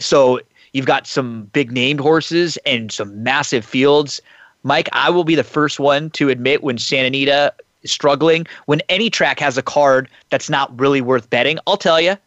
So 0.00 0.40
You've 0.76 0.84
got 0.84 1.06
some 1.06 1.44
big 1.54 1.72
named 1.72 2.00
horses 2.00 2.58
and 2.66 2.92
some 2.92 3.22
massive 3.22 3.64
fields. 3.64 4.20
Mike, 4.62 4.90
I 4.92 5.08
will 5.08 5.24
be 5.24 5.34
the 5.34 5.42
first 5.42 5.80
one 5.80 6.10
to 6.10 6.28
admit 6.28 6.62
when 6.62 6.76
Santa 6.76 7.06
Anita 7.06 7.54
is 7.80 7.90
struggling, 7.90 8.46
when 8.66 8.82
any 8.90 9.08
track 9.08 9.40
has 9.40 9.56
a 9.56 9.62
card 9.62 10.10
that's 10.28 10.50
not 10.50 10.78
really 10.78 11.00
worth 11.00 11.30
betting, 11.30 11.58
I'll 11.66 11.78
tell 11.78 11.98
you, 11.98 12.18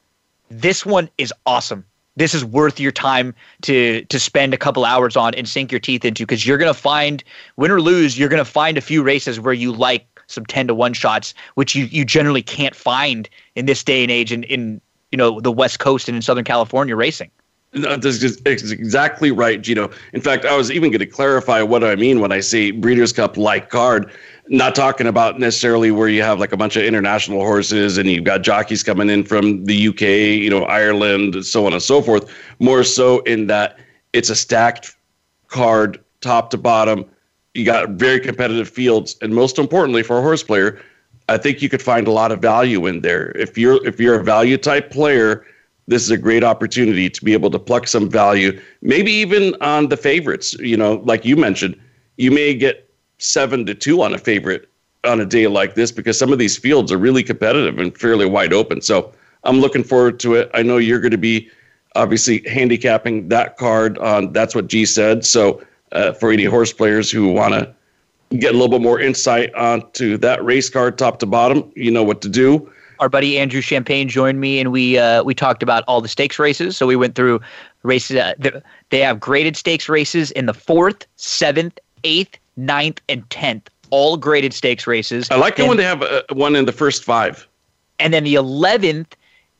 this 0.50 0.84
one 0.84 1.12
is 1.20 1.32
awesome. 1.46 1.86
This 2.16 2.34
is 2.34 2.44
worth 2.44 2.80
your 2.80 2.92
time 2.92 3.36
to 3.62 4.04
to 4.06 4.20
spend 4.20 4.56
a 4.56 4.58
couple 4.58 4.84
hours 4.84 5.16
on 5.16 5.36
and 5.36 5.48
sink 5.48 5.72
your 5.72 5.80
teeth 5.80 6.04
into 6.04 6.24
because 6.24 6.48
you're 6.48 6.58
gonna 6.58 6.74
find 6.74 7.24
win 7.58 7.70
or 7.70 7.82
lose, 7.82 8.18
you're 8.18 8.30
gonna 8.30 8.44
find 8.44 8.80
a 8.80 8.82
few 8.82 9.04
races 9.04 9.40
where 9.40 9.54
you 9.54 9.72
like 9.72 10.08
some 10.26 10.48
ten 10.48 10.66
to 10.66 10.74
one 10.74 10.94
shots, 10.94 11.36
which 11.54 11.76
you, 11.76 11.86
you 11.86 12.04
generally 12.04 12.42
can't 12.42 12.76
find 12.76 13.30
in 13.54 13.68
this 13.68 13.84
day 13.84 14.02
and 14.02 14.10
age 14.10 14.32
in, 14.32 14.42
in 14.46 14.82
you 15.12 15.18
know 15.20 15.40
the 15.40 15.52
West 15.52 15.78
Coast 15.78 16.10
and 16.10 16.16
in 16.16 16.24
Southern 16.24 16.46
California 16.46 16.96
racing. 16.96 17.30
That's 17.72 18.24
exactly 18.24 19.30
right, 19.30 19.62
Gino. 19.62 19.92
In 20.14 20.22
fact, 20.22 20.44
I 20.44 20.58
was 20.58 20.72
even 20.72 20.90
going 20.90 21.00
to 21.00 21.06
clarify 21.06 21.62
what 21.62 21.84
I 21.84 21.96
mean 21.96 22.20
when 22.20 22.32
I 22.32 22.40
say 22.40 22.72
Breeders' 22.72 23.14
Cup 23.14 23.38
like 23.38 23.70
card. 23.70 24.12
Not 24.48 24.74
talking 24.74 25.06
about 25.06 25.40
necessarily 25.40 25.92
where 25.92 26.08
you 26.08 26.24
have 26.24 26.40
like 26.40 26.52
a 26.52 26.58
bunch 26.58 26.76
of 26.76 26.84
international 26.84 27.42
horses 27.42 28.00
and 28.00 28.10
you've 28.10 28.24
got 28.24 28.42
jockeys 28.42 28.82
coming 28.82 29.08
in 29.08 29.24
from 29.24 29.66
the 29.66 29.90
UK, 29.90 30.02
you 30.02 30.50
know, 30.50 30.64
Ireland, 30.64 31.46
so 31.46 31.68
on 31.68 31.74
and 31.74 31.84
so 31.84 32.02
forth. 32.02 32.34
More 32.58 32.84
so 32.84 33.20
in 33.20 33.46
that 33.48 33.78
it's 34.14 34.32
a 34.32 34.36
stacked 34.36 34.96
card, 35.48 36.04
top 36.22 36.50
to 36.50 36.58
bottom. 36.58 37.06
You 37.54 37.66
got 37.66 37.90
very 37.92 38.20
competitive 38.20 38.68
fields, 38.68 39.16
and 39.22 39.36
most 39.36 39.60
importantly, 39.60 40.02
for 40.02 40.18
a 40.18 40.22
horse 40.22 40.42
player, 40.42 40.82
I 41.28 41.38
think 41.38 41.62
you 41.62 41.70
could 41.70 41.82
find 41.82 42.08
a 42.08 42.12
lot 42.12 42.32
of 42.32 42.42
value 42.42 42.88
in 42.88 43.02
there. 43.02 43.32
If 43.38 43.60
you're 43.60 43.86
if 43.86 44.00
you're 44.00 44.20
a 44.20 44.24
value 44.24 44.58
type 44.58 44.90
player 44.90 45.46
this 45.90 46.04
is 46.04 46.12
a 46.12 46.18
great 46.18 46.44
opportunity 46.44 47.10
to 47.10 47.26
be 47.26 47.34
able 47.34 47.50
to 47.50 47.58
pluck 47.58 47.88
some 47.88 48.10
value, 48.10 48.60
maybe 48.82 49.12
even 49.12 49.56
on 49.60 49.90
the 49.90 49.98
favorites. 49.98 50.54
You 50.60 50.78
know, 50.78 51.02
like 51.04 51.26
you 51.26 51.36
mentioned, 51.36 51.76
you 52.18 52.30
may 52.30 52.54
get 52.54 52.88
seven 53.18 53.66
to 53.66 53.74
two 53.74 54.04
on 54.04 54.14
a 54.14 54.20
favorite 54.20 54.70
on 55.04 55.20
a 55.20 55.26
day 55.26 55.48
like 55.48 55.74
this 55.74 55.92
because 55.92 56.18
some 56.18 56.32
of 56.32 56.38
these 56.38 56.58
fields 56.58 56.92
are 56.92 56.98
really 56.98 57.24
competitive 57.24 57.80
and 57.80 57.98
fairly 57.98 58.28
wide 58.28 58.54
open. 58.54 58.82
So 58.82 59.12
I'm 59.44 59.60
looking 59.60 59.84
forward 59.84 60.20
to 60.22 60.36
it. 60.36 60.52
I 60.54 60.62
know 60.62 60.78
you're 60.78 61.00
going 61.00 61.12
to 61.12 61.18
be 61.18 61.50
obviously 61.96 62.48
handicapping 62.48 63.30
that 63.30 63.58
card 63.58 63.98
on 63.98 64.32
that's 64.32 64.54
what 64.54 64.68
G 64.68 64.86
said. 64.86 65.26
So 65.26 65.66
uh, 65.92 66.14
for 66.14 66.32
any 66.32 66.44
horse 66.44 66.72
players 66.72 67.10
who 67.10 67.32
want 67.32 67.56
to 67.56 67.74
get 68.38 68.52
a 68.52 68.54
little 68.54 68.70
bit 68.70 68.82
more 68.82 69.00
insight 69.00 69.52
onto 69.56 70.18
that 70.18 70.44
race 70.46 70.70
card 70.70 71.00
top 71.00 71.18
to 71.20 71.26
bottom, 71.26 71.72
you 71.76 71.90
know 71.90 72.04
what 72.04 72.22
to 72.22 72.30
do 72.30 72.72
our 73.00 73.10
buddy 73.10 73.40
Andrew 73.40 73.62
Champagne 73.62 74.08
joined 74.08 74.40
me, 74.40 74.60
and 74.60 74.72
we 74.72 74.98
uh, 74.98 75.24
we 75.24 75.34
talked 75.34 75.64
about 75.64 75.84
all 75.88 76.02
the 76.02 76.08
stakes 76.08 76.40
races. 76.40 76.78
So 76.78 76.86
we 76.86 76.96
went 76.96 77.16
through 77.16 77.40
races. 77.84 78.18
Uh, 78.18 78.62
they 78.90 79.00
have 79.00 79.20
graded 79.20 79.56
stakes 79.56 79.90
races 79.90 80.32
in 80.32 80.46
the 80.46 80.54
fourth, 80.54 81.06
seventh, 81.16 81.80
eighth, 82.04 82.38
ninth, 82.58 83.02
and 83.10 83.28
tenth. 83.30 83.70
All 83.90 84.18
graded 84.18 84.54
stakes 84.54 84.86
races. 84.86 85.30
I 85.32 85.36
like 85.36 85.58
it 85.58 85.68
when 85.68 85.78
they 85.78 85.84
have 85.84 86.04
uh, 86.04 86.22
one 86.32 86.56
in 86.56 86.66
the 86.66 86.72
first 86.72 87.04
five. 87.04 87.48
And 88.00 88.14
then 88.14 88.24
the 88.24 88.36
eleventh, 88.36 89.16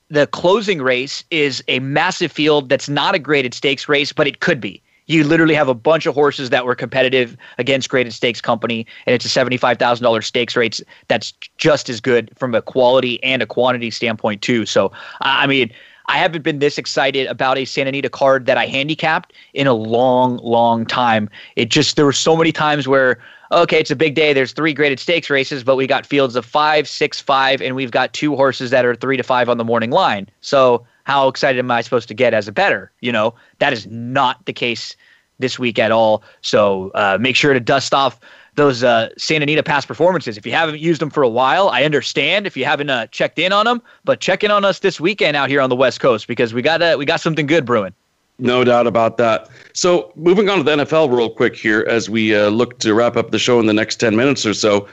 the 0.10 0.28
closing 0.28 0.82
race 0.82 1.24
is 1.32 1.64
a 1.68 1.80
massive 1.80 2.32
field 2.32 2.70
that's 2.70 2.90
not 2.90 3.16
a 3.16 3.20
graded 3.20 3.54
stakes 3.54 3.90
race, 3.90 4.14
but 4.14 4.28
it 4.28 4.40
could 4.40 4.62
be 4.62 4.82
you 5.10 5.24
literally 5.24 5.56
have 5.56 5.68
a 5.68 5.74
bunch 5.74 6.06
of 6.06 6.14
horses 6.14 6.52
that 6.52 6.66
were 6.66 6.76
competitive 6.76 7.36
against 7.58 7.90
graded 7.90 8.14
stakes 8.14 8.40
company 8.40 8.86
and 9.08 9.14
it's 9.16 9.26
a 9.26 9.28
$75,000 9.28 10.24
stakes 10.24 10.56
rates 10.56 10.82
that's 11.08 11.34
just 11.58 11.90
as 11.90 12.00
good 12.00 12.32
from 12.38 12.54
a 12.54 12.62
quality 12.62 13.22
and 13.24 13.42
a 13.42 13.46
quantity 13.48 13.90
standpoint 13.90 14.42
too. 14.42 14.66
So 14.66 14.92
I 15.22 15.48
mean, 15.48 15.72
I 16.06 16.18
haven't 16.18 16.44
been 16.44 16.60
this 16.60 16.78
excited 16.78 17.28
about 17.28 17.58
a 17.58 17.66
Santa 17.66 17.90
Anita 17.90 18.10
card 18.10 18.46
that 18.46 18.58
I 18.58 18.68
handicapped 18.68 19.34
in 19.54 19.68
a 19.68 19.74
long, 19.74 20.38
long 20.38 20.86
time. 20.86 21.30
It 21.56 21.70
just 21.70 21.96
there 21.96 22.06
were 22.06 22.14
so 22.14 22.38
many 22.38 22.52
times 22.52 22.88
where 22.88 23.20
okay, 23.52 23.80
it's 23.80 23.90
a 23.90 23.96
big 23.96 24.14
day. 24.14 24.32
There's 24.32 24.52
three 24.52 24.74
graded 24.74 25.00
stakes 25.00 25.28
races, 25.28 25.64
but 25.64 25.76
we 25.76 25.88
got 25.88 26.06
fields 26.06 26.36
of 26.36 26.46
five, 26.46 26.88
six, 26.88 27.20
five, 27.20 27.64
and 27.64 27.76
we've 27.76 27.90
got 27.90 28.14
two 28.14 28.36
horses 28.36 28.70
that 28.70 28.86
are 28.86 28.96
three 28.96 29.18
to 29.18 29.24
five 29.24 29.50
on 29.50 29.58
the 29.58 29.64
morning 29.64 29.90
line. 29.90 30.30
So 30.42 30.86
how 31.10 31.28
excited 31.28 31.58
am 31.58 31.72
I 31.72 31.82
supposed 31.82 32.08
to 32.10 32.14
get 32.14 32.36
as 32.36 32.48
a 32.48 32.52
bettor? 32.52 32.92
You 33.02 33.12
know, 33.12 33.34
that 33.58 33.74
is 33.74 33.88
not 33.88 34.46
the 34.46 34.54
case 34.54 34.96
this 35.40 35.58
week 35.58 35.80
at 35.80 35.92
all. 35.92 36.22
So 36.42 36.92
uh, 36.94 37.18
make 37.20 37.36
sure 37.36 37.52
to 37.52 37.60
dust 37.60 37.96
off 37.96 38.20
those 38.54 38.84
uh, 38.84 39.10
Santa 39.18 39.42
Anita 39.42 39.64
past 39.64 39.88
performances. 39.88 40.38
If 40.38 40.46
you 40.46 40.52
haven't 40.52 40.80
used 40.80 41.02
them 41.02 41.10
for 41.10 41.24
a 41.24 41.30
while, 41.30 41.70
I 41.70 41.84
understand 41.84 42.46
if 42.46 42.56
you 42.56 42.64
haven't 42.64 42.92
uh, 42.92 43.08
checked 43.08 43.40
in 43.40 43.52
on 43.52 43.66
them, 43.66 43.82
but 44.04 44.20
check 44.20 44.44
in 44.44 44.52
on 44.52 44.64
us 44.64 44.80
this 44.80 45.00
weekend 45.00 45.36
out 45.36 45.50
here 45.50 45.62
on 45.62 45.72
the 45.72 45.76
West 45.76 46.00
Coast 46.00 46.28
because 46.28 46.54
we 46.54 46.62
got 46.62 46.80
uh, 46.84 46.96
we 47.00 47.06
got 47.06 47.22
something 47.22 47.48
good 47.48 47.66
brewing. 47.66 47.94
No 48.38 48.64
doubt 48.64 48.86
about 48.86 49.18
that. 49.18 49.50
So 49.74 50.14
moving 50.16 50.48
on 50.48 50.60
to 50.60 50.64
the 50.64 50.76
NFL 50.78 51.12
real 51.12 51.32
quick 51.32 51.56
here 51.56 51.88
as 51.90 52.08
we 52.08 52.36
uh, 52.36 52.50
look 52.50 52.78
to 52.80 52.94
wrap 52.94 53.18
up 53.18 53.32
the 53.32 53.40
show 53.40 53.60
in 53.60 53.66
the 53.66 53.74
next 53.74 53.96
10 53.96 54.16
minutes 54.16 54.46
or 54.46 54.54
so. 54.54 54.88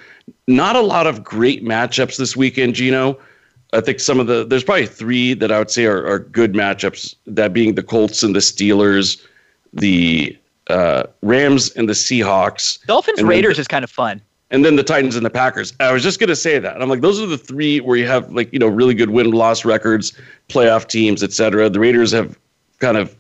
Not 0.49 0.77
a 0.77 0.81
lot 0.81 1.07
of 1.07 1.23
great 1.23 1.63
matchups 1.63 2.17
this 2.17 2.37
weekend, 2.37 2.75
Gino. 2.75 3.19
I 3.73 3.81
think 3.81 4.01
some 4.01 4.21
of 4.21 4.27
the 4.27 4.45
there's 4.45 4.65
probably 4.65 4.87
three 4.87 5.35
that 5.35 5.51
I 5.51 5.59
would 5.59 5.71
say 5.71 5.87
are, 5.87 6.07
are 6.07 6.19
good 6.19 6.55
matchups. 6.55 7.15
That 7.27 7.53
being 7.53 7.75
the 7.75 7.83
Colts 7.83 8.23
and 8.23 8.35
the 8.35 8.41
Steelers, 8.41 9.23
the 9.73 10.37
uh, 10.69 11.05
Rams 11.23 11.71
and 11.73 11.89
the 11.89 11.93
Seahawks. 11.93 12.85
Dolphins 12.87 13.23
Raiders 13.23 13.57
the, 13.57 13.63
is 13.63 13.69
kind 13.69 13.85
of 13.85 13.91
fun. 13.91 14.21
And 14.51 14.65
then 14.65 14.77
the 14.77 14.85
Titans 14.85 15.17
and 15.17 15.27
the 15.27 15.31
Packers. 15.31 15.75
I 15.81 15.93
was 15.93 16.03
just 16.03 16.21
gonna 16.21 16.37
say 16.37 16.59
that. 16.59 16.81
I'm 16.81 16.89
like, 16.89 17.01
those 17.01 17.21
are 17.21 17.27
the 17.27 17.39
three 17.39 17.81
where 17.81 17.97
you 17.97 18.07
have 18.07 18.31
like 18.33 18.53
you 18.53 18.59
know 18.59 18.69
really 18.69 18.95
good 18.95 19.11
win 19.11 19.31
loss 19.33 19.65
records, 19.65 20.13
playoff 20.49 20.87
teams, 20.89 21.23
etc. 21.23 21.69
The 21.69 21.81
Raiders 21.81 22.13
have 22.13 22.39
kind 22.79 22.97
of 22.97 23.17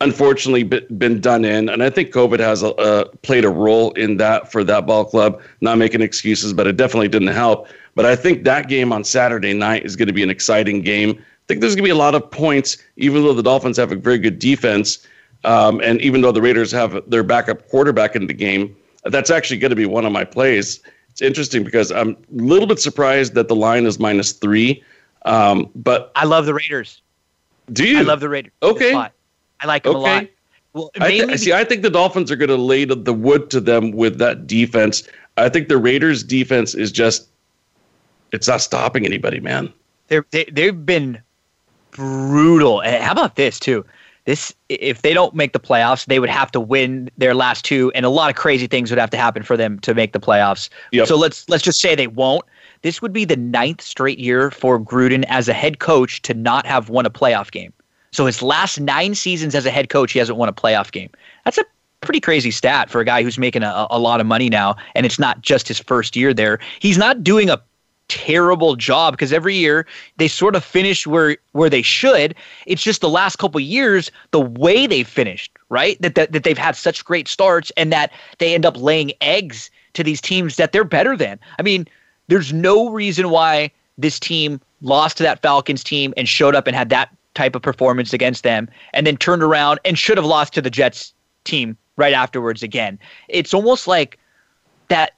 unfortunately 0.00 0.62
been 0.62 1.20
done 1.20 1.44
in, 1.44 1.68
and 1.68 1.82
I 1.82 1.90
think 1.90 2.10
COVID 2.12 2.38
has 2.38 2.62
a, 2.62 2.74
uh, 2.74 3.04
played 3.22 3.44
a 3.44 3.48
role 3.48 3.92
in 3.92 4.18
that 4.18 4.52
for 4.52 4.62
that 4.64 4.86
ball 4.86 5.04
club. 5.04 5.40
Not 5.60 5.78
making 5.78 6.02
excuses, 6.02 6.52
but 6.52 6.66
it 6.66 6.76
definitely 6.76 7.08
didn't 7.08 7.28
help. 7.28 7.68
But 7.94 8.04
I 8.04 8.14
think 8.14 8.44
that 8.44 8.68
game 8.68 8.92
on 8.92 9.04
Saturday 9.04 9.54
night 9.54 9.84
is 9.86 9.96
going 9.96 10.08
to 10.08 10.12
be 10.12 10.22
an 10.22 10.30
exciting 10.30 10.82
game. 10.82 11.12
I 11.18 11.44
think 11.48 11.60
there's 11.60 11.74
going 11.74 11.84
to 11.84 11.88
be 11.88 11.90
a 11.90 11.94
lot 11.94 12.14
of 12.14 12.30
points, 12.30 12.76
even 12.96 13.22
though 13.22 13.32
the 13.32 13.42
Dolphins 13.42 13.76
have 13.78 13.92
a 13.92 13.96
very 13.96 14.18
good 14.18 14.38
defense. 14.38 15.06
Um, 15.44 15.80
and 15.80 16.00
even 16.00 16.20
though 16.20 16.32
the 16.32 16.42
Raiders 16.42 16.72
have 16.72 17.08
their 17.08 17.22
backup 17.22 17.68
quarterback 17.68 18.16
in 18.16 18.26
the 18.26 18.34
game, 18.34 18.76
that's 19.04 19.30
actually 19.30 19.58
going 19.58 19.70
to 19.70 19.76
be 19.76 19.86
one 19.86 20.04
of 20.04 20.12
my 20.12 20.24
plays. 20.24 20.80
It's 21.10 21.22
interesting 21.22 21.64
because 21.64 21.90
I'm 21.92 22.10
a 22.10 22.16
little 22.30 22.66
bit 22.66 22.80
surprised 22.80 23.34
that 23.34 23.48
the 23.48 23.56
line 23.56 23.86
is 23.86 23.98
minus 23.98 24.32
three. 24.32 24.82
Um, 25.24 25.70
but 25.74 26.12
I 26.16 26.24
love 26.24 26.46
the 26.46 26.54
Raiders. 26.54 27.00
Do 27.72 27.86
you? 27.86 27.98
I 27.98 28.02
love 28.02 28.20
the 28.20 28.28
Raiders. 28.28 28.52
Okay. 28.62 28.92
I 29.60 29.66
like 29.66 29.84
them 29.84 29.96
okay. 29.96 30.10
a 30.10 30.14
lot. 30.14 30.26
Well, 30.72 30.90
I 31.00 31.10
th- 31.10 31.38
see. 31.38 31.52
I 31.52 31.64
think 31.64 31.82
the 31.82 31.90
Dolphins 31.90 32.30
are 32.30 32.36
going 32.36 32.50
to 32.50 32.56
lay 32.56 32.84
the 32.84 33.14
wood 33.14 33.48
to 33.50 33.60
them 33.60 33.92
with 33.92 34.18
that 34.18 34.46
defense. 34.46 35.02
I 35.38 35.48
think 35.48 35.68
the 35.68 35.78
Raiders' 35.78 36.22
defense 36.22 36.74
is 36.74 36.92
just 36.92 37.28
it's 38.32 38.48
not 38.48 38.60
stopping 38.60 39.06
anybody, 39.06 39.40
man. 39.40 39.72
They're, 40.08 40.26
they 40.30 40.44
they've 40.52 40.84
been 40.84 41.20
brutal. 41.92 42.82
And 42.82 43.02
how 43.02 43.12
about 43.12 43.36
this 43.36 43.58
too? 43.58 43.84
This 44.26 44.52
if 44.68 45.02
they 45.02 45.14
don't 45.14 45.34
make 45.34 45.52
the 45.52 45.60
playoffs, 45.60 46.06
they 46.06 46.18
would 46.18 46.28
have 46.28 46.50
to 46.52 46.60
win 46.60 47.10
their 47.16 47.34
last 47.34 47.64
two, 47.64 47.92
and 47.94 48.04
a 48.04 48.10
lot 48.10 48.28
of 48.28 48.36
crazy 48.36 48.66
things 48.66 48.90
would 48.90 48.98
have 48.98 49.10
to 49.10 49.16
happen 49.16 49.42
for 49.42 49.56
them 49.56 49.78
to 49.80 49.94
make 49.94 50.12
the 50.12 50.20
playoffs. 50.20 50.68
Yep. 50.92 51.06
So 51.06 51.16
let's 51.16 51.48
let's 51.48 51.64
just 51.64 51.80
say 51.80 51.94
they 51.94 52.08
won't. 52.08 52.44
This 52.82 53.00
would 53.00 53.12
be 53.12 53.24
the 53.24 53.36
ninth 53.36 53.80
straight 53.80 54.18
year 54.18 54.50
for 54.50 54.78
Gruden 54.78 55.24
as 55.28 55.48
a 55.48 55.52
head 55.52 55.78
coach 55.78 56.22
to 56.22 56.34
not 56.34 56.66
have 56.66 56.88
won 56.88 57.06
a 57.06 57.10
playoff 57.10 57.50
game. 57.50 57.72
So 58.12 58.26
his 58.26 58.42
last 58.42 58.80
nine 58.80 59.14
seasons 59.14 59.54
as 59.54 59.66
a 59.66 59.70
head 59.70 59.88
coach, 59.88 60.12
he 60.12 60.18
hasn't 60.18 60.38
won 60.38 60.48
a 60.48 60.52
playoff 60.52 60.92
game. 60.92 61.10
That's 61.44 61.58
a 61.58 61.64
pretty 62.00 62.20
crazy 62.20 62.50
stat 62.50 62.90
for 62.90 63.00
a 63.00 63.04
guy 63.04 63.22
who's 63.22 63.38
making 63.38 63.62
a, 63.62 63.86
a 63.90 63.98
lot 63.98 64.20
of 64.20 64.26
money 64.26 64.48
now, 64.48 64.76
and 64.94 65.04
it's 65.04 65.18
not 65.18 65.42
just 65.42 65.68
his 65.68 65.78
first 65.78 66.16
year 66.16 66.32
there. 66.32 66.58
He's 66.80 66.98
not 66.98 67.22
doing 67.22 67.50
a 67.50 67.60
terrible 68.08 68.76
job 68.76 69.14
because 69.14 69.32
every 69.32 69.54
year 69.54 69.86
they 70.16 70.28
sort 70.28 70.54
of 70.54 70.64
finish 70.64 71.06
where 71.06 71.36
where 71.52 71.68
they 71.70 71.82
should. 71.82 72.34
It's 72.66 72.82
just 72.82 73.00
the 73.00 73.08
last 73.08 73.36
couple 73.36 73.60
years 73.60 74.10
the 74.30 74.40
way 74.40 74.86
they 74.86 75.02
finished, 75.02 75.52
right? 75.68 76.00
That, 76.00 76.14
that 76.14 76.32
that 76.32 76.44
they've 76.44 76.58
had 76.58 76.76
such 76.76 77.04
great 77.04 77.28
starts 77.28 77.72
and 77.76 77.92
that 77.92 78.12
they 78.38 78.54
end 78.54 78.64
up 78.64 78.80
laying 78.80 79.12
eggs 79.20 79.70
to 79.94 80.04
these 80.04 80.20
teams 80.20 80.56
that 80.56 80.72
they're 80.72 80.84
better 80.84 81.16
than. 81.16 81.38
I 81.58 81.62
mean, 81.62 81.86
there's 82.28 82.52
no 82.52 82.90
reason 82.90 83.30
why 83.30 83.70
this 83.98 84.20
team 84.20 84.60
lost 84.82 85.16
to 85.16 85.22
that 85.22 85.40
Falcons 85.42 85.82
team 85.82 86.12
and 86.16 86.28
showed 86.28 86.54
up 86.54 86.66
and 86.66 86.76
had 86.76 86.90
that 86.90 87.15
type 87.36 87.54
of 87.54 87.62
performance 87.62 88.12
against 88.12 88.42
them, 88.42 88.68
and 88.92 89.06
then 89.06 89.16
turned 89.16 89.42
around 89.42 89.78
and 89.84 89.96
should 89.96 90.18
have 90.18 90.26
lost 90.26 90.54
to 90.54 90.62
the 90.62 90.70
Jets 90.70 91.12
team 91.44 91.76
right 91.96 92.12
afterwards 92.12 92.62
again. 92.62 92.98
It's 93.28 93.54
almost 93.54 93.86
like 93.86 94.18
that 94.88 95.12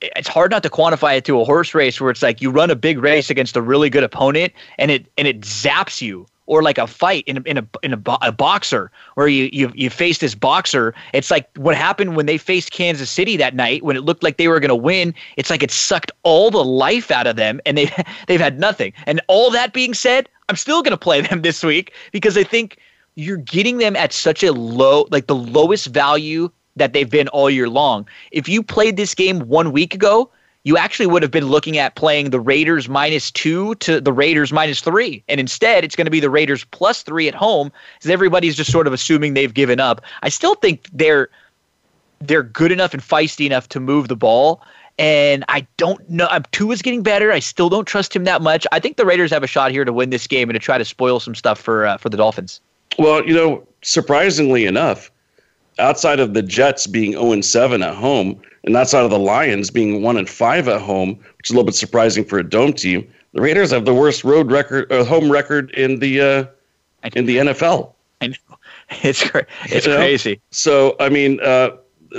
it's 0.00 0.28
hard 0.28 0.50
not 0.50 0.62
to 0.62 0.70
quantify 0.70 1.16
it 1.16 1.24
to 1.24 1.40
a 1.40 1.44
horse 1.44 1.74
race 1.74 2.00
where 2.00 2.10
it's 2.10 2.22
like 2.22 2.40
you 2.40 2.50
run 2.50 2.70
a 2.70 2.76
big 2.76 2.98
race 2.98 3.30
against 3.30 3.56
a 3.56 3.62
really 3.62 3.90
good 3.90 4.04
opponent 4.04 4.52
and 4.78 4.90
it 4.90 5.06
and 5.18 5.26
it 5.26 5.40
zaps 5.40 6.00
you 6.00 6.26
or 6.46 6.62
like 6.62 6.78
a 6.78 6.86
fight 6.86 7.24
in 7.26 7.38
a, 7.38 7.40
in 7.42 7.58
a 7.58 7.66
in 7.82 7.92
a, 7.92 7.96
bo- 7.96 8.18
a 8.20 8.32
boxer 8.32 8.90
where 9.14 9.28
you, 9.28 9.48
you 9.52 9.72
you 9.74 9.90
face 9.90 10.18
this 10.18 10.34
boxer. 10.34 10.94
It's 11.12 11.30
like 11.30 11.48
what 11.56 11.76
happened 11.76 12.16
when 12.16 12.26
they 12.26 12.38
faced 12.38 12.72
Kansas 12.72 13.10
City 13.10 13.36
that 13.36 13.54
night 13.54 13.82
when 13.82 13.96
it 13.96 14.00
looked 14.00 14.22
like 14.22 14.36
they 14.36 14.48
were 14.48 14.60
going 14.60 14.68
to 14.68 14.76
win. 14.76 15.14
It's 15.36 15.50
like 15.50 15.62
it 15.62 15.70
sucked 15.70 16.12
all 16.22 16.50
the 16.50 16.64
life 16.64 17.10
out 17.10 17.26
of 17.26 17.36
them 17.36 17.60
and 17.66 17.76
they 17.76 17.90
they've 18.26 18.40
had 18.40 18.58
nothing. 18.58 18.92
And 19.06 19.20
all 19.28 19.50
that 19.50 19.72
being 19.72 19.94
said 19.94 20.28
I'm 20.52 20.56
still 20.56 20.82
going 20.82 20.90
to 20.90 20.98
play 20.98 21.22
them 21.22 21.40
this 21.40 21.64
week 21.64 21.94
because 22.10 22.36
I 22.36 22.44
think 22.44 22.76
you're 23.14 23.38
getting 23.38 23.78
them 23.78 23.96
at 23.96 24.12
such 24.12 24.42
a 24.42 24.52
low 24.52 25.06
like 25.10 25.26
the 25.26 25.34
lowest 25.34 25.86
value 25.86 26.50
that 26.76 26.92
they've 26.92 27.08
been 27.08 27.28
all 27.28 27.48
year 27.48 27.70
long. 27.70 28.06
If 28.32 28.50
you 28.50 28.62
played 28.62 28.98
this 28.98 29.14
game 29.14 29.40
one 29.48 29.72
week 29.72 29.94
ago, 29.94 30.28
you 30.64 30.76
actually 30.76 31.06
would 31.06 31.22
have 31.22 31.30
been 31.30 31.46
looking 31.46 31.78
at 31.78 31.94
playing 31.94 32.30
the 32.30 32.38
Raiders 32.38 32.86
minus 32.86 33.30
two 33.30 33.76
to 33.76 33.98
the 33.98 34.12
Raiders 34.12 34.52
minus 34.52 34.82
three. 34.82 35.24
And 35.26 35.40
instead, 35.40 35.84
it's 35.84 35.96
going 35.96 36.04
to 36.04 36.10
be 36.10 36.20
the 36.20 36.28
Raiders 36.28 36.64
plus 36.64 37.02
three 37.02 37.28
at 37.28 37.34
home 37.34 37.72
because 37.96 38.10
everybody's 38.10 38.54
just 38.54 38.70
sort 38.70 38.86
of 38.86 38.92
assuming 38.92 39.32
they've 39.32 39.54
given 39.54 39.80
up. 39.80 40.02
I 40.22 40.28
still 40.28 40.54
think 40.56 40.86
they're 40.92 41.30
they're 42.20 42.42
good 42.42 42.72
enough 42.72 42.92
and 42.92 43.02
feisty 43.02 43.46
enough 43.46 43.70
to 43.70 43.80
move 43.80 44.08
the 44.08 44.16
ball. 44.16 44.62
And 44.98 45.44
I 45.48 45.66
don't 45.78 46.08
know. 46.08 46.28
I'm 46.30 46.44
is 46.70 46.82
getting 46.82 47.02
better. 47.02 47.32
I 47.32 47.38
still 47.38 47.68
don't 47.68 47.86
trust 47.86 48.14
him 48.14 48.24
that 48.24 48.42
much. 48.42 48.66
I 48.72 48.78
think 48.78 48.96
the 48.96 49.06
Raiders 49.06 49.30
have 49.30 49.42
a 49.42 49.46
shot 49.46 49.70
here 49.70 49.84
to 49.84 49.92
win 49.92 50.10
this 50.10 50.26
game 50.26 50.48
and 50.50 50.54
to 50.54 50.60
try 50.60 50.78
to 50.78 50.84
spoil 50.84 51.18
some 51.18 51.34
stuff 51.34 51.58
for 51.58 51.86
uh, 51.86 51.96
for 51.96 52.08
the 52.08 52.16
Dolphins. 52.16 52.60
Well, 52.98 53.26
you 53.26 53.34
know, 53.34 53.66
surprisingly 53.82 54.66
enough, 54.66 55.10
outside 55.78 56.20
of 56.20 56.34
the 56.34 56.42
Jets 56.42 56.86
being 56.86 57.12
0 57.12 57.40
7 57.40 57.82
at 57.82 57.94
home, 57.94 58.40
and 58.64 58.76
outside 58.76 59.04
of 59.04 59.10
the 59.10 59.18
Lions 59.18 59.70
being 59.70 60.02
1 60.02 60.16
and 60.16 60.28
5 60.28 60.68
at 60.68 60.80
home, 60.80 61.18
which 61.38 61.48
is 61.48 61.50
a 61.50 61.54
little 61.54 61.64
bit 61.64 61.74
surprising 61.74 62.24
for 62.24 62.38
a 62.38 62.48
dome 62.48 62.72
team, 62.72 63.08
the 63.32 63.40
Raiders 63.40 63.70
have 63.70 63.84
the 63.84 63.94
worst 63.94 64.24
road 64.24 64.52
record, 64.52 64.92
uh, 64.92 65.04
home 65.04 65.32
record 65.32 65.70
in 65.70 65.98
the 65.98 66.20
uh, 66.20 66.44
in 67.14 67.26
the 67.26 67.38
NFL. 67.38 67.92
I 68.20 68.28
know 68.28 68.34
it's 69.02 69.28
cra- 69.28 69.46
it's 69.64 69.86
you 69.86 69.92
know? 69.92 69.98
crazy. 69.98 70.40
So 70.50 70.96
I 71.00 71.08
mean, 71.08 71.40
uh, 71.40 71.70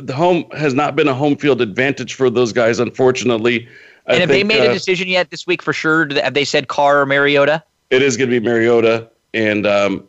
the 0.02 0.14
home 0.14 0.46
has 0.52 0.74
not 0.74 0.96
been 0.96 1.08
a 1.08 1.14
home 1.14 1.36
field 1.36 1.62
advantage 1.62 2.14
for 2.14 2.30
those 2.30 2.54
guys, 2.54 2.80
unfortunately. 2.80 3.68
I 4.08 4.14
and 4.14 4.22
have 4.22 4.30
think, 4.30 4.50
they 4.50 4.58
made 4.58 4.66
a 4.66 4.70
uh, 4.70 4.74
decision 4.74 5.08
yet 5.08 5.30
this 5.30 5.48
week 5.48 5.62
for 5.62 5.74
sure? 5.74 6.14
Have 6.16 6.34
they 6.34 6.46
said 6.46 6.68
Carr 6.68 7.02
or 7.02 7.06
Mariota? 7.06 7.64
It 7.90 8.02
is 8.02 8.18
going 8.18 8.30
to 8.30 8.40
be 8.40 8.46
Mariota, 8.46 9.10
and 9.34 9.66
um, 9.66 10.08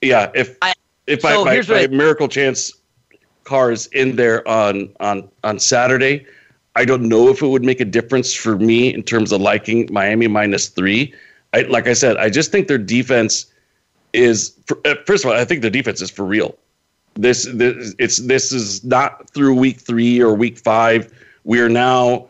yeah, 0.00 0.30
if 0.34 0.56
I, 0.62 0.74
if 1.06 1.22
so 1.22 1.44
by, 1.44 1.60
by, 1.62 1.86
by 1.86 1.86
miracle 1.88 2.28
chance 2.28 2.72
Carr's 3.44 3.86
in 3.88 4.16
there 4.16 4.46
on 4.46 4.94
on 5.00 5.28
on 5.44 5.58
Saturday, 5.58 6.26
I 6.76 6.84
don't 6.84 7.08
know 7.08 7.28
if 7.28 7.42
it 7.42 7.48
would 7.48 7.64
make 7.64 7.80
a 7.80 7.84
difference 7.84 8.34
for 8.34 8.56
me 8.56 8.92
in 8.92 9.02
terms 9.02 9.32
of 9.32 9.40
liking 9.40 9.88
Miami 9.90 10.28
minus 10.28 10.68
three. 10.68 11.14
I, 11.54 11.62
like 11.62 11.88
I 11.88 11.94
said, 11.94 12.18
I 12.18 12.28
just 12.28 12.52
think 12.52 12.68
their 12.68 12.78
defense 12.78 13.46
is. 14.12 14.54
Uh, 14.84 14.94
first 15.06 15.24
of 15.24 15.30
all, 15.30 15.36
I 15.36 15.44
think 15.44 15.62
their 15.62 15.70
defense 15.70 16.02
is 16.02 16.10
for 16.10 16.24
real. 16.24 16.56
This, 17.18 17.48
this 17.52 17.94
it's 17.98 18.18
this 18.18 18.52
is 18.52 18.84
not 18.84 19.28
through 19.30 19.54
week 19.54 19.80
three 19.80 20.22
or 20.22 20.34
week 20.34 20.56
five. 20.56 21.12
We 21.42 21.60
are 21.60 21.68
now 21.68 22.28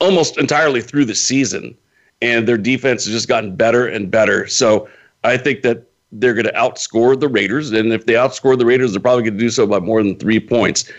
almost 0.00 0.36
entirely 0.36 0.80
through 0.80 1.04
the 1.04 1.14
season, 1.14 1.76
and 2.20 2.48
their 2.48 2.58
defense 2.58 3.04
has 3.04 3.14
just 3.14 3.28
gotten 3.28 3.54
better 3.54 3.86
and 3.86 4.10
better. 4.10 4.48
So 4.48 4.88
I 5.22 5.36
think 5.36 5.62
that 5.62 5.84
they're 6.12 6.34
going 6.34 6.46
to 6.46 6.52
outscore 6.52 7.18
the 7.18 7.28
Raiders. 7.28 7.70
And 7.70 7.92
if 7.92 8.06
they 8.06 8.14
outscore 8.14 8.58
the 8.58 8.66
Raiders, 8.66 8.92
they're 8.92 9.00
probably 9.00 9.22
going 9.22 9.38
to 9.38 9.44
do 9.44 9.50
so 9.50 9.64
by 9.64 9.78
more 9.78 10.02
than 10.02 10.16
three 10.16 10.40
points. 10.40 10.90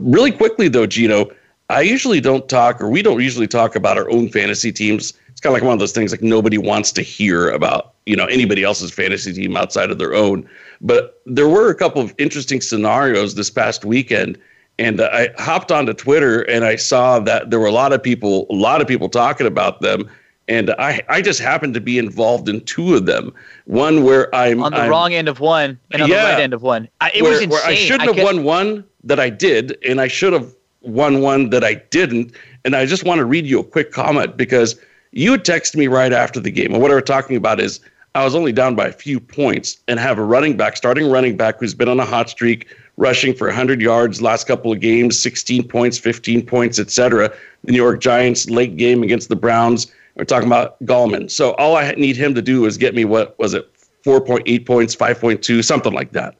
Really 0.00 0.32
quickly, 0.32 0.66
though, 0.66 0.86
Gino, 0.86 1.30
I 1.70 1.82
usually 1.82 2.20
don't 2.20 2.48
talk, 2.48 2.80
or 2.80 2.88
we 2.88 3.00
don't 3.00 3.22
usually 3.22 3.46
talk 3.46 3.76
about 3.76 3.96
our 3.96 4.10
own 4.10 4.28
fantasy 4.28 4.72
teams. 4.72 5.12
It's 5.36 5.42
kind 5.42 5.54
of 5.54 5.60
like 5.60 5.66
one 5.66 5.74
of 5.74 5.78
those 5.78 5.92
things 5.92 6.12
like 6.12 6.22
nobody 6.22 6.56
wants 6.56 6.92
to 6.92 7.02
hear 7.02 7.50
about, 7.50 7.92
you 8.06 8.16
know, 8.16 8.24
anybody 8.24 8.64
else's 8.64 8.90
fantasy 8.90 9.34
team 9.34 9.54
outside 9.54 9.90
of 9.90 9.98
their 9.98 10.14
own. 10.14 10.48
But 10.80 11.20
there 11.26 11.48
were 11.48 11.68
a 11.68 11.74
couple 11.74 12.00
of 12.00 12.14
interesting 12.16 12.62
scenarios 12.62 13.34
this 13.34 13.50
past 13.50 13.84
weekend. 13.84 14.38
And 14.78 15.00
I 15.00 15.28
hopped 15.38 15.70
onto 15.70 15.92
Twitter 15.92 16.42
and 16.42 16.64
I 16.64 16.76
saw 16.76 17.18
that 17.20 17.50
there 17.50 17.60
were 17.60 17.66
a 17.66 17.72
lot 17.72 17.92
of 17.92 18.02
people, 18.02 18.46
a 18.48 18.54
lot 18.54 18.80
of 18.80 18.88
people 18.88 19.08
talking 19.10 19.46
about 19.46 19.82
them 19.82 20.08
and 20.48 20.70
I, 20.78 21.02
I 21.08 21.22
just 21.22 21.40
happened 21.40 21.74
to 21.74 21.80
be 21.80 21.98
involved 21.98 22.48
in 22.48 22.60
two 22.64 22.94
of 22.94 23.06
them. 23.06 23.32
One 23.64 24.04
where 24.04 24.32
I'm 24.34 24.62
on 24.62 24.72
the 24.72 24.82
I'm, 24.82 24.90
wrong 24.90 25.12
end 25.12 25.28
of 25.28 25.40
one 25.40 25.78
and 25.90 26.02
on 26.02 26.08
yeah, 26.08 26.22
the 26.22 26.32
right 26.32 26.40
end 26.40 26.54
of 26.54 26.62
one. 26.62 26.88
I, 27.00 27.10
it 27.14 27.22
where, 27.22 27.32
was 27.32 27.40
insane. 27.40 27.50
Where 27.50 27.66
I 27.66 27.74
shouldn't 27.74 28.10
I 28.10 28.12
have 28.14 28.24
won 28.24 28.44
one 28.44 28.84
that 29.04 29.18
I 29.18 29.30
did, 29.30 29.76
and 29.84 30.00
I 30.00 30.08
should 30.08 30.32
have 30.32 30.54
won 30.82 31.20
one 31.20 31.50
that 31.50 31.64
I 31.64 31.74
didn't. 31.74 32.32
And 32.64 32.76
I 32.76 32.86
just 32.86 33.04
want 33.04 33.18
to 33.18 33.24
read 33.24 33.46
you 33.46 33.60
a 33.60 33.64
quick 33.64 33.92
comment 33.92 34.36
because 34.36 34.78
you 35.16 35.32
had 35.32 35.44
texted 35.44 35.76
me 35.76 35.86
right 35.86 36.12
after 36.12 36.40
the 36.40 36.50
game, 36.50 36.72
and 36.72 36.82
what 36.82 36.90
I 36.90 36.94
was 36.94 37.04
talking 37.04 37.36
about 37.36 37.60
is 37.60 37.80
I 38.14 38.24
was 38.24 38.34
only 38.34 38.52
down 38.52 38.74
by 38.74 38.86
a 38.86 38.92
few 38.92 39.20
points 39.20 39.78
and 39.88 39.98
have 39.98 40.18
a 40.18 40.24
running 40.24 40.56
back, 40.56 40.76
starting 40.76 41.10
running 41.10 41.36
back 41.36 41.60
who's 41.60 41.74
been 41.74 41.88
on 41.88 42.00
a 42.00 42.04
hot 42.04 42.30
streak, 42.30 42.66
rushing 42.96 43.34
for 43.34 43.46
100 43.46 43.80
yards 43.80 44.22
last 44.22 44.46
couple 44.46 44.72
of 44.72 44.80
games, 44.80 45.18
16 45.20 45.68
points, 45.68 45.98
15 45.98 46.44
points, 46.44 46.78
etc. 46.78 47.32
The 47.64 47.72
New 47.72 47.78
York 47.78 48.00
Giants 48.00 48.48
late 48.48 48.76
game 48.76 49.02
against 49.02 49.28
the 49.28 49.36
Browns 49.36 49.92
we're 50.16 50.24
talking 50.24 50.46
about 50.46 50.82
Gallman. 50.84 51.30
So 51.30 51.52
all 51.54 51.76
I 51.76 51.92
need 51.92 52.16
him 52.16 52.34
to 52.34 52.42
do 52.42 52.64
is 52.64 52.76
get 52.76 52.94
me 52.94 53.04
what 53.04 53.38
was 53.38 53.54
it, 53.54 53.70
4.8 54.04 54.66
points, 54.66 54.96
5.2, 54.96 55.62
something 55.64 55.92
like 55.92 56.12
that. 56.12 56.34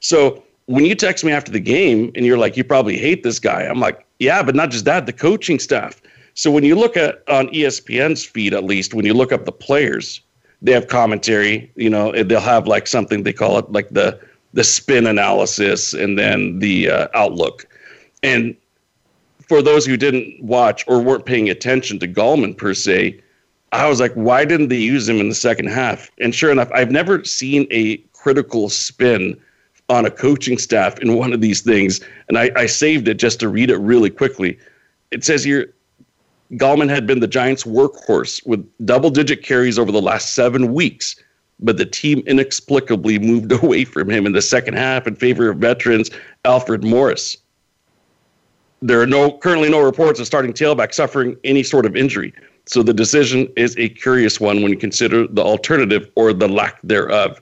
So 0.00 0.42
when 0.66 0.84
you 0.84 0.94
text 0.94 1.24
me 1.24 1.32
after 1.32 1.52
the 1.52 1.60
game 1.60 2.10
and 2.14 2.26
you're 2.26 2.38
like, 2.38 2.56
you 2.56 2.64
probably 2.64 2.96
hate 2.96 3.22
this 3.22 3.38
guy, 3.38 3.62
I'm 3.62 3.80
like, 3.80 4.04
yeah, 4.18 4.42
but 4.42 4.54
not 4.54 4.70
just 4.70 4.84
that, 4.84 5.06
the 5.06 5.12
coaching 5.12 5.58
staff. 5.58 6.02
So 6.34 6.50
when 6.50 6.64
you 6.64 6.74
look 6.74 6.96
at 6.96 7.22
on 7.28 7.48
ESPN's 7.48 8.24
feed, 8.24 8.54
at 8.54 8.64
least 8.64 8.94
when 8.94 9.04
you 9.04 9.14
look 9.14 9.32
up 9.32 9.44
the 9.44 9.52
players, 9.52 10.20
they 10.62 10.72
have 10.72 10.88
commentary. 10.88 11.70
You 11.76 11.90
know, 11.90 12.12
they'll 12.12 12.40
have 12.40 12.66
like 12.66 12.86
something 12.86 13.22
they 13.22 13.32
call 13.32 13.58
it 13.58 13.70
like 13.72 13.88
the 13.90 14.18
the 14.52 14.64
spin 14.64 15.06
analysis 15.06 15.92
and 15.92 16.18
then 16.18 16.58
the 16.58 16.90
uh, 16.90 17.08
outlook. 17.14 17.66
And 18.22 18.56
for 19.48 19.62
those 19.62 19.86
who 19.86 19.96
didn't 19.96 20.42
watch 20.42 20.84
or 20.88 21.00
weren't 21.00 21.24
paying 21.24 21.48
attention 21.48 21.98
to 22.00 22.08
Gallman 22.08 22.56
per 22.56 22.74
se, 22.74 23.20
I 23.72 23.88
was 23.88 24.00
like, 24.00 24.12
why 24.14 24.44
didn't 24.44 24.68
they 24.68 24.78
use 24.78 25.08
him 25.08 25.20
in 25.20 25.28
the 25.28 25.34
second 25.34 25.68
half? 25.68 26.10
And 26.18 26.34
sure 26.34 26.50
enough, 26.50 26.70
I've 26.72 26.90
never 26.90 27.24
seen 27.24 27.66
a 27.70 27.98
critical 28.12 28.68
spin 28.68 29.40
on 29.88 30.04
a 30.06 30.10
coaching 30.10 30.58
staff 30.58 30.98
in 30.98 31.14
one 31.14 31.32
of 31.32 31.40
these 31.40 31.60
things. 31.60 32.00
And 32.28 32.38
I, 32.38 32.50
I 32.56 32.66
saved 32.66 33.08
it 33.08 33.14
just 33.14 33.40
to 33.40 33.48
read 33.48 33.70
it 33.70 33.78
really 33.78 34.10
quickly. 34.10 34.58
It 35.10 35.24
says 35.24 35.44
here 35.44 35.72
Gallman 36.52 36.88
had 36.88 37.06
been 37.06 37.20
the 37.20 37.28
Giants' 37.28 37.64
workhorse 37.64 38.44
with 38.46 38.68
double 38.84 39.10
digit 39.10 39.42
carries 39.42 39.78
over 39.78 39.92
the 39.92 40.02
last 40.02 40.34
seven 40.34 40.72
weeks, 40.72 41.16
but 41.60 41.76
the 41.76 41.86
team 41.86 42.22
inexplicably 42.26 43.18
moved 43.18 43.52
away 43.62 43.84
from 43.84 44.10
him 44.10 44.26
in 44.26 44.32
the 44.32 44.42
second 44.42 44.74
half 44.74 45.06
in 45.06 45.14
favor 45.14 45.50
of 45.50 45.58
veterans 45.58 46.10
Alfred 46.44 46.82
Morris 46.82 47.36
there 48.82 49.00
are 49.00 49.06
no 49.06 49.36
currently 49.38 49.68
no 49.68 49.80
reports 49.80 50.20
of 50.20 50.26
starting 50.26 50.52
tailback 50.52 50.94
suffering 50.94 51.36
any 51.44 51.62
sort 51.62 51.86
of 51.86 51.96
injury. 51.96 52.32
So 52.66 52.82
the 52.82 52.94
decision 52.94 53.48
is 53.56 53.76
a 53.78 53.88
curious 53.88 54.40
one 54.40 54.62
when 54.62 54.70
you 54.70 54.78
consider 54.78 55.26
the 55.26 55.42
alternative 55.42 56.10
or 56.14 56.32
the 56.32 56.48
lack 56.48 56.80
thereof. 56.82 57.40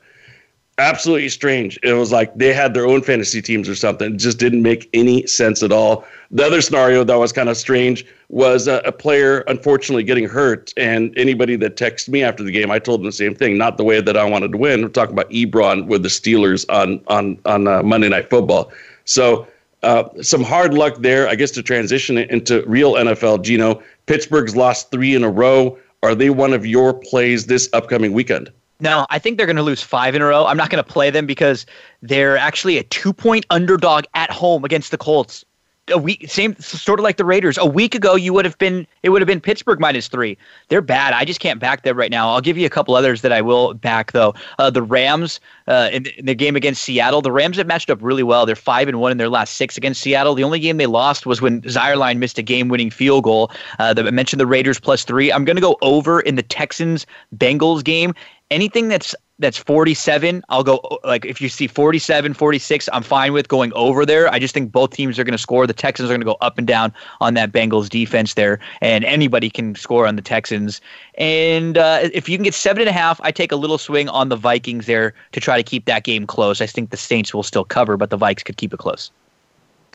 Absolutely 0.79 1.29
strange. 1.29 1.77
It 1.83 1.95
was 1.95 2.13
like 2.13 2.33
they 2.37 2.53
had 2.53 2.73
their 2.73 2.87
own 2.87 3.03
fantasy 3.03 3.43
teams 3.43 3.69
or 3.69 3.75
something. 3.75 4.15
It 4.15 4.19
just 4.19 4.39
didn't 4.39 4.63
make 4.63 4.89
any 4.95 5.27
sense 5.27 5.61
at 5.65 5.73
all. 5.73 6.05
The 6.31 6.45
other 6.45 6.61
scenario 6.61 7.03
that 7.03 7.17
was 7.17 7.33
kind 7.33 7.49
of 7.49 7.57
strange 7.57 8.07
was 8.29 8.69
a, 8.69 8.77
a 8.85 8.93
player 8.93 9.41
unfortunately 9.49 10.05
getting 10.05 10.29
hurt. 10.29 10.73
And 10.77 11.17
anybody 11.19 11.57
that 11.57 11.77
texted 11.77 12.11
me 12.11 12.23
after 12.23 12.45
the 12.45 12.53
game, 12.53 12.71
I 12.71 12.79
told 12.79 13.01
them 13.01 13.07
the 13.07 13.13
same 13.13 13.35
thing. 13.35 13.59
Not 13.59 13.77
the 13.77 13.83
way 13.83 14.01
that 14.01 14.17
I 14.17 14.23
wanted 14.23 14.53
to 14.53 14.59
win. 14.59 14.83
We're 14.83 14.89
talking 14.89 15.15
about 15.15 15.29
Ebron 15.31 15.87
with 15.87 16.05
the 16.05 16.09
Steelers 16.09 16.65
on 16.69 17.01
on 17.09 17.41
on 17.45 17.67
uh, 17.67 17.83
Monday 17.83 18.09
Night 18.09 18.31
Football. 18.31 18.71
So 19.05 19.49
uh, 19.83 20.05
some 20.23 20.45
hard 20.45 20.75
luck 20.75 20.99
there, 20.99 21.29
I 21.29 21.35
guess, 21.35 21.51
to 21.53 21.63
transition 21.63 22.19
it 22.19 22.31
into 22.31 22.63
real 22.69 22.95
NFL. 22.95 23.43
Gino, 23.43 23.83
Pittsburgh's 24.07 24.55
lost 24.55 24.93
three 24.93 25.17
in 25.17 25.25
a 25.25 25.31
row. 25.31 25.77
Are 26.05 26.15
they 26.15 26.31
one 26.31 26.53
of 26.53 26.65
your 26.65 26.95
plays 26.95 27.47
this 27.47 27.69
upcoming 27.73 28.13
weekend? 28.13 28.53
No, 28.81 29.07
I 29.11 29.19
think 29.19 29.37
they're 29.37 29.47
going 29.47 29.57
to 29.57 29.63
lose 29.63 29.83
five 29.83 30.15
in 30.15 30.23
a 30.23 30.27
row. 30.27 30.47
I'm 30.47 30.57
not 30.57 30.71
going 30.71 30.83
to 30.83 30.89
play 30.89 31.11
them 31.11 31.27
because 31.27 31.67
they're 32.01 32.37
actually 32.37 32.79
a 32.79 32.85
two 32.85 33.13
point 33.13 33.45
underdog 33.51 34.05
at 34.15 34.31
home 34.31 34.65
against 34.65 34.93
the 34.93 34.99
Colts. 34.99 35.45
a 35.91 35.99
week 35.99 36.27
same 36.29 36.55
sort 36.57 37.01
of 37.01 37.05
like 37.05 37.17
the 37.17 37.25
Raiders. 37.25 37.59
A 37.59 37.67
week 37.67 37.95
ago 37.95 38.15
you 38.15 38.33
would 38.33 38.45
have 38.45 38.59
been 38.59 38.87
it 39.03 39.11
would 39.11 39.21
have 39.23 39.27
been 39.27 39.41
Pittsburgh 39.41 39.81
minus 39.81 40.09
three. 40.09 40.37
They're 40.69 40.83
bad. 40.83 41.15
I 41.15 41.25
just 41.25 41.41
can't 41.41 41.61
back 41.61 41.83
them 41.83 41.97
right 41.97 42.11
now. 42.11 42.31
I'll 42.31 42.41
give 42.41 42.59
you 42.59 42.67
a 42.67 42.71
couple 42.71 42.95
others 42.95 43.23
that 43.23 43.33
I 43.33 43.41
will 43.41 43.75
back 43.75 44.13
though. 44.13 44.35
Uh, 44.59 44.71
the 44.71 44.83
Rams 44.83 45.41
uh, 45.67 45.89
in, 45.93 46.07
in 46.07 46.27
the 46.27 46.35
game 46.35 46.57
against 46.57 46.83
Seattle. 46.83 47.23
The 47.23 47.33
Rams 47.33 47.57
have 47.57 47.67
matched 47.67 47.91
up 47.91 47.99
really 48.01 48.23
well. 48.23 48.47
They're 48.47 48.57
five 48.57 48.89
and 48.89 49.01
one 49.01 49.13
in 49.13 49.19
their 49.19 49.29
last 49.29 49.55
six 49.55 49.77
against 49.77 50.01
Seattle. 50.01 50.35
The 50.35 50.45
only 50.45 50.61
game 50.61 50.77
they 50.77 50.87
lost 50.87 51.27
was 51.27 51.41
when 51.41 51.63
Zuerlein 51.63 52.19
missed 52.19 52.39
a 52.39 52.43
game-winning 52.43 52.91
field 52.91 53.25
goal. 53.25 53.51
Uh, 53.79 53.93
the, 53.93 54.07
I 54.07 54.11
mentioned 54.11 54.41
the 54.41 54.47
Raiders 54.47 54.81
plus 54.81 55.05
three. 55.05 55.33
I'm 55.33 55.45
going 55.45 55.57
to 55.57 55.63
go 55.63 55.77
over 55.83 56.21
in 56.21 56.37
the 56.37 56.43
Texans 56.43 57.07
Bengals 57.37 57.85
game. 57.85 58.15
Anything 58.51 58.89
that's 58.89 59.15
that's 59.41 59.57
47 59.57 60.43
i'll 60.49 60.65
go 60.65 60.99
like 61.05 61.25
if 61.25 61.41
you 61.41 61.49
see 61.49 61.69
47 61.69 62.35
46 62.35 62.89
i'm 62.93 63.03
fine 63.03 63.33
with 63.33 63.49
going 63.49 63.73
over 63.75 64.05
there. 64.05 64.33
I 64.33 64.39
just 64.39 64.53
think 64.53 64.73
both 64.73 64.91
teams 64.91 65.19
are 65.19 65.25
going 65.25 65.33
to 65.33 65.39
score. 65.39 65.67
The 65.67 65.73
texans 65.73 66.11
are 66.11 66.13
going 66.13 66.21
to 66.21 66.25
go 66.25 66.37
up 66.41 66.59
and 66.59 66.67
down 66.67 66.93
on 67.21 67.35
that 67.35 67.53
bengals 67.53 67.89
defense 67.89 68.35
there 68.35 68.59
and 68.81 69.05
anybody 69.05 69.49
can 69.49 69.75
score 69.75 70.07
on 70.07 70.17
the 70.17 70.23
texans. 70.23 70.81
And 71.17 71.79
uh, 71.79 72.01
if 72.13 72.29
you 72.29 72.37
can 72.37 72.45
get 72.45 72.55
seven 72.55 72.83
and 72.83 72.89
a 72.89 72.93
half 72.93 73.21
i 73.21 73.31
take 73.31 73.53
a 73.53 73.57
little 73.57 73.79
swing 73.79 74.09
on 74.09 74.29
the 74.29 74.37
vikings 74.37 74.87
there 74.87 75.15
to 75.33 75.41
try 75.41 75.57
to 75.57 75.63
keep 75.63 75.85
that 75.85 76.05
game 76.05 76.27
close. 76.27 76.61
I 76.61 76.67
think 76.67 76.91
the 76.91 76.97
saints 76.97 77.33
will 77.33 77.43
still 77.43 77.65
cover 77.65 77.97
but 77.97 78.11
the 78.11 78.19
vikes 78.19 78.45
could 78.45 78.57
keep 78.57 78.73
it 78.73 78.79
close. 78.79 79.11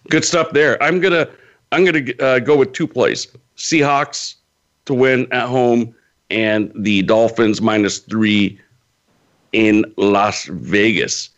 Good 0.09 0.25
stuff 0.25 0.51
there. 0.51 0.81
I'm 0.81 0.99
gonna 0.99 1.27
i'm 1.71 1.83
gonna 1.83 2.05
uh, 2.19 2.39
go 2.39 2.55
with 2.57 2.71
two 2.71 2.87
plays. 2.87 3.27
Seahawks 3.57 4.35
to 4.85 4.93
win 4.93 5.27
at 5.31 5.47
home 5.47 5.93
and 6.29 6.71
the 6.75 7.01
dolphins 7.03 7.61
minus 7.61 7.99
three 7.99 8.59
in 9.51 9.85
Las 9.97 10.45
Vegas. 10.45 11.29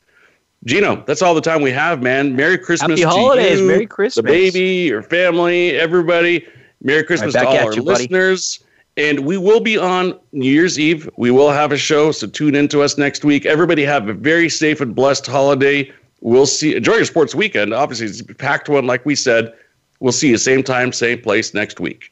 Gino, 0.64 1.04
that's 1.06 1.22
all 1.22 1.36
the 1.36 1.42
time 1.42 1.62
we 1.62 1.72
have, 1.72 2.02
man. 2.02 2.36
Merry 2.36 2.58
Christmas 2.58 3.00
Happy 3.00 3.04
holidays. 3.04 3.60
you, 3.60 3.68
Merry 3.68 3.86
Christmas. 3.86 4.16
the 4.16 4.24
baby, 4.24 4.88
your 4.88 5.04
family, 5.04 5.72
everybody. 5.72 6.46
Merry 6.82 7.04
Christmas 7.04 7.36
Right 7.36 7.44
to 7.44 7.48
all 7.48 7.58
our 7.68 7.74
you, 7.74 7.84
buddy. 7.84 8.04
listeners. 8.04 8.64
And 8.98 9.26
we 9.26 9.38
will 9.38 9.60
be 9.60 9.78
on 9.78 10.18
New 10.32 10.50
Year's 10.50 10.80
Eve. 10.80 11.10
We 11.18 11.30
will 11.30 11.52
have 11.52 11.72
a 11.74 11.78
show, 11.78 12.12
so 12.12 12.28
tune 12.28 12.56
in 12.56 12.68
to 12.70 12.82
us 12.82 12.98
next 12.98 13.26
week. 13.26 13.46
Everybody 13.46 13.84
have 13.84 14.08
a 14.08 14.14
very 14.14 14.50
safe 14.50 14.80
and 14.82 14.96
blessed 14.96 15.28
holiday. 15.28 15.92
We'll 16.22 16.46
see. 16.46 16.76
Enjoy 16.76 16.96
your 16.96 17.06
sports 17.06 17.36
weekend. 17.36 17.74
Obviously, 17.74 18.08
it's 18.08 18.22
a 18.22 18.26
packed 18.34 18.70
one, 18.70 18.88
like 18.88 19.06
we 19.06 19.14
said. 19.16 19.54
We'll 20.00 20.14
see 20.14 20.30
you 20.30 20.38
same 20.38 20.64
time, 20.64 20.94
same 20.94 21.22
place 21.22 21.54
next 21.54 21.80
week. 21.80 22.12